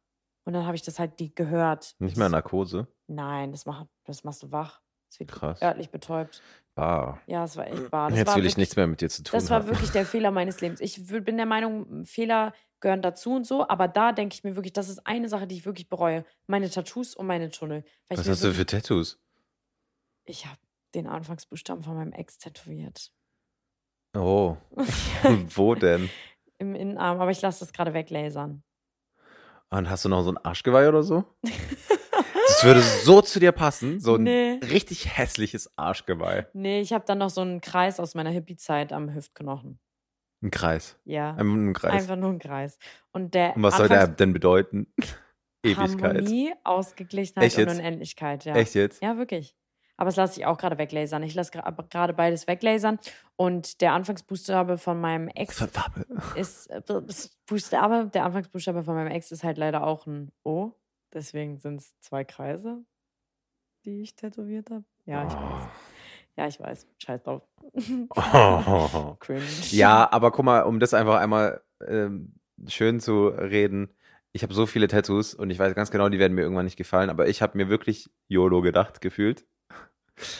Und 0.45 0.53
dann 0.53 0.65
habe 0.65 0.75
ich 0.75 0.83
das 0.83 0.99
halt 0.99 1.19
die 1.19 1.33
gehört. 1.33 1.95
Nicht 1.97 2.17
mehr 2.17 2.29
Narkose. 2.29 2.87
Nein, 3.07 3.51
das, 3.51 3.65
mach, 3.65 3.87
das 4.03 4.23
machst 4.23 4.43
du 4.43 4.51
wach. 4.51 4.81
Das 5.09 5.19
wird 5.19 5.31
Krass. 5.31 5.61
örtlich 5.61 5.89
betäubt. 5.89 6.43
Ah. 6.75 7.17
Ja, 7.25 7.45
es 7.45 7.55
war 7.55 7.67
echt 7.67 7.91
wahr. 7.91 8.09
Das 8.09 8.19
Jetzt 8.19 8.27
war 8.27 8.35
will 8.35 8.45
ich 8.45 8.57
nichts 8.57 8.75
mehr 8.75 8.87
mit 8.87 8.99
dir 8.99 9.09
zu 9.09 9.23
tun 9.23 9.31
Das 9.31 9.49
war 9.49 9.59
haben. 9.59 9.67
wirklich 9.69 9.91
der 9.91 10.05
Fehler 10.05 10.31
meines 10.31 10.59
Lebens. 10.59 10.81
Ich 10.81 11.05
bin 11.07 11.37
der 11.37 11.45
Meinung, 11.45 12.05
Fehler 12.05 12.53
gehören 12.81 13.01
dazu 13.01 13.33
und 13.35 13.47
so, 13.47 13.67
aber 13.67 13.87
da 13.87 14.11
denke 14.11 14.35
ich 14.35 14.43
mir 14.43 14.55
wirklich, 14.55 14.73
das 14.73 14.89
ist 14.89 15.07
eine 15.07 15.29
Sache, 15.29 15.47
die 15.47 15.55
ich 15.55 15.65
wirklich 15.65 15.87
bereue. 15.87 16.25
Meine 16.47 16.69
Tattoos 16.69 17.15
und 17.15 17.27
meine 17.27 17.49
Tunnel. 17.49 17.85
Was 18.09 18.27
hast 18.27 18.43
du 18.43 18.53
für 18.53 18.65
Tattoos? 18.65 19.19
Ich 20.25 20.45
habe 20.45 20.57
den 20.93 21.07
Anfangsbuchstaben 21.07 21.83
von 21.83 21.95
meinem 21.95 22.11
Ex 22.11 22.37
tätowiert. 22.37 23.11
Oh. 24.15 24.57
Wo 25.55 25.75
denn? 25.75 26.09
Im 26.57 26.75
Innenarm, 26.75 27.19
aber 27.21 27.31
ich 27.31 27.41
lasse 27.41 27.61
das 27.61 27.73
gerade 27.73 27.93
weglasern. 27.93 28.63
Und 29.69 29.89
hast 29.89 30.05
du 30.05 30.09
noch 30.09 30.23
so 30.23 30.31
ein 30.31 30.37
Arschgeweih 30.37 30.89
oder 30.89 31.03
so? 31.03 31.23
Würde 32.65 32.81
so 32.81 33.21
zu 33.21 33.39
dir 33.39 33.51
passen. 33.51 33.99
So 33.99 34.15
ein 34.15 34.23
Nee. 34.23 34.59
richtig 34.69 35.17
hässliches 35.17 35.71
Arschgeweih. 35.77 36.47
Nee, 36.53 36.81
ich 36.81 36.93
habe 36.93 37.05
dann 37.05 37.19
noch 37.19 37.29
so 37.29 37.41
einen 37.41 37.61
Kreis 37.61 37.99
aus 37.99 38.15
meiner 38.15 38.31
Hippie-Zeit 38.31 38.91
am 38.91 39.13
Hüftknochen. 39.13 39.79
Ein 40.41 40.51
Kreis. 40.51 40.97
Ja. 41.05 41.31
Einfach 41.31 41.43
nur 41.45 41.69
ein 41.69 41.73
Kreis. 41.73 41.93
Einfach 41.93 42.15
nur 42.17 42.29
ein 42.31 42.39
Kreis. 42.39 42.77
Und 43.11 43.33
der 43.33 43.55
Und 43.55 43.63
was 43.63 43.77
soll 43.77 43.87
der 43.87 44.07
denn 44.07 44.33
bedeuten? 44.33 44.87
Ewigkeit. 45.63 46.15
Harmonie, 46.17 46.53
Ausgeglichenheit 46.63 47.47
Echt 47.47 47.57
und 47.57 47.67
jetzt? 47.67 47.79
Unendlichkeit, 47.79 48.45
ja. 48.45 48.55
Echt 48.55 48.75
jetzt? 48.75 49.01
Ja, 49.01 49.17
wirklich. 49.17 49.55
Aber 49.97 50.07
das 50.09 50.17
lasse 50.17 50.39
ich 50.39 50.45
auch 50.45 50.57
gerade 50.57 50.77
weglasern. 50.77 51.23
Ich 51.23 51.33
lasse 51.35 51.51
gerade 51.51 52.13
beides 52.13 52.47
weglasern. 52.47 52.99
Und 53.37 53.81
der 53.81 53.93
Anfangsbuchstabe 53.93 54.77
von 54.77 54.99
meinem 54.99 55.29
Ex 55.29 55.57
Verdammt. 55.57 56.05
ist, 56.35 56.69
äh, 56.69 56.81
Buchstabe, 57.47 58.09
der 58.13 58.25
Anfangsbuchstabe 58.25 58.83
von 58.83 58.95
meinem 58.95 59.11
Ex 59.11 59.31
ist 59.31 59.43
halt 59.43 59.57
leider 59.57 59.85
auch 59.87 60.05
ein 60.05 60.31
O. 60.43 60.73
Deswegen 61.15 61.57
sind 61.57 61.79
es 61.79 61.97
zwei 62.01 62.23
Kreise, 62.25 62.83
die 63.85 64.01
ich 64.01 64.15
tätowiert 64.15 64.69
habe. 64.69 64.83
Ja, 65.05 65.25
ich 65.25 65.33
weiß. 65.33 65.69
Ja, 66.35 66.47
ich 66.47 66.59
weiß. 66.59 66.87
Scheiß 66.97 67.23
drauf. 67.23 67.41
Oh. 68.09 69.15
Cringe. 69.19 69.41
Ja, 69.71 70.11
aber 70.11 70.31
guck 70.31 70.43
mal, 70.45 70.63
um 70.63 70.79
das 70.81 70.93
einfach 70.93 71.15
einmal 71.19 71.61
ähm, 71.87 72.33
schön 72.67 72.99
zu 72.99 73.27
reden. 73.29 73.89
Ich 74.33 74.43
habe 74.43 74.53
so 74.53 74.65
viele 74.65 74.89
Tattoos 74.89 75.33
und 75.33 75.49
ich 75.49 75.57
weiß 75.59 75.73
ganz 75.75 75.89
genau, 75.91 76.09
die 76.09 76.19
werden 76.19 76.33
mir 76.33 76.41
irgendwann 76.41 76.65
nicht 76.65 76.75
gefallen, 76.75 77.09
aber 77.09 77.29
ich 77.29 77.41
habe 77.41 77.57
mir 77.57 77.69
wirklich 77.69 78.09
YOLO 78.27 78.61
gedacht, 78.61 78.99
gefühlt. 78.99 79.45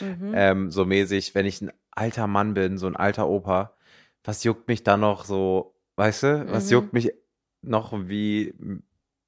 Mhm. 0.02 0.34
Ähm, 0.36 0.72
so 0.72 0.84
mäßig, 0.84 1.34
wenn 1.36 1.46
ich 1.46 1.62
ein 1.62 1.72
alter 1.92 2.28
Mann 2.28 2.54
bin, 2.54 2.78
so 2.78 2.88
ein 2.88 2.98
alter 2.98 3.30
Opa, 3.30 3.78
was 4.26 4.44
juckt 4.44 4.68
mich 4.68 4.84
da 4.84 4.98
noch 4.98 5.24
so, 5.24 5.76
weißt 5.96 6.24
du, 6.24 6.52
was 6.52 6.66
Mhm. 6.70 6.74
juckt 6.74 6.94
mich 6.94 7.14
noch, 7.62 7.94
wie 8.10 8.54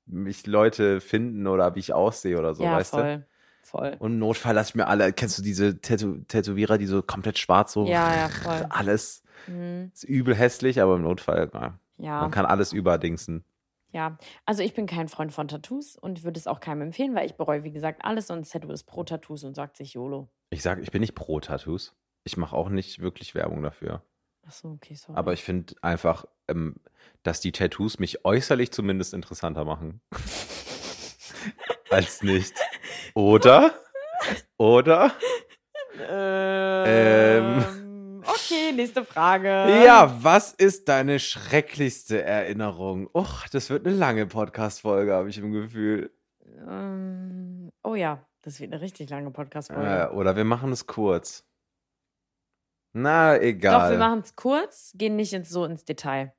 mich 0.07 0.47
Leute 0.47 1.01
finden 1.01 1.47
oder 1.47 1.75
wie 1.75 1.79
ich 1.79 1.93
aussehe 1.93 2.37
oder 2.39 2.53
so, 2.55 2.63
ja, 2.63 2.73
weißt 2.73 2.93
du? 2.93 2.97
voll. 2.97 3.25
Voll. 3.61 3.97
Und 3.99 4.13
im 4.13 4.19
Notfall 4.19 4.55
lasse 4.55 4.69
ich 4.71 4.75
mir 4.75 4.87
alle, 4.87 5.11
kennst 5.11 5.37
du 5.37 5.43
diese 5.43 5.81
Tätow 5.81 6.15
Tätowierer, 6.29 6.77
die 6.77 6.85
so 6.85 7.01
komplett 7.01 7.37
schwarz 7.37 7.73
so, 7.73 7.85
Ja, 7.85 8.15
ja, 8.15 8.29
voll. 8.29 8.65
alles 8.69 9.23
Mhm. 9.47 9.91
ist 9.93 10.03
übel 10.05 10.33
hässlich, 10.35 10.81
aber 10.81 10.95
im 10.95 11.01
Notfall, 11.03 11.49
ja, 11.53 11.77
Ja. 11.97 12.21
man 12.21 12.31
kann 12.31 12.45
alles 12.45 12.71
überdingsen. 12.73 13.43
Ja, 13.91 14.17
also 14.45 14.63
ich 14.63 14.73
bin 14.73 14.85
kein 14.85 15.07
Freund 15.09 15.33
von 15.33 15.47
Tattoos 15.47 15.95
und 15.97 16.23
würde 16.23 16.39
es 16.39 16.47
auch 16.47 16.59
keinem 16.59 16.81
empfehlen, 16.81 17.13
weil 17.15 17.25
ich 17.25 17.35
bereue, 17.35 17.63
wie 17.63 17.71
gesagt, 17.71 18.03
alles 18.05 18.29
und 18.29 18.49
Tattoo 18.49 18.71
ist 18.71 18.83
pro 18.83 19.03
Tattoos 19.03 19.43
und 19.43 19.53
sagt 19.55 19.75
sich 19.77 19.93
YOLO. 19.93 20.29
Ich 20.49 20.61
sage, 20.61 20.81
ich 20.81 20.91
bin 20.91 21.01
nicht 21.01 21.15
pro 21.15 21.39
Tattoos. 21.39 21.93
Ich 22.23 22.37
mache 22.37 22.55
auch 22.55 22.69
nicht 22.69 22.99
wirklich 22.99 23.35
Werbung 23.35 23.63
dafür. 23.63 24.01
Ach 24.47 24.53
so, 24.53 24.69
okay, 24.69 24.95
sorry. 24.95 25.17
Aber 25.17 25.33
ich 25.33 25.43
finde 25.43 25.75
einfach, 25.81 26.25
ähm, 26.47 26.75
dass 27.23 27.41
die 27.41 27.51
Tattoos 27.51 27.99
mich 27.99 28.23
äußerlich 28.23 28.71
zumindest 28.71 29.13
interessanter 29.13 29.65
machen. 29.65 29.99
Als 31.89 32.23
nicht. 32.23 32.53
Oder? 33.13 33.73
Oder? 34.57 35.11
Ähm, 35.99 37.63
okay, 38.25 38.71
nächste 38.73 39.03
Frage. 39.03 39.47
Ja, 39.47 40.17
was 40.21 40.53
ist 40.53 40.87
deine 40.87 41.19
schrecklichste 41.19 42.21
Erinnerung? 42.21 43.09
Och, 43.13 43.47
das 43.51 43.69
wird 43.69 43.85
eine 43.85 43.95
lange 43.95 44.27
Podcast-Folge, 44.27 45.13
habe 45.13 45.29
ich 45.29 45.37
im 45.37 45.51
Gefühl. 45.51 46.11
Ähm, 46.67 47.71
oh 47.83 47.95
ja, 47.95 48.25
das 48.43 48.59
wird 48.59 48.71
eine 48.71 48.81
richtig 48.81 49.09
lange 49.09 49.31
Podcast-Folge. 49.31 50.09
Äh, 50.11 50.15
oder 50.15 50.35
wir 50.35 50.45
machen 50.45 50.71
es 50.71 50.87
kurz. 50.87 51.45
Na, 52.93 53.33
Doch, 53.35 53.41
wir 53.41 53.47
egal. 53.47 53.97
machen 53.97 54.21
es 54.23 54.35
kurz, 54.35 54.93
gehen 54.95 55.15
nicht 55.15 55.33
ins, 55.33 55.49
so 55.49 55.65
ins 55.65 55.85
Detail. 55.85 56.33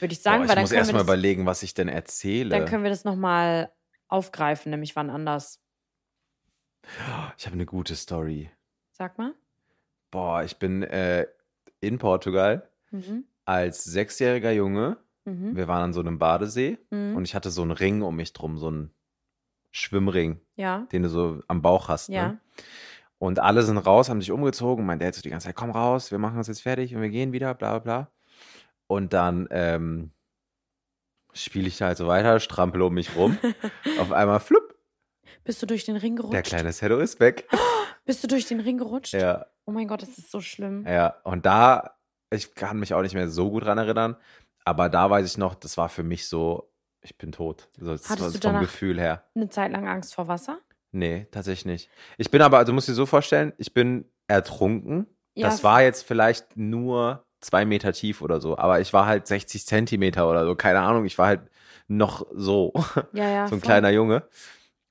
Würde 0.00 0.12
ich 0.12 0.18
Boah, 0.20 0.30
sagen, 0.30 0.42
ich 0.44 0.48
weil 0.48 0.56
dann 0.56 0.62
muss 0.64 0.70
können, 0.70 0.78
erst 0.78 0.90
wir 0.90 0.94
mal 0.94 0.98
das, 1.00 1.06
überlegen, 1.06 1.46
was 1.46 1.62
ich 1.62 1.74
denn 1.74 1.88
erzähle. 1.88 2.50
dann 2.50 2.66
können 2.66 2.82
wir 2.82 2.90
das 2.90 3.04
nochmal 3.04 3.72
aufgreifen, 4.08 4.70
nämlich 4.70 4.94
wann 4.96 5.10
anders. 5.10 5.60
ich 7.38 7.46
habe 7.46 7.54
eine 7.54 7.66
gute 7.66 7.94
Story. 7.96 8.50
Sag 8.90 9.16
mal. 9.18 9.34
Boah, 10.10 10.42
ich 10.44 10.58
bin 10.58 10.82
äh, 10.82 11.26
in 11.80 11.98
Portugal 11.98 12.68
Mhm. 12.90 13.24
als 13.46 13.84
sechsjähriger 13.84 14.50
Junge. 14.52 14.98
Mhm. 15.24 15.56
Wir 15.56 15.66
waren 15.68 15.82
an 15.84 15.92
so 15.94 16.00
einem 16.00 16.18
Badesee 16.18 16.78
Mhm. 16.90 17.16
und 17.16 17.24
ich 17.24 17.34
hatte 17.34 17.50
so 17.50 17.62
einen 17.62 17.70
Ring 17.70 18.02
um 18.02 18.16
mich 18.16 18.32
drum, 18.34 18.58
so 18.58 18.68
einen 18.68 18.92
Schwimmring, 19.70 20.40
Ja, 20.56 20.86
den 20.92 21.04
du 21.04 21.08
so 21.08 21.42
am 21.48 21.62
Bauch 21.62 21.88
hast. 21.88 22.08
ja. 22.10 22.28
Ne? 22.32 22.40
Und 23.22 23.38
alle 23.38 23.62
sind 23.62 23.78
raus, 23.78 24.08
haben 24.08 24.20
sich 24.20 24.32
umgezogen. 24.32 24.84
Mein 24.84 24.98
Dad 24.98 25.14
so 25.14 25.22
die 25.22 25.30
ganze 25.30 25.46
Zeit, 25.46 25.54
komm 25.54 25.70
raus, 25.70 26.10
wir 26.10 26.18
machen 26.18 26.38
uns 26.38 26.48
jetzt 26.48 26.60
fertig 26.62 26.92
und 26.92 27.02
wir 27.02 27.08
gehen 27.08 27.30
wieder, 27.30 27.54
bla 27.54 27.78
bla 27.78 27.78
bla. 27.78 28.10
Und 28.88 29.12
dann 29.12 29.46
ähm, 29.52 30.10
spiele 31.32 31.68
ich 31.68 31.78
da 31.78 31.86
halt 31.86 31.98
so 31.98 32.08
weiter, 32.08 32.40
strampel 32.40 32.82
um 32.82 32.94
mich 32.94 33.14
rum. 33.14 33.38
Auf 34.00 34.10
einmal, 34.10 34.40
flupp, 34.40 34.74
Bist 35.44 35.62
du 35.62 35.66
durch 35.66 35.84
den 35.84 35.94
Ring 35.94 36.16
gerutscht? 36.16 36.34
der 36.34 36.42
kleine 36.42 36.72
Sedo 36.72 36.98
ist 36.98 37.20
weg. 37.20 37.48
Bist 38.04 38.24
du 38.24 38.26
durch 38.26 38.46
den 38.46 38.58
Ring 38.58 38.76
gerutscht? 38.76 39.12
ja, 39.12 39.46
Oh 39.66 39.70
mein 39.70 39.86
Gott, 39.86 40.02
das 40.02 40.18
ist 40.18 40.32
so 40.32 40.40
schlimm. 40.40 40.84
ja. 40.84 41.14
Und 41.22 41.46
da, 41.46 41.94
ich 42.30 42.56
kann 42.56 42.80
mich 42.80 42.92
auch 42.92 43.02
nicht 43.02 43.14
mehr 43.14 43.28
so 43.28 43.52
gut 43.52 43.64
dran 43.66 43.78
erinnern, 43.78 44.16
aber 44.64 44.88
da 44.88 45.08
weiß 45.10 45.30
ich 45.30 45.38
noch, 45.38 45.54
das 45.54 45.76
war 45.76 45.88
für 45.88 46.02
mich 46.02 46.26
so, 46.26 46.72
ich 47.02 47.16
bin 47.18 47.30
tot. 47.30 47.68
So, 47.78 47.92
das 47.92 48.10
Hattest 48.10 48.34
war 48.34 48.40
du 48.40 48.48
vom 48.48 48.60
Gefühl 48.62 48.98
her. 48.98 49.22
Eine 49.36 49.48
Zeit 49.48 49.70
lang 49.70 49.86
Angst 49.86 50.12
vor 50.12 50.26
Wasser? 50.26 50.58
Nee, 50.92 51.26
tatsächlich 51.30 51.64
nicht. 51.66 51.90
Ich 52.18 52.30
bin 52.30 52.42
aber, 52.42 52.58
also 52.58 52.72
musst 52.72 52.88
du 52.88 52.92
dir 52.92 52.96
so 52.96 53.06
vorstellen, 53.06 53.52
ich 53.58 53.72
bin 53.74 54.04
ertrunken. 54.28 55.06
Ja, 55.34 55.46
das 55.48 55.64
war 55.64 55.82
jetzt 55.82 56.02
vielleicht 56.04 56.56
nur 56.56 57.24
zwei 57.40 57.64
Meter 57.64 57.92
tief 57.92 58.20
oder 58.22 58.40
so, 58.40 58.56
aber 58.58 58.80
ich 58.80 58.92
war 58.92 59.06
halt 59.06 59.26
60 59.26 59.66
Zentimeter 59.66 60.28
oder 60.28 60.44
so, 60.46 60.54
keine 60.54 60.80
Ahnung, 60.80 61.04
ich 61.06 61.16
war 61.18 61.26
halt 61.26 61.40
noch 61.88 62.26
so, 62.34 62.72
Ja, 63.12 63.28
ja. 63.28 63.46
so 63.48 63.54
ein 63.56 63.60
voll. 63.60 63.66
kleiner 63.66 63.90
Junge. 63.90 64.24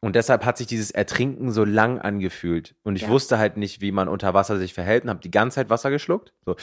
Und 0.04 0.16
deshalb 0.16 0.44
hat 0.46 0.58
sich 0.58 0.66
dieses 0.66 0.90
Ertrinken 0.90 1.52
so 1.52 1.64
lang 1.64 2.00
angefühlt. 2.00 2.76
Und 2.82 2.96
ich 2.96 3.04
Ja. 3.04 3.10
wusste 3.10 3.38
halt 3.38 3.56
nicht, 3.58 3.82
wie 3.82 3.92
man 3.92 4.08
unter 4.08 4.34
Wasser 4.34 4.58
sich 4.58 4.74
verhält 4.74 5.04
und 5.04 5.12
habe 5.12 5.20
die 5.20 5.30
ganze 5.30 5.56
Zeit 5.56 5.70
Wasser 5.70 5.92
geschluckt. 5.92 6.34
So. 6.44 6.56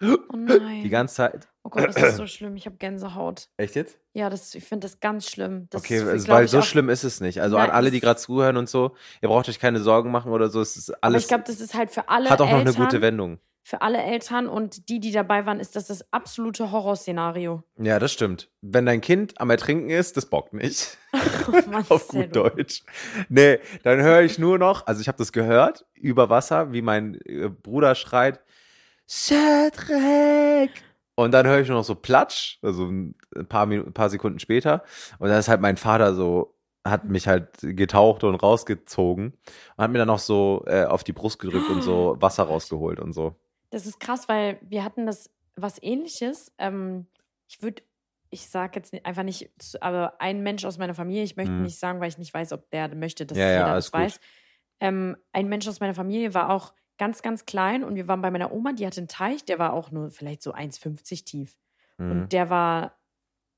Oh 0.00 0.36
nein. 0.36 0.82
Die 0.84 0.88
ganze 0.88 1.16
Zeit. 1.16 1.48
Oh 1.64 1.70
Gott, 1.70 1.88
das 1.88 1.96
ist 1.96 2.16
so 2.16 2.26
schlimm. 2.26 2.56
Ich 2.56 2.66
habe 2.66 2.76
Gänsehaut. 2.76 3.48
Echt 3.56 3.74
jetzt? 3.74 3.98
Ja, 4.14 4.28
das, 4.30 4.54
ich 4.54 4.64
finde 4.64 4.86
das 4.86 5.00
ganz 5.00 5.28
schlimm. 5.30 5.68
Das 5.70 5.82
okay, 5.82 5.98
ist, 6.14 6.28
weil 6.28 6.48
so 6.48 6.62
schlimm 6.62 6.88
ist 6.88 7.04
es 7.04 7.20
nicht. 7.20 7.40
Also 7.40 7.56
Nein, 7.56 7.70
an 7.70 7.76
alle, 7.76 7.90
die 7.90 8.00
gerade 8.00 8.20
zuhören 8.20 8.56
und 8.56 8.68
so, 8.68 8.94
ihr 9.20 9.28
braucht 9.28 9.48
euch 9.48 9.58
keine 9.58 9.80
Sorgen 9.80 10.10
machen 10.10 10.32
oder 10.32 10.48
so. 10.50 10.60
Es 10.60 10.76
ist 10.76 10.90
Aber 10.90 11.04
alles, 11.04 11.22
ich 11.22 11.28
glaube, 11.28 11.44
das 11.46 11.60
ist 11.60 11.74
halt 11.74 11.90
für 11.90 12.08
alle 12.08 12.28
hat 12.30 12.40
auch 12.40 12.50
noch 12.50 12.58
Eltern, 12.58 12.74
eine 12.74 12.84
gute 12.84 13.00
Wendung. 13.00 13.38
für 13.62 13.80
alle 13.80 14.02
Eltern 14.02 14.48
und 14.48 14.88
die, 14.88 15.00
die 15.00 15.12
dabei 15.12 15.46
waren, 15.46 15.60
ist 15.60 15.76
das 15.76 15.86
das 15.86 16.12
absolute 16.12 16.72
Horrorszenario. 16.72 17.62
Ja, 17.78 17.98
das 17.98 18.12
stimmt. 18.12 18.50
Wenn 18.60 18.84
dein 18.84 19.00
Kind 19.00 19.40
am 19.40 19.48
Ertrinken 19.50 19.88
ist, 19.88 20.16
das 20.16 20.26
bockt 20.26 20.52
nicht. 20.52 20.98
Oh 21.48 21.70
Mann, 21.70 21.84
Auf 21.90 22.08
gut 22.08 22.34
Deutsch. 22.36 22.82
Nee, 23.28 23.58
dann 23.82 24.00
höre 24.00 24.22
ich 24.22 24.38
nur 24.38 24.58
noch, 24.58 24.86
also 24.86 25.00
ich 25.00 25.08
habe 25.08 25.18
das 25.18 25.32
gehört, 25.32 25.84
über 25.94 26.30
Wasser, 26.30 26.72
wie 26.72 26.82
mein 26.82 27.18
äh, 27.24 27.48
Bruder 27.48 27.94
schreit, 27.94 28.40
Cedric! 29.08 30.70
Und 31.14 31.32
dann 31.32 31.46
höre 31.46 31.60
ich 31.60 31.68
nur 31.68 31.76
noch 31.78 31.84
so 31.84 31.94
Platsch, 31.94 32.58
also 32.62 32.86
ein 32.86 33.14
paar, 33.48 33.66
Minuten, 33.66 33.90
ein 33.90 33.94
paar 33.94 34.10
Sekunden 34.10 34.38
später. 34.38 34.82
Und 35.18 35.28
dann 35.28 35.38
ist 35.38 35.48
halt 35.48 35.60
mein 35.60 35.76
Vater 35.76 36.14
so, 36.14 36.56
hat 36.86 37.04
mich 37.04 37.28
halt 37.28 37.58
getaucht 37.60 38.24
und 38.24 38.34
rausgezogen 38.34 39.34
und 39.76 39.82
hat 39.84 39.90
mir 39.90 39.98
dann 39.98 40.08
noch 40.08 40.18
so 40.18 40.64
äh, 40.66 40.84
auf 40.84 41.04
die 41.04 41.12
Brust 41.12 41.38
gedrückt 41.38 41.70
und 41.70 41.82
so 41.82 42.16
Wasser 42.20 42.44
rausgeholt 42.44 42.98
und 42.98 43.12
so. 43.12 43.36
Das 43.70 43.86
ist 43.86 44.00
krass, 44.00 44.28
weil 44.28 44.58
wir 44.62 44.84
hatten 44.84 45.06
das 45.06 45.30
was 45.56 45.82
ähnliches. 45.82 46.52
Ähm, 46.58 47.06
ich 47.48 47.62
würde, 47.62 47.82
ich 48.30 48.48
sage 48.48 48.72
jetzt 48.76 48.94
einfach 49.04 49.22
nicht, 49.22 49.50
aber 49.80 50.20
ein 50.20 50.42
Mensch 50.42 50.64
aus 50.64 50.78
meiner 50.78 50.94
Familie, 50.94 51.22
ich 51.22 51.36
möchte 51.36 51.60
Mhm. 51.60 51.62
nicht 51.62 51.78
sagen, 51.78 52.00
weil 52.00 52.08
ich 52.08 52.18
nicht 52.18 52.34
weiß, 52.34 52.52
ob 52.52 52.70
der 52.70 52.94
möchte, 52.94 53.26
dass 53.26 53.38
Ja, 53.38 53.48
ja, 53.50 53.66
jeder 53.66 53.72
alles 53.72 53.86
das 53.86 53.92
gut. 53.92 54.00
weiß. 54.00 54.20
Ähm, 54.80 55.16
ein 55.32 55.48
Mensch 55.48 55.66
aus 55.68 55.80
meiner 55.80 55.94
Familie 55.94 56.34
war 56.34 56.50
auch 56.50 56.74
ganz, 57.02 57.20
ganz 57.22 57.46
klein 57.46 57.82
und 57.82 57.96
wir 57.96 58.06
waren 58.06 58.22
bei 58.22 58.30
meiner 58.30 58.52
Oma, 58.52 58.72
die 58.72 58.86
hatte 58.86 59.00
einen 59.00 59.08
Teich, 59.08 59.44
der 59.44 59.58
war 59.58 59.72
auch 59.72 59.90
nur 59.90 60.10
vielleicht 60.12 60.40
so 60.40 60.54
1,50 60.54 61.24
tief. 61.24 61.58
Mhm. 61.98 62.10
Und 62.12 62.32
der 62.32 62.48
war, 62.48 62.96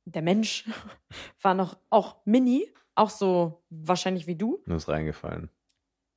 der 0.07 0.23
Mensch 0.23 0.65
war 1.43 1.53
noch 1.53 1.77
auch 1.91 2.17
mini, 2.25 2.67
auch 2.95 3.11
so 3.11 3.63
wahrscheinlich 3.69 4.27
wie 4.27 4.35
du. 4.37 4.63
Nur 4.65 4.79
ist 4.79 4.89
reingefallen. 4.89 5.51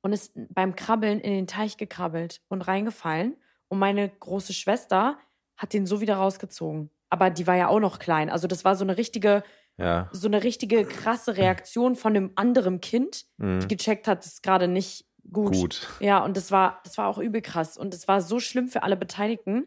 und 0.00 0.12
ist 0.14 0.32
beim 0.54 0.74
Krabbeln 0.74 1.20
in 1.20 1.32
den 1.32 1.46
Teich 1.46 1.76
gekrabbelt 1.76 2.40
und 2.48 2.62
reingefallen. 2.62 3.36
Und 3.68 3.78
meine 3.78 4.08
große 4.08 4.54
Schwester 4.54 5.18
hat 5.58 5.74
den 5.74 5.84
so 5.84 6.00
wieder 6.00 6.16
rausgezogen. 6.16 6.88
Aber 7.10 7.28
die 7.28 7.46
war 7.46 7.56
ja 7.56 7.68
auch 7.68 7.80
noch 7.80 7.98
klein. 7.98 8.30
Also 8.30 8.46
das 8.48 8.64
war 8.64 8.74
so 8.74 8.84
eine 8.84 8.96
richtige, 8.96 9.42
Ja. 9.76 10.08
so 10.12 10.28
eine 10.28 10.44
richtige 10.44 10.84
krasse 10.86 11.36
Reaktion 11.36 11.94
von 11.94 12.16
einem 12.16 12.30
anderen 12.36 12.80
Kind, 12.80 13.26
Mhm. 13.36 13.60
die 13.60 13.68
gecheckt 13.76 14.08
hat, 14.08 14.20
das 14.24 14.34
ist 14.34 14.42
gerade 14.42 14.66
nicht 14.68 15.04
gut. 15.32 15.52
Gut. 15.54 15.88
Ja, 16.00 16.22
und 16.24 16.36
das 16.36 16.50
war, 16.50 16.80
das 16.84 16.98
war 16.98 17.08
auch 17.08 17.18
übel 17.18 17.40
krass. 17.42 17.76
Und 17.76 17.94
es 17.94 18.08
war 18.08 18.20
so 18.20 18.40
schlimm 18.40 18.68
für 18.68 18.82
alle 18.82 18.96
Beteiligten. 18.96 19.66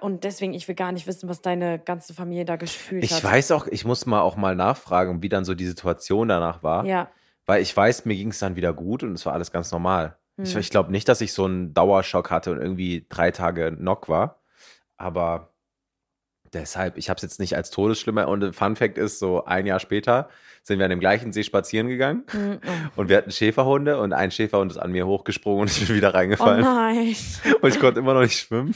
Und 0.00 0.24
deswegen, 0.24 0.52
ich 0.52 0.68
will 0.68 0.74
gar 0.74 0.92
nicht 0.92 1.06
wissen, 1.06 1.28
was 1.28 1.40
deine 1.40 1.78
ganze 1.78 2.12
Familie 2.14 2.44
da 2.44 2.56
gefühlt 2.56 3.02
Ich 3.02 3.12
hat. 3.14 3.24
weiß 3.24 3.50
auch, 3.52 3.66
ich 3.66 3.84
muss 3.84 4.04
mal 4.06 4.20
auch 4.20 4.36
mal 4.36 4.54
nachfragen, 4.54 5.22
wie 5.22 5.28
dann 5.30 5.44
so 5.44 5.54
die 5.54 5.66
Situation 5.66 6.28
danach 6.28 6.62
war. 6.62 6.84
Ja. 6.84 7.08
Weil 7.46 7.62
ich 7.62 7.74
weiß, 7.76 8.04
mir 8.04 8.14
ging 8.14 8.28
es 8.28 8.38
dann 8.38 8.56
wieder 8.56 8.72
gut 8.74 9.02
und 9.02 9.14
es 9.14 9.24
war 9.26 9.32
alles 9.32 9.50
ganz 9.50 9.72
normal. 9.72 10.16
Ich, 10.36 10.52
Hm. 10.54 10.60
ich 10.60 10.70
glaube 10.70 10.92
nicht, 10.92 11.08
dass 11.08 11.20
ich 11.22 11.32
so 11.32 11.46
einen 11.46 11.72
Dauerschock 11.74 12.30
hatte 12.30 12.52
und 12.52 12.58
irgendwie 12.60 13.06
drei 13.08 13.30
Tage 13.30 13.74
Knock 13.74 14.08
war. 14.08 14.40
Aber 14.96 15.50
deshalb, 16.52 16.96
ich 16.96 17.08
habe 17.08 17.16
es 17.16 17.22
jetzt 17.22 17.40
nicht 17.40 17.56
als 17.56 17.70
Todesschlimmer. 17.70 18.28
Und 18.28 18.54
Fun 18.54 18.76
Fact 18.76 18.98
ist, 18.98 19.18
so 19.18 19.44
ein 19.44 19.66
Jahr 19.66 19.80
später 19.80 20.28
sind 20.62 20.78
wir 20.78 20.84
an 20.84 20.90
dem 20.90 21.00
gleichen 21.00 21.32
See 21.32 21.42
spazieren 21.42 21.88
gegangen 21.88 22.24
Hm, 22.30 22.60
oh. 22.66 23.00
und 23.00 23.08
wir 23.08 23.16
hatten 23.16 23.30
Schäferhunde 23.30 23.98
und 23.98 24.12
ein 24.12 24.30
Schäferhund 24.30 24.70
ist 24.72 24.78
an 24.78 24.92
mir 24.92 25.06
hochgesprungen 25.06 25.62
und 25.62 25.70
ich 25.76 25.86
bin 25.86 25.96
wieder 25.96 26.10
oh 26.10 26.16
reingefallen. 26.16 26.62
nein. 26.62 27.16
und 27.62 27.68
ich 27.74 27.80
konnte 27.80 28.00
immer 28.00 28.14
noch 28.14 28.20
nicht 28.22 28.38
schwimmen. 28.38 28.74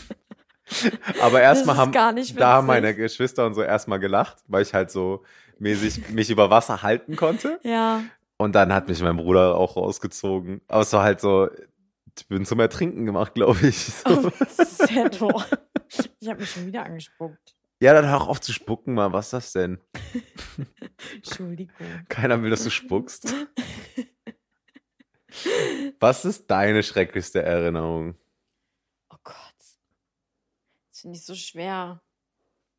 Aber 1.20 1.42
erstmal 1.42 1.76
haben, 1.76 1.92
gar 1.92 2.12
nicht 2.12 2.40
da 2.40 2.54
haben 2.54 2.66
meine 2.66 2.94
Geschwister 2.94 3.44
und 3.44 3.52
so 3.54 3.62
erstmal 3.62 3.98
gelacht, 4.00 4.38
weil 4.48 4.62
ich 4.62 4.72
halt 4.72 4.90
so 4.90 5.22
mäßig 5.58 6.08
mich 6.08 6.30
über 6.30 6.48
Wasser 6.48 6.82
halten 6.82 7.16
konnte. 7.16 7.60
Ja. 7.62 8.02
Und 8.38 8.54
dann 8.54 8.72
hat 8.72 8.88
mich 8.88 9.00
mein 9.02 9.16
Bruder 9.16 9.56
auch 9.56 9.76
rausgezogen. 9.76 10.62
Aber 10.66 10.80
es 10.80 10.92
war 10.94 11.02
halt 11.02 11.20
so, 11.20 11.50
ich 12.18 12.26
bin 12.28 12.46
zum 12.46 12.60
Ertrinken 12.60 13.04
gemacht, 13.04 13.34
glaube 13.34 13.66
ich. 13.66 13.76
So. 13.76 14.04
Oh, 14.08 14.30
sehr 14.56 15.10
doof. 15.10 15.46
Ich 16.18 16.28
habe 16.28 16.40
mich 16.40 16.50
schon 16.50 16.66
wieder 16.66 16.84
angespuckt. 16.84 17.54
Ja, 17.80 17.92
dann 17.92 18.06
hör 18.08 18.16
auch 18.22 18.28
auf 18.28 18.40
zu 18.40 18.52
spucken, 18.52 18.94
mal. 18.94 19.12
Was 19.12 19.26
ist 19.26 19.32
das 19.32 19.52
denn? 19.52 19.78
Entschuldigung. 21.14 21.74
Keiner 22.08 22.40
will, 22.42 22.50
dass 22.50 22.64
du 22.64 22.70
spuckst. 22.70 23.34
Was 26.00 26.24
ist 26.24 26.50
deine 26.50 26.82
schrecklichste 26.82 27.42
Erinnerung? 27.42 28.14
Oh 29.10 29.16
Gott. 29.24 29.34
Das 30.90 31.00
finde 31.00 31.16
ich 31.18 31.24
so 31.24 31.34
schwer. 31.34 32.00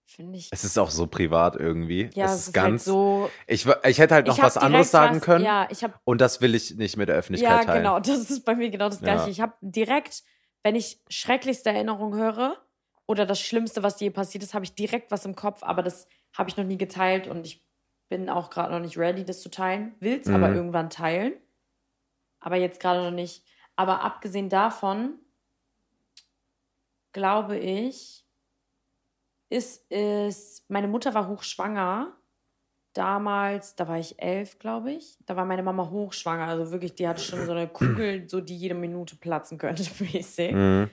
Finde 0.05 0.37
ich. 0.37 0.47
Es 0.51 0.63
ist 0.63 0.77
auch 0.77 0.89
so 0.91 1.07
privat 1.07 1.57
irgendwie. 1.57 2.09
ja, 2.13 2.25
es 2.25 2.31
es 2.31 2.39
ist 2.41 2.47
ist 2.47 2.53
ganz. 2.53 2.81
halt 2.83 2.93
so. 2.93 3.29
ich, 3.47 3.65
ich 3.83 3.97
hätte 3.99 4.13
halt 4.13 4.27
noch 4.27 4.37
hab 4.37 4.45
was 4.45 4.57
anderes 4.57 4.91
sagen 4.91 5.17
was- 5.17 5.23
können. 5.23 5.43
Ja, 5.43 5.67
ich 5.69 5.83
habe. 5.83 5.95
Und 6.05 6.21
das 6.21 6.39
will 6.39 6.55
ich 6.55 6.75
nicht 6.75 6.95
mit 6.95 7.09
der 7.09 7.15
Ja, 7.15 7.19
Öffentlichkeit 7.19 7.65
teilen. 7.65 7.79
genau. 7.83 7.99
Das 7.99 8.29
ist 8.29 8.45
bei 8.45 8.55
mir 8.55 8.69
genau 8.69 8.87
das 8.87 9.01
Ja. 9.01 9.15
Gleiche. 9.15 9.29
Ich 9.31 9.41
habe 9.41 9.53
direkt, 9.61 10.23
wenn 10.63 10.75
ich 10.75 11.01
schrecklichste 11.09 11.71
Erinnerung 11.71 12.15
höre 12.15 12.64
oder 13.07 13.25
das 13.25 13.39
Schlimmste, 13.39 13.83
was 13.83 13.97
dir 13.97 14.11
passiert 14.11 14.43
ist, 14.43 14.53
habe 14.53 14.65
ich 14.65 14.73
direkt 14.75 15.11
was 15.11 15.25
im 15.25 15.35
Kopf, 15.35 15.63
aber 15.63 15.83
das 15.83 16.07
habe 16.35 16.49
ich 16.49 16.57
noch 16.57 16.63
nie 16.65 16.77
geteilt 16.77 17.27
und 17.27 17.45
ich 17.45 17.63
bin 18.09 18.29
auch 18.29 18.49
gerade 18.49 18.71
noch 18.73 18.79
nicht 18.79 18.97
ready, 18.97 19.23
das 19.25 19.41
zu 19.41 19.49
teilen. 19.49 19.95
Will's 19.99 20.27
aber 20.27 20.49
Mhm. 20.49 20.55
irgendwann 20.55 20.89
teilen. 20.89 21.33
Aber 22.39 22.55
jetzt 22.57 22.79
gerade 22.79 23.01
noch 23.03 23.11
nicht. 23.11 23.43
Aber 23.75 24.01
abgesehen 24.01 24.49
davon, 24.49 25.19
glaube 27.13 27.57
ich, 27.57 28.25
ist 29.49 29.85
es, 29.91 30.65
meine 30.67 30.87
Mutter 30.87 31.13
war 31.13 31.27
hochschwanger. 31.27 32.15
Damals, 32.93 33.75
da 33.75 33.87
war 33.89 33.99
ich 33.99 34.21
elf, 34.21 34.57
glaube 34.59 34.91
ich. 34.93 35.17
Da 35.25 35.35
war 35.35 35.45
meine 35.45 35.63
Mama 35.63 35.89
hochschwanger. 35.89 36.47
Also 36.47 36.71
wirklich, 36.71 36.95
die 36.95 37.07
hatte 37.07 37.21
schon 37.21 37.45
so 37.45 37.51
eine 37.51 37.67
Kugel, 37.67 38.27
so 38.29 38.39
die 38.41 38.57
jede 38.57 38.75
Minute 38.75 39.17
platzen 39.17 39.57
könnte, 39.57 39.83
mäßig. 40.03 40.53
Mhm. 40.53 40.89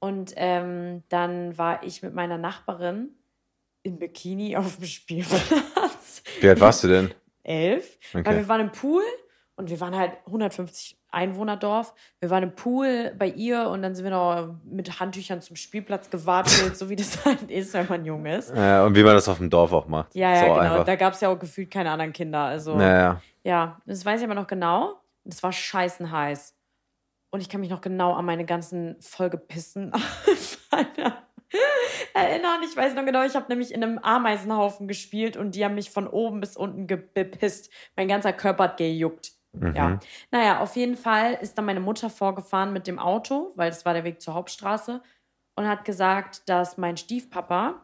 Und 0.00 0.32
ähm, 0.36 1.02
dann 1.08 1.58
war 1.58 1.82
ich 1.82 2.02
mit 2.02 2.14
meiner 2.14 2.38
Nachbarin 2.38 3.10
in 3.82 3.98
Bikini 3.98 4.56
auf 4.56 4.76
dem 4.76 4.84
Spielplatz. 4.86 6.22
Wie 6.40 6.48
alt 6.48 6.60
warst 6.60 6.84
du 6.84 6.88
denn? 6.88 7.14
Elf. 7.42 7.98
Okay. 8.12 8.24
Weil 8.24 8.36
wir 8.36 8.48
waren 8.48 8.60
im 8.60 8.72
Pool 8.72 9.02
und 9.56 9.70
wir 9.70 9.80
waren 9.80 9.96
halt 9.96 10.12
150 10.26 10.98
Einwohnerdorf. 11.10 11.94
Wir 12.20 12.28
waren 12.30 12.42
im 12.42 12.54
Pool 12.54 13.14
bei 13.18 13.28
ihr 13.28 13.68
und 13.70 13.80
dann 13.82 13.94
sind 13.94 14.04
wir 14.04 14.10
noch 14.10 14.54
mit 14.64 15.00
Handtüchern 15.00 15.40
zum 15.40 15.56
Spielplatz 15.56 16.10
gewartet, 16.10 16.76
so 16.76 16.90
wie 16.90 16.96
das 16.96 17.24
halt 17.24 17.50
ist, 17.50 17.72
wenn 17.72 17.88
man 17.88 18.04
jung 18.04 18.26
ist. 18.26 18.54
Ja, 18.54 18.84
und 18.84 18.94
wie 18.94 19.02
man 19.02 19.14
das 19.14 19.28
auf 19.28 19.38
dem 19.38 19.48
Dorf 19.48 19.72
auch 19.72 19.86
macht. 19.88 20.14
Ja, 20.14 20.32
ja, 20.34 20.40
so 20.40 20.46
genau. 20.46 20.58
Einfach. 20.58 20.84
Da 20.84 20.96
gab 20.96 21.14
es 21.14 21.20
ja 21.22 21.30
auch 21.30 21.38
gefühlt 21.38 21.70
keine 21.70 21.90
anderen 21.90 22.12
Kinder. 22.12 22.40
Also, 22.40 22.76
Naja. 22.76 23.22
ja, 23.42 23.80
das 23.86 24.04
weiß 24.04 24.20
ich 24.20 24.26
aber 24.26 24.34
noch 24.34 24.46
genau. 24.46 25.00
Es 25.24 25.42
war 25.42 25.52
scheißen 25.52 26.10
heiß. 26.10 26.54
Und 27.30 27.40
ich 27.40 27.48
kann 27.48 27.60
mich 27.60 27.70
noch 27.70 27.82
genau 27.82 28.14
an 28.14 28.24
meine 28.24 28.44
ganzen 28.46 28.96
vollgepissen 29.00 29.92
erinnern. 32.14 32.60
Ich 32.64 32.76
weiß 32.76 32.94
noch 32.94 33.04
genau, 33.04 33.24
ich 33.24 33.34
habe 33.34 33.46
nämlich 33.48 33.72
in 33.72 33.82
einem 33.82 33.98
Ameisenhaufen 33.98 34.88
gespielt 34.88 35.36
und 35.36 35.54
die 35.54 35.64
haben 35.64 35.74
mich 35.74 35.90
von 35.90 36.06
oben 36.06 36.40
bis 36.40 36.56
unten 36.56 36.86
ge- 36.86 37.02
bepisst. 37.14 37.70
Mein 37.96 38.08
ganzer 38.08 38.32
Körper 38.32 38.64
hat 38.64 38.76
gejuckt. 38.78 39.32
Mhm. 39.52 39.74
Ja. 39.74 39.98
Naja, 40.30 40.60
auf 40.60 40.76
jeden 40.76 40.96
Fall 40.96 41.34
ist 41.34 41.56
dann 41.58 41.64
meine 41.64 41.80
Mutter 41.80 42.10
vorgefahren 42.10 42.72
mit 42.72 42.86
dem 42.86 42.98
Auto, 42.98 43.52
weil 43.56 43.70
das 43.70 43.84
war 43.84 43.94
der 43.94 44.04
Weg 44.04 44.20
zur 44.20 44.34
Hauptstraße, 44.34 45.02
und 45.56 45.66
hat 45.66 45.84
gesagt, 45.84 46.48
dass 46.48 46.78
mein 46.78 46.96
Stiefpapa 46.96 47.82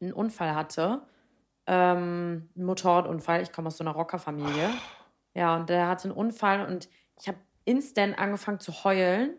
einen 0.00 0.12
Unfall 0.12 0.54
hatte. 0.54 1.02
Ähm, 1.66 2.48
einen 2.56 2.66
Motorradunfall. 2.66 3.42
Ich 3.42 3.52
komme 3.52 3.68
aus 3.68 3.76
so 3.76 3.84
einer 3.84 3.92
Rockerfamilie. 3.92 4.70
Ja, 5.34 5.54
und 5.56 5.68
der 5.68 5.86
hatte 5.86 6.08
einen 6.08 6.16
Unfall 6.16 6.66
und 6.66 6.88
ich 7.20 7.28
habe 7.28 7.38
instant 7.64 8.18
angefangen 8.18 8.60
zu 8.60 8.84
heulen. 8.84 9.34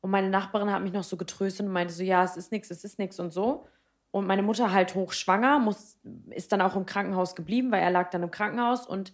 Und 0.00 0.10
meine 0.10 0.30
Nachbarin 0.30 0.72
hat 0.72 0.82
mich 0.82 0.92
noch 0.92 1.04
so 1.04 1.16
getröstet 1.16 1.66
und 1.66 1.72
meinte 1.72 1.92
so, 1.92 2.02
ja, 2.02 2.24
es 2.24 2.36
ist 2.36 2.52
nichts, 2.52 2.70
es 2.70 2.84
ist 2.84 2.98
nichts 2.98 3.20
und 3.20 3.32
so. 3.32 3.66
Und 4.10 4.26
meine 4.26 4.42
Mutter 4.42 4.72
halt 4.72 4.94
hochschwanger, 4.94 5.58
muss, 5.58 5.98
ist 6.30 6.52
dann 6.52 6.60
auch 6.60 6.74
im 6.74 6.86
Krankenhaus 6.86 7.36
geblieben, 7.36 7.70
weil 7.70 7.82
er 7.82 7.90
lag 7.90 8.10
dann 8.10 8.22
im 8.22 8.30
Krankenhaus. 8.30 8.86
Und 8.86 9.12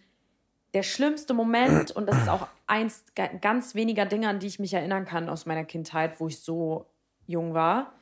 der 0.75 0.83
schlimmste 0.83 1.35
Moment, 1.35 1.91
und 1.91 2.07
das 2.07 2.17
ist 2.17 2.29
auch 2.29 2.47
eins 2.67 3.05
ga- 3.15 3.31
ganz 3.41 3.75
weniger 3.75 4.07
Dinge, 4.07 4.29
an 4.29 4.39
die 4.39 4.47
ich 4.47 4.59
mich 4.59 4.75
erinnern 4.75 5.05
kann 5.05 5.29
aus 5.29 5.45
meiner 5.45 5.65
Kindheit, 5.65 6.21
wo 6.21 6.29
ich 6.29 6.41
so 6.41 6.87
jung 7.27 7.55
war, 7.55 7.93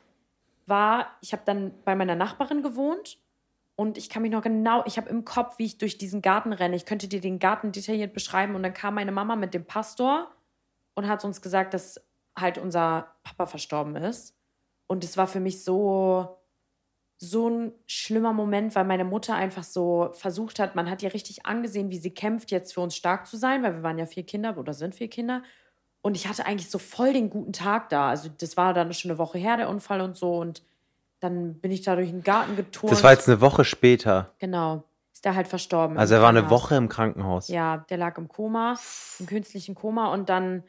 war, 0.67 1.07
ich 1.21 1.31
habe 1.33 1.43
dann 1.45 1.73
bei 1.83 1.95
meiner 1.95 2.15
Nachbarin 2.15 2.63
gewohnt 2.63 3.19
und 3.75 3.97
ich 3.97 4.09
kann 4.09 4.21
mich 4.21 4.31
noch 4.31 4.41
genau, 4.41 4.83
ich 4.85 4.97
habe 4.97 5.09
im 5.09 5.25
Kopf, 5.25 5.57
wie 5.57 5.65
ich 5.65 5.77
durch 5.77 5.97
diesen 5.97 6.21
Garten 6.21 6.53
renne. 6.53 6.75
Ich 6.75 6.85
könnte 6.85 7.07
dir 7.07 7.21
den 7.21 7.39
Garten 7.39 7.71
detailliert 7.71 8.13
beschreiben 8.13 8.55
und 8.55 8.63
dann 8.63 8.73
kam 8.73 8.95
meine 8.95 9.11
Mama 9.11 9.35
mit 9.35 9.53
dem 9.53 9.65
Pastor 9.65 10.31
und 10.95 11.07
hat 11.07 11.23
uns 11.23 11.41
gesagt, 11.41 11.73
dass 11.73 12.01
halt 12.37 12.57
unser 12.57 13.07
Papa 13.23 13.45
verstorben 13.45 13.95
ist. 13.95 14.35
Und 14.87 15.03
es 15.03 15.17
war 15.17 15.27
für 15.27 15.39
mich 15.39 15.63
so, 15.63 16.37
so 17.17 17.49
ein 17.49 17.71
schlimmer 17.85 18.33
Moment, 18.33 18.75
weil 18.75 18.85
meine 18.85 19.05
Mutter 19.05 19.35
einfach 19.35 19.63
so 19.63 20.09
versucht 20.13 20.59
hat, 20.59 20.75
man 20.75 20.89
hat 20.89 21.01
ihr 21.01 21.13
richtig 21.13 21.45
angesehen, 21.45 21.89
wie 21.89 21.97
sie 21.97 22.13
kämpft, 22.13 22.51
jetzt 22.51 22.73
für 22.73 22.81
uns 22.81 22.95
stark 22.95 23.27
zu 23.27 23.37
sein, 23.37 23.63
weil 23.63 23.75
wir 23.75 23.83
waren 23.83 23.97
ja 23.97 24.05
vier 24.05 24.23
Kinder 24.23 24.57
oder 24.57 24.73
sind 24.73 24.95
vier 24.95 25.09
Kinder. 25.09 25.43
Und 26.01 26.15
ich 26.15 26.27
hatte 26.27 26.45
eigentlich 26.45 26.69
so 26.69 26.77
voll 26.77 27.13
den 27.13 27.29
guten 27.29 27.53
Tag 27.53 27.89
da. 27.89 28.09
Also 28.09 28.29
das 28.29 28.57
war 28.57 28.73
dann 28.73 28.93
schon 28.93 29.09
eine 29.09 29.17
Woche 29.17 29.37
her, 29.37 29.57
der 29.57 29.69
Unfall 29.69 30.01
und 30.01 30.15
so. 30.15 30.37
Und 30.37 30.61
dann 31.19 31.55
bin 31.55 31.71
ich 31.71 31.81
da 31.81 31.95
durch 31.95 32.09
den 32.09 32.23
Garten 32.23 32.55
geturnt. 32.55 32.91
Das 32.91 33.03
war 33.03 33.11
jetzt 33.11 33.27
eine 33.27 33.41
Woche 33.41 33.65
später. 33.65 34.31
Genau. 34.37 34.83
Ist 35.11 35.25
der 35.25 35.33
halt 35.33 35.47
verstorben. 35.47 35.97
Also 35.97 36.13
er 36.13 36.21
war 36.21 36.29
eine. 36.29 36.49
Woche 36.49 36.75
im 36.75 36.89
Krankenhaus. 36.89 37.47
Ja, 37.47 37.77
der 37.89 37.97
lag 37.97 38.17
im 38.17 38.27
Koma, 38.27 38.77
im 39.19 39.25
künstlichen 39.25 39.73
Koma. 39.73 40.13
Und 40.13 40.29
dann, 40.29 40.63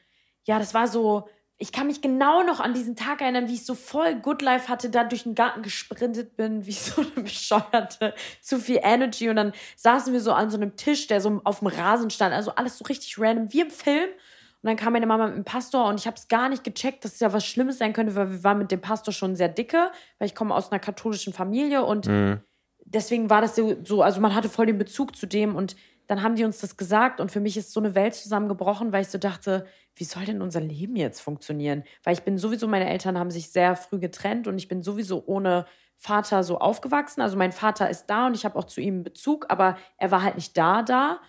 ja, 0.46 0.58
das 0.58 0.74
war 0.74 0.88
so, 0.88 1.28
ich 1.58 1.72
kann 1.72 1.86
mich 1.86 2.02
genau 2.02 2.42
noch 2.42 2.60
an 2.60 2.74
diesen 2.74 2.96
Tag 2.96 3.20
erinnern, 3.20 3.48
wie 3.48 3.54
ich 3.54 3.64
so 3.64 3.74
voll 3.74 4.14
Good 4.16 4.42
Life 4.42 4.68
hatte, 4.68 4.90
da 4.90 5.04
durch 5.04 5.22
den 5.24 5.34
Garten 5.34 5.62
gesprintet 5.62 6.36
bin, 6.36 6.66
wie 6.66 6.72
so 6.72 7.02
eine 7.02 7.22
Bescheuerte, 7.22 8.14
zu 8.40 8.58
viel 8.58 8.80
Energy. 8.82 9.28
Und 9.28 9.36
dann 9.36 9.52
saßen 9.76 10.12
wir 10.12 10.20
so 10.20 10.32
an 10.32 10.50
so 10.50 10.56
einem 10.56 10.76
Tisch, 10.76 11.06
der 11.06 11.20
so 11.20 11.40
auf 11.44 11.60
dem 11.60 11.68
Rasen 11.68 12.10
stand. 12.10 12.34
Also 12.34 12.52
alles 12.54 12.78
so 12.78 12.84
richtig 12.84 13.18
random, 13.18 13.52
wie 13.52 13.60
im 13.60 13.70
Film. 13.70 14.08
Und 14.62 14.68
dann 14.68 14.76
kam 14.76 14.92
meine 14.92 15.06
Mama 15.06 15.28
mit 15.28 15.36
dem 15.36 15.44
Pastor 15.44 15.86
und 15.88 16.00
ich 16.00 16.06
habe 16.06 16.16
es 16.16 16.28
gar 16.28 16.48
nicht 16.48 16.64
gecheckt, 16.64 17.04
dass 17.04 17.14
es 17.14 17.20
ja 17.20 17.32
was 17.32 17.46
Schlimmes 17.46 17.78
sein 17.78 17.92
könnte, 17.92 18.14
weil 18.16 18.30
wir 18.30 18.44
waren 18.44 18.58
mit 18.58 18.70
dem 18.72 18.80
Pastor 18.80 19.12
schon 19.12 19.36
sehr 19.36 19.48
dicke, 19.48 19.90
weil 20.18 20.26
ich 20.26 20.34
komme 20.34 20.54
aus 20.54 20.72
einer 20.72 20.80
katholischen 20.80 21.32
Familie 21.32 21.84
und 21.84 22.06
Mhm. 22.06 22.40
deswegen 22.84 23.30
war 23.30 23.40
das 23.40 23.54
so, 23.54 23.76
so, 23.84 24.02
also 24.02 24.20
man 24.20 24.34
hatte 24.34 24.48
voll 24.48 24.66
den 24.66 24.78
Bezug 24.78 25.14
zu 25.14 25.26
dem 25.26 25.54
und 25.54 25.76
dann 26.06 26.22
haben 26.22 26.36
die 26.36 26.44
uns 26.44 26.58
das 26.58 26.76
gesagt 26.76 27.20
und 27.20 27.32
für 27.32 27.40
mich 27.40 27.56
ist 27.56 27.72
so 27.72 27.80
eine 27.80 27.94
Welt 27.94 28.14
zusammengebrochen, 28.14 28.92
weil 28.92 29.02
ich 29.02 29.08
so 29.08 29.18
dachte, 29.18 29.66
wie 29.94 30.04
soll 30.04 30.24
denn 30.24 30.42
unser 30.42 30.60
Leben 30.60 30.96
jetzt 30.96 31.20
funktionieren? 31.20 31.84
Weil 32.04 32.14
ich 32.14 32.22
bin 32.22 32.38
sowieso, 32.38 32.68
meine 32.68 32.88
Eltern 32.88 33.18
haben 33.18 33.30
sich 33.30 33.50
sehr 33.50 33.76
früh 33.76 33.98
getrennt 33.98 34.46
und 34.46 34.58
ich 34.58 34.68
bin 34.68 34.82
sowieso 34.82 35.24
ohne 35.26 35.66
Vater 35.96 36.44
so 36.44 36.58
aufgewachsen. 36.58 37.22
Also 37.22 37.36
mein 37.36 37.52
Vater 37.52 37.88
ist 37.88 38.06
da 38.06 38.26
und 38.26 38.34
ich 38.34 38.44
habe 38.44 38.56
auch 38.56 38.64
zu 38.64 38.80
ihm 38.80 39.02
Bezug, 39.02 39.46
aber 39.48 39.76
er 39.96 40.10
war 40.10 40.22
halt 40.22 40.36
nicht 40.36 40.56
da 40.56 40.82
da. 40.82 41.20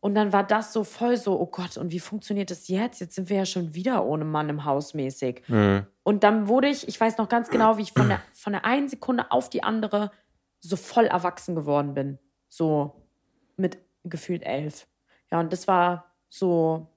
Und 0.00 0.14
dann 0.14 0.32
war 0.32 0.44
das 0.44 0.72
so 0.72 0.84
voll 0.84 1.16
so, 1.16 1.40
oh 1.40 1.46
Gott, 1.46 1.76
und 1.78 1.90
wie 1.90 1.98
funktioniert 1.98 2.50
das 2.50 2.68
jetzt? 2.68 3.00
Jetzt 3.00 3.14
sind 3.14 3.28
wir 3.28 3.38
ja 3.38 3.46
schon 3.46 3.74
wieder 3.74 4.04
ohne 4.04 4.24
Mann 4.24 4.48
im 4.48 4.64
Haus 4.64 4.94
mäßig. 4.94 5.42
Mhm. 5.48 5.86
Und 6.02 6.22
dann 6.22 6.48
wurde 6.48 6.68
ich, 6.68 6.86
ich 6.86 7.00
weiß 7.00 7.18
noch 7.18 7.28
ganz 7.28 7.48
genau, 7.48 7.78
wie 7.78 7.82
ich 7.82 7.92
von 7.92 8.08
der, 8.08 8.20
von 8.32 8.52
der 8.52 8.64
einen 8.64 8.88
Sekunde 8.88 9.30
auf 9.30 9.48
die 9.48 9.64
andere 9.64 10.10
so 10.60 10.76
voll 10.76 11.06
erwachsen 11.06 11.54
geworden 11.54 11.94
bin. 11.94 12.18
So 12.48 13.02
mit 13.56 13.78
gefühlt 14.08 14.42
elf. 14.44 14.86
Ja, 15.30 15.40
und 15.40 15.52
das 15.52 15.66
war 15.68 16.12
so 16.28 16.88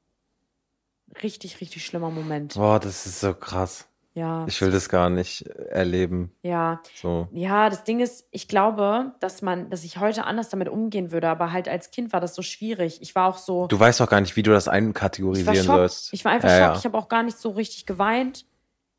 richtig, 1.23 1.61
richtig 1.61 1.85
schlimmer 1.85 2.09
Moment. 2.09 2.53
Boah, 2.55 2.79
das 2.79 3.05
ist 3.05 3.19
so 3.19 3.33
krass. 3.33 3.85
Ja, 4.15 4.45
Ich 4.47 4.59
will 4.59 4.71
das 4.71 4.89
gar 4.89 5.09
nicht 5.09 5.43
erleben. 5.47 6.31
ja. 6.41 6.81
So. 6.95 7.27
Ja, 7.31 7.69
das 7.69 7.83
Ding 7.83 7.99
ist, 7.99 8.27
ich 8.31 8.47
glaube, 8.47 9.13
dass 9.19 9.41
man, 9.41 9.69
dass 9.69 9.83
ich 9.83 9.99
heute 9.99 10.25
anders 10.25 10.49
damit 10.49 10.67
umgehen 10.67 11.11
würde, 11.11 11.29
aber 11.29 11.51
halt 11.53 11.69
als 11.69 11.91
Kind 11.91 12.11
war 12.11 12.19
das 12.19 12.35
so 12.35 12.41
schwierig. 12.41 13.01
Ich 13.01 13.15
war 13.15 13.29
auch 13.29 13.37
so. 13.37 13.67
Du 13.67 13.79
weißt 13.79 14.01
auch 14.01 14.09
gar 14.09 14.19
nicht, 14.19 14.35
wie 14.35 14.43
du 14.43 14.51
das 14.51 14.65
ich 14.65 14.71
einkategorisieren 14.71 15.55
schock. 15.57 15.75
sollst. 15.75 16.13
Ich 16.13 16.25
war 16.25 16.31
einfach 16.33 16.49
ja, 16.49 16.57
schock. 16.57 16.73
Ja. 16.73 16.79
Ich 16.79 16.85
habe 16.85 16.97
auch 16.97 17.07
gar 17.07 17.23
nicht 17.23 17.37
so 17.37 17.51
richtig 17.51 17.85
geweint. 17.85 18.45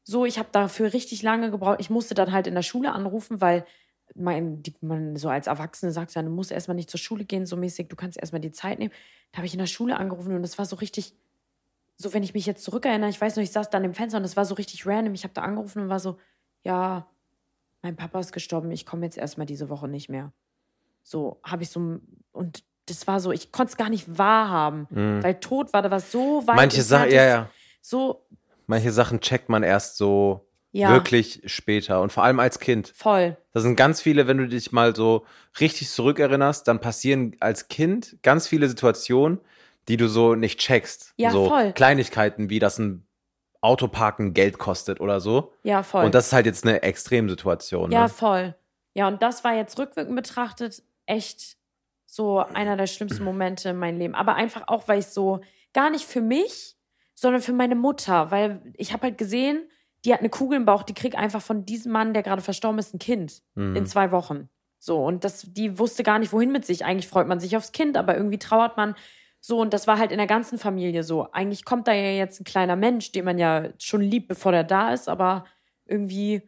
So, 0.05 0.25
ich 0.25 0.39
habe 0.39 0.49
dafür 0.53 0.93
richtig 0.93 1.23
lange 1.23 1.51
gebraucht. 1.51 1.79
Ich 1.81 1.91
musste 1.91 2.15
dann 2.15 2.33
halt 2.33 2.47
in 2.47 2.55
der 2.55 2.63
Schule 2.63 2.93
anrufen, 2.93 3.41
weil 3.41 3.67
mein, 4.15 4.63
die, 4.63 4.75
man 4.81 5.17
so 5.17 5.29
als 5.29 5.47
Erwachsene 5.47 5.93
sagt, 5.93 6.15
ja, 6.15 6.23
du 6.23 6.31
musst 6.31 6.51
erstmal 6.53 6.75
nicht 6.75 6.91
zur 6.91 7.01
Schule 7.01 7.25
gehen, 7.25 7.47
so 7.47 7.57
mäßig, 7.57 7.89
du 7.89 7.97
kannst 7.97 8.19
erstmal 8.19 8.41
die 8.41 8.53
Zeit 8.53 8.79
nehmen. 8.79 8.93
Da 9.33 9.39
habe 9.39 9.47
ich 9.47 9.53
in 9.55 9.59
der 9.61 9.67
Schule 9.67 9.97
angerufen 9.97 10.35
und 10.35 10.43
das 10.43 10.59
war 10.59 10.65
so 10.67 10.77
richtig, 10.77 11.15
so 11.97 12.13
wenn 12.15 12.23
ich 12.23 12.35
mich 12.35 12.47
jetzt 12.47 12.65
zurückerinnere, 12.65 13.11
ich 13.11 13.21
weiß 13.21 13.37
noch, 13.37 13.43
ich 13.43 13.53
saß 13.53 13.71
dann 13.71 13.85
im 13.85 13.95
Fenster 13.95 14.17
und 14.17 14.23
das 14.25 14.37
war 14.37 14.45
so 14.45 14.55
richtig 14.55 14.87
random. 14.87 15.15
Ich 15.15 15.25
habe 15.25 15.35
da 15.35 15.43
angerufen 15.43 15.83
und 15.83 15.89
war 15.89 16.01
so, 16.01 16.19
ja, 16.63 17.07
mein 17.83 17.97
Papa 17.97 18.21
ist 18.21 18.33
gestorben, 18.33 18.71
ich 18.71 18.85
komme 18.87 19.05
jetzt 19.07 19.17
erstmal 19.17 19.47
diese 19.47 19.69
Woche 19.69 19.89
nicht 19.89 20.09
mehr. 20.09 20.33
So 21.03 21.41
habe 21.45 21.63
ich 21.63 21.71
so, 21.71 21.99
und 22.33 22.65
das 22.87 23.07
war 23.07 23.21
so, 23.21 23.33
ich 23.33 23.53
konnte 23.53 23.71
es 23.71 23.77
gar 23.77 23.89
nicht 23.89 24.19
wahrhaben, 24.19 24.87
Mhm. 24.91 25.23
weil 25.23 25.39
Tod 25.41 25.73
war 25.73 25.83
da 25.83 25.91
was 25.91 26.11
so 26.11 26.47
weit. 26.47 26.57
Manche 26.57 26.83
Sachen, 26.83 27.11
ja, 27.11 27.25
ja. 27.25 27.51
So, 27.81 28.27
Manche 28.67 28.93
Sachen 28.93 29.21
checkt 29.21 29.49
man 29.49 29.63
erst 29.63 29.97
so 29.97 30.47
ja, 30.73 30.91
wirklich 30.93 31.43
später 31.47 32.01
und 32.01 32.12
vor 32.12 32.23
allem 32.23 32.41
als 32.41 32.61
Kind. 32.61 32.93
voll. 32.95 33.37
Da 33.53 33.61
sind 33.61 33.77
ganz 33.77 34.01
viele, 34.01 34.27
wenn 34.27 34.39
du 34.39 34.47
dich 34.47 34.73
mal 34.73 34.95
so 34.95 35.27
richtig 35.59 35.91
zurückerinnerst, 35.91 36.66
dann 36.68 36.81
passieren 36.81 37.37
als 37.41 37.68
Kind 37.68 38.16
ganz 38.23 38.47
viele 38.47 38.68
Situationen, 38.68 39.41
die 39.89 39.97
du 39.97 40.09
so 40.09 40.35
nicht 40.35 40.61
checkst. 40.61 41.14
Ja, 41.16 41.31
so 41.31 41.49
voll. 41.49 41.73
Kleinigkeiten, 41.73 42.51
wie 42.51 42.61
dass 42.61 42.79
ein 42.79 43.05
Autoparken 43.61 44.33
Geld 44.33 44.59
kostet 44.59 45.01
oder 45.01 45.21
so. 45.21 45.53
Ja, 45.64 45.83
voll. 45.83 46.05
Und 46.05 46.14
das 46.14 46.29
ist 46.29 46.33
halt 46.33 46.47
jetzt 46.47 46.64
eine 46.64 46.83
Extremsituation. 46.83 47.91
ja, 47.91 48.05
ne? 48.05 48.09
voll. 48.09 48.55
Ja, 48.95 49.09
und 49.09 49.23
das 49.23 49.45
war 49.45 49.55
jetzt 49.55 49.79
rückwirkend 49.79 50.16
betrachtet 50.16 50.83
echt 51.07 51.57
so 52.07 52.39
einer 52.39 52.77
der 52.77 52.87
schlimmsten 52.87 53.23
Momente 53.23 53.71
in 53.71 53.77
meinem 53.77 53.99
Leben. 53.99 54.14
Aber 54.14 54.35
einfach 54.35 54.64
auch, 54.66 54.89
weil 54.89 55.01
ich 55.01 55.07
so, 55.07 55.41
gar 55.73 55.91
nicht 55.91 56.05
für 56.05 56.21
mich, 56.21 56.77
sondern 57.14 57.43
für 57.43 57.53
meine 57.53 57.77
Mutter. 57.77 58.31
Weil 58.31 58.62
ich 58.77 58.93
habe 58.93 59.05
halt 59.05 59.18
gesehen, 59.18 59.68
die 60.05 60.12
hat 60.12 60.20
eine 60.20 60.30
Kugel 60.30 60.57
im 60.57 60.64
Bauch, 60.64 60.82
die 60.82 60.94
kriegt 60.94 61.16
einfach 61.16 61.42
von 61.42 61.64
diesem 61.66 61.92
Mann, 61.92 62.14
der 62.14 62.22
gerade 62.22 62.42
verstorben 62.42 62.78
ist, 62.78 62.94
ein 62.94 62.98
Kind. 62.98 63.42
Mhm. 63.55 63.76
in 63.76 63.86
zwei 63.86 64.11
Wochen. 64.12 64.48
So, 64.78 65.05
und 65.05 65.24
das, 65.24 65.44
die 65.53 65.78
wusste 65.78 66.03
gar 66.03 66.18
nicht, 66.18 66.32
wohin 66.32 66.53
mit 66.53 66.64
sich. 66.64 66.84
Eigentlich 66.86 67.09
freut 67.09 67.28
man 67.28 67.38
sich 67.38 67.57
aufs 67.57 67.72
Kind, 67.72 67.98
aber 67.98 68.16
irgendwie 68.16 68.38
trauert 68.38 68.76
man. 68.78 68.94
So, 69.42 69.59
und 69.61 69.74
das 69.74 69.86
war 69.86 69.98
halt 69.98 70.11
in 70.11 70.18
der 70.18 70.26
ganzen 70.26 70.59
Familie 70.59 71.03
so. 71.03 71.30
Eigentlich 71.32 71.64
kommt 71.66 71.86
da 71.86 71.92
ja 71.92 72.12
jetzt 72.12 72.40
ein 72.40 72.44
kleiner 72.44 72.76
Mensch, 72.76 73.12
den 73.12 73.24
man 73.26 73.38
ja 73.38 73.68
schon 73.78 74.01
liebt, 74.01 74.28
bevor 74.28 74.53
der 74.53 74.64
da 74.64 74.92
ist, 74.92 75.09
aber 75.09 75.44
irgendwie 75.86 76.42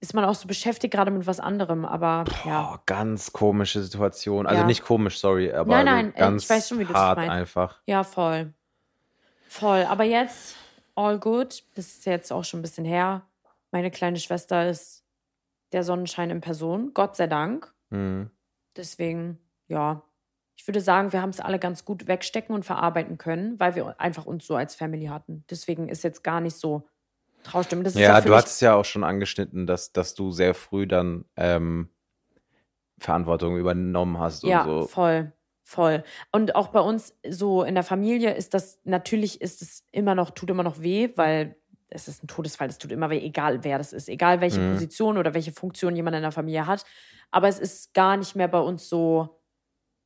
ist 0.00 0.14
man 0.14 0.24
auch 0.24 0.34
so 0.34 0.46
beschäftigt 0.48 0.92
gerade 0.92 1.10
mit 1.10 1.26
was 1.26 1.40
anderem. 1.40 1.84
Aber 1.84 2.24
ja, 2.44 2.62
Boah, 2.62 2.82
ganz 2.86 3.32
komische 3.32 3.82
Situation. 3.82 4.46
Also 4.46 4.60
Ja. 4.62 4.66
nicht 4.66 4.84
komisch, 4.84 5.18
sorry, 5.18 5.52
aber 5.52 5.70
Nein, 5.70 5.86
so 5.86 5.92
nein, 5.92 6.14
ganz 6.16 6.42
ich 6.44 6.50
weiß 6.50 6.68
schon, 6.68 6.78
wie 6.80 6.86
hart 6.86 7.18
meinst. 7.18 7.32
einfach. 7.32 7.80
ja, 7.86 8.02
voll. 8.04 8.52
Voll. 9.48 9.84
Aber 9.88 10.04
jetzt, 10.04 10.56
all 10.96 11.18
good. 11.18 11.62
Das 11.74 11.86
ist 11.86 12.06
jetzt 12.06 12.32
auch 12.32 12.44
schon 12.44 12.60
ein 12.60 12.62
bisschen 12.62 12.84
her. 12.84 13.26
Meine 13.70 13.90
kleine 13.90 14.18
Schwester 14.18 14.68
ist 14.68 15.04
der 15.72 15.84
Sonnenschein 15.84 16.30
in 16.30 16.40
Person, 16.40 16.92
Gott 16.94 17.16
sei 17.16 17.26
Dank. 17.26 17.72
Mhm. 17.90 18.30
Deswegen, 18.76 19.38
ja, 19.68 20.02
ich 20.56 20.66
würde 20.66 20.80
sagen, 20.80 21.12
wir 21.12 21.22
haben 21.22 21.30
es 21.30 21.40
alle 21.40 21.58
ganz 21.58 21.84
gut 21.84 22.06
wegstecken 22.08 22.54
und 22.54 22.64
verarbeiten 22.64 23.18
können, 23.18 23.60
weil 23.60 23.74
wir 23.74 24.00
einfach 24.00 24.26
uns 24.26 24.46
so 24.46 24.56
als 24.56 24.74
Family 24.74 25.06
hatten. 25.06 25.44
Deswegen 25.50 25.88
ist 25.88 26.02
jetzt 26.02 26.24
gar 26.24 26.40
nicht 26.40 26.56
so 26.56 26.88
Traustimmen. 27.42 27.84
Das 27.84 27.94
Ja, 27.94 28.20
du 28.20 28.34
hattest 28.34 28.60
ja 28.60 28.74
auch 28.74 28.84
schon 28.84 29.04
angeschnitten, 29.04 29.66
dass, 29.66 29.92
dass 29.92 30.14
du 30.14 30.32
sehr 30.32 30.54
früh 30.54 30.86
dann 30.86 31.24
ähm, 31.36 31.90
Verantwortung 32.98 33.56
übernommen 33.56 34.18
hast 34.18 34.42
Ja, 34.42 34.62
und 34.62 34.68
so. 34.82 34.86
voll, 34.88 35.32
voll. 35.66 36.04
Und 36.32 36.54
auch 36.54 36.68
bei 36.68 36.80
uns 36.80 37.14
so 37.28 37.62
in 37.64 37.74
der 37.74 37.84
Familie 37.84 38.34
ist 38.34 38.54
das, 38.54 38.80
natürlich 38.84 39.40
ist 39.40 39.62
es 39.62 39.84
immer 39.92 40.14
noch, 40.14 40.30
tut 40.30 40.50
immer 40.50 40.62
noch 40.62 40.80
weh, 40.80 41.10
weil 41.16 41.56
es 41.88 42.08
ist 42.08 42.22
ein 42.24 42.28
Todesfall, 42.28 42.68
es 42.68 42.78
tut 42.78 42.92
immer 42.92 43.10
weh, 43.10 43.18
egal 43.18 43.64
wer 43.64 43.78
das 43.78 43.92
ist, 43.92 44.08
egal 44.08 44.40
welche 44.40 44.60
Mhm. 44.60 44.62
Position 44.62 45.18
oder 45.18 45.34
welche 45.34 45.52
Funktion 45.52 45.96
jemand 45.96 46.16
in 46.16 46.22
der 46.22 46.32
Familie 46.32 46.66
hat. 46.66 46.84
Aber 47.32 47.48
es 47.48 47.58
ist 47.58 47.94
gar 47.94 48.16
nicht 48.16 48.36
mehr 48.36 48.48
bei 48.48 48.60
uns 48.60 48.88
so, 48.88 49.40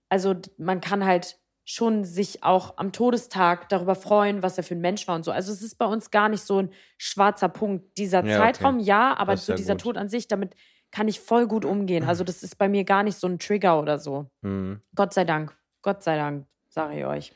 also 0.09 0.35
man 0.59 0.81
kann 0.81 1.05
halt 1.05 1.39
schon 1.65 2.05
sich 2.05 2.43
auch 2.43 2.79
am 2.79 2.93
Todestag 2.93 3.69
darüber 3.69 3.95
freuen, 3.95 4.43
was 4.43 4.59
er 4.59 4.65
für 4.65 4.75
ein 4.75 4.81
Mensch 4.81 5.07
war 5.07 5.15
und 5.15 5.25
so. 5.25 5.31
Also 5.31 5.53
es 5.53 5.63
ist 5.63 5.77
bei 5.77 5.87
uns 5.87 6.11
gar 6.11 6.29
nicht 6.29 6.43
so 6.43 6.59
ein 6.63 6.71
schwarzer 6.99 7.49
Punkt. 7.49 7.97
Dieser 7.99 8.27
Ja, 8.27 8.45
okay. 8.47 8.71
Zeitraum, 8.71 8.81
ja, 8.81 9.17
aber 9.17 9.37
so 9.37 9.53
ja 9.53 9.55
dieser 9.55 9.77
gut. 9.77 9.79
Tod 9.79 9.97
an 9.97 10.09
sich, 10.09 10.27
damit 10.27 10.55
kann 10.91 11.09
ich 11.09 11.21
voll 11.21 11.47
gut 11.47 11.65
umgehen. 11.65 12.05
Also 12.05 12.25
das 12.25 12.43
ist 12.43 12.57
bei 12.59 12.69
mir 12.69 12.85
gar 12.85 13.03
nicht 13.03 13.17
so 13.19 13.27
ein 13.27 13.39
Trigger 13.39 13.81
oder 13.81 13.99
so. 13.99 14.31
Hm. 14.43 14.81
Gott 14.95 15.15
sei 15.15 15.25
Dank. 15.25 15.57
Gott 15.83 16.03
sei 16.03 16.17
Dank, 16.17 16.47
sage 16.69 16.99
ich 16.99 17.05
euch. 17.07 17.33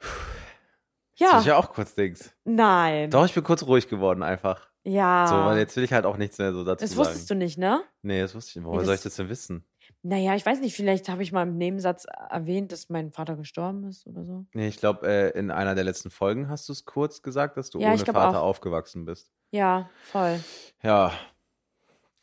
Jetzt 0.00 1.20
Ja, 1.20 1.30
bin 1.32 1.40
ich 1.40 1.46
ja 1.46 1.56
auch 1.56 1.72
kurz 1.72 1.94
Dings. 1.94 2.34
nein. 2.44 3.10
Doch, 3.10 3.24
ich 3.24 3.34
bin 3.34 3.44
kurz 3.44 3.62
ruhig 3.64 3.88
geworden 3.88 4.22
einfach. 4.22 4.68
Ja. 4.82 5.26
So, 5.28 5.36
weil 5.36 5.58
jetzt 5.58 5.76
will 5.76 5.84
ich 5.84 5.92
halt 5.92 6.04
auch 6.04 6.16
nichts 6.16 6.38
mehr 6.38 6.52
so 6.52 6.64
dazu 6.64 6.82
das 6.84 6.90
sagen. 6.90 7.00
wusstest 7.06 7.30
du 7.30 7.34
nicht, 7.34 7.56
ne? 7.56 7.82
Nee, 8.02 8.20
das 8.20 8.34
wusste 8.34 8.50
ich 8.50 8.56
nicht. 8.56 8.64
Woher 8.66 8.80
Nee, 8.80 8.84
soll 8.86 8.94
ich 8.96 9.00
das- 9.02 9.12
das 9.12 9.16
denn 9.16 9.28
wissen? 9.28 9.64
Naja, 10.02 10.34
ich 10.34 10.44
weiß 10.44 10.60
nicht, 10.60 10.74
vielleicht 10.76 11.08
habe 11.08 11.22
ich 11.22 11.32
mal 11.32 11.42
im 11.44 11.56
Nebensatz 11.56 12.06
erwähnt, 12.30 12.72
dass 12.72 12.90
mein 12.90 13.10
Vater 13.12 13.36
gestorben 13.36 13.84
ist 13.84 14.06
oder 14.06 14.24
so. 14.24 14.44
Nee, 14.52 14.68
ich 14.68 14.76
glaube, 14.78 15.06
äh, 15.06 15.30
in 15.38 15.50
einer 15.50 15.74
der 15.74 15.84
letzten 15.84 16.10
Folgen 16.10 16.48
hast 16.50 16.68
du 16.68 16.72
es 16.72 16.84
kurz 16.84 17.22
gesagt, 17.22 17.56
dass 17.56 17.70
du 17.70 17.78
Ja, 17.78 17.88
ohne 17.92 17.98
Vater 18.04 18.40
auch. 18.40 18.44
aufgewachsen 18.46 19.04
bist. 19.06 19.30
Ja, 19.50 19.88
voll. 20.02 20.40
Ja. 20.82 21.12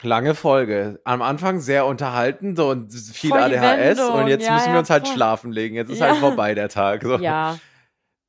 Lange 0.03 0.33
Folge. 0.35 0.99
Am 1.03 1.21
Anfang 1.21 1.59
sehr 1.59 1.85
unterhaltend 1.85 2.59
und 2.59 2.91
viel 2.91 3.29
Voll 3.29 3.39
ADHS 3.39 3.99
und 3.99 4.27
jetzt 4.27 4.45
Ja, 4.45 4.53
müssen 4.53 4.65
wir 4.67 4.73
ja, 4.73 4.79
uns 4.79 4.89
halt 4.89 5.05
voll. 5.07 5.15
schlafen 5.15 5.51
legen. 5.51 5.75
Jetzt 5.75 5.89
ist 5.91 5.99
Ja. 5.99 6.07
halt 6.07 6.17
vorbei 6.17 6.55
der 6.55 6.69
Tag. 6.69 7.03
So. 7.03 7.17
Ja. 7.17 7.57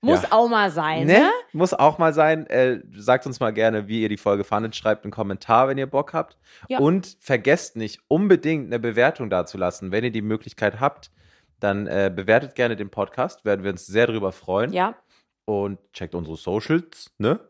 Muss 0.04 0.30
auch 0.32 0.48
mal 0.48 0.70
sein, 0.70 1.06
Ne? 1.06 1.12
ne? 1.20 1.30
Muss 1.52 1.72
auch 1.74 1.96
mal 1.98 2.12
sein. 2.12 2.46
Äh, 2.48 2.80
sagt 2.96 3.24
uns 3.24 3.38
mal 3.38 3.52
gerne, 3.52 3.86
wie 3.86 4.02
ihr 4.02 4.08
die 4.08 4.16
Folge 4.16 4.42
fandet. 4.42 4.74
Schreibt 4.74 5.04
einen 5.04 5.12
Kommentar, 5.12 5.68
wenn 5.68 5.78
ihr 5.78 5.86
Bock 5.86 6.12
habt. 6.12 6.36
Ja. 6.68 6.78
Und 6.80 7.16
vergesst 7.20 7.76
nicht, 7.76 8.00
unbedingt 8.08 8.66
eine 8.66 8.80
Bewertung 8.80 9.30
dazulassen. 9.30 9.92
Wenn 9.92 10.02
ihr 10.02 10.10
die 10.10 10.20
Möglichkeit 10.22 10.80
habt, 10.80 11.12
dann 11.60 11.86
äh, 11.86 12.10
bewertet 12.14 12.56
gerne 12.56 12.74
den 12.74 12.90
Podcast. 12.90 13.44
Werden 13.44 13.62
wir 13.62 13.70
uns 13.70 13.86
sehr 13.86 14.08
drüber 14.08 14.32
freuen. 14.32 14.72
Ja. 14.72 14.96
Und 15.44 15.78
checkt 15.92 16.14
unsere 16.14 16.36
Socials, 16.36 17.10
ne? 17.18 17.40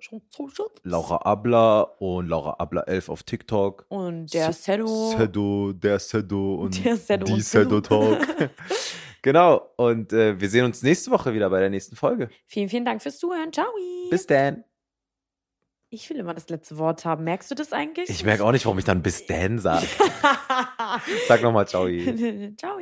Laura 0.82 1.16
Abler 1.16 2.01
und 2.01 2.26
Laura 2.26 2.55
Abler 2.59 2.88
11 2.88 3.11
auf 3.11 3.22
TikTok. 3.22 3.84
Und 3.88 4.32
der 4.32 4.53
Sedo. 4.55 5.14
Sedo, 5.16 5.72
der 5.74 5.99
Sedo 5.99 6.55
und 6.55 6.82
Der 6.84 6.97
Sedo 6.97 7.26
die 7.26 7.40
Sedo. 7.43 7.82
Talk. 7.82 8.26
genau. 9.22 9.70
Und 9.76 10.12
äh, 10.14 10.40
wir 10.40 10.49
sehen 10.49 10.64
uns 10.64 10.82
nächste 10.82 11.11
Woche 11.11 11.34
wieder 11.34 11.51
bei 11.51 11.61
der 11.61 11.68
nächsten 11.68 11.95
Folge. 11.95 12.30
Vielen, 12.47 12.70
vielen 12.70 12.86
Dank 12.86 13.03
fürs 13.03 13.18
Zuhören. 13.18 13.53
Ciao. 13.53 13.66
Bis 14.11 14.26
dann. 14.26 14.64
Ich 15.90 16.09
will 16.09 16.16
immer 16.16 16.32
das 16.32 16.49
letzte 16.49 16.78
Wort 16.78 17.05
haben. 17.05 17.24
Merkst 17.24 17.51
du 17.51 17.55
das 17.55 17.74
eigentlich? 17.74 18.09
Ich 18.09 18.24
merke 18.24 18.43
auch 18.43 18.53
nicht, 18.53 18.64
warum 18.64 18.78
ich 18.78 18.86
dann 18.86 19.03
bis 19.03 19.26
dann 19.26 19.59
sage. 19.59 19.86
Sag 21.28 21.43
nochmal 21.43 21.68
Ciao. 21.68 21.86
Ciao. 22.57 22.78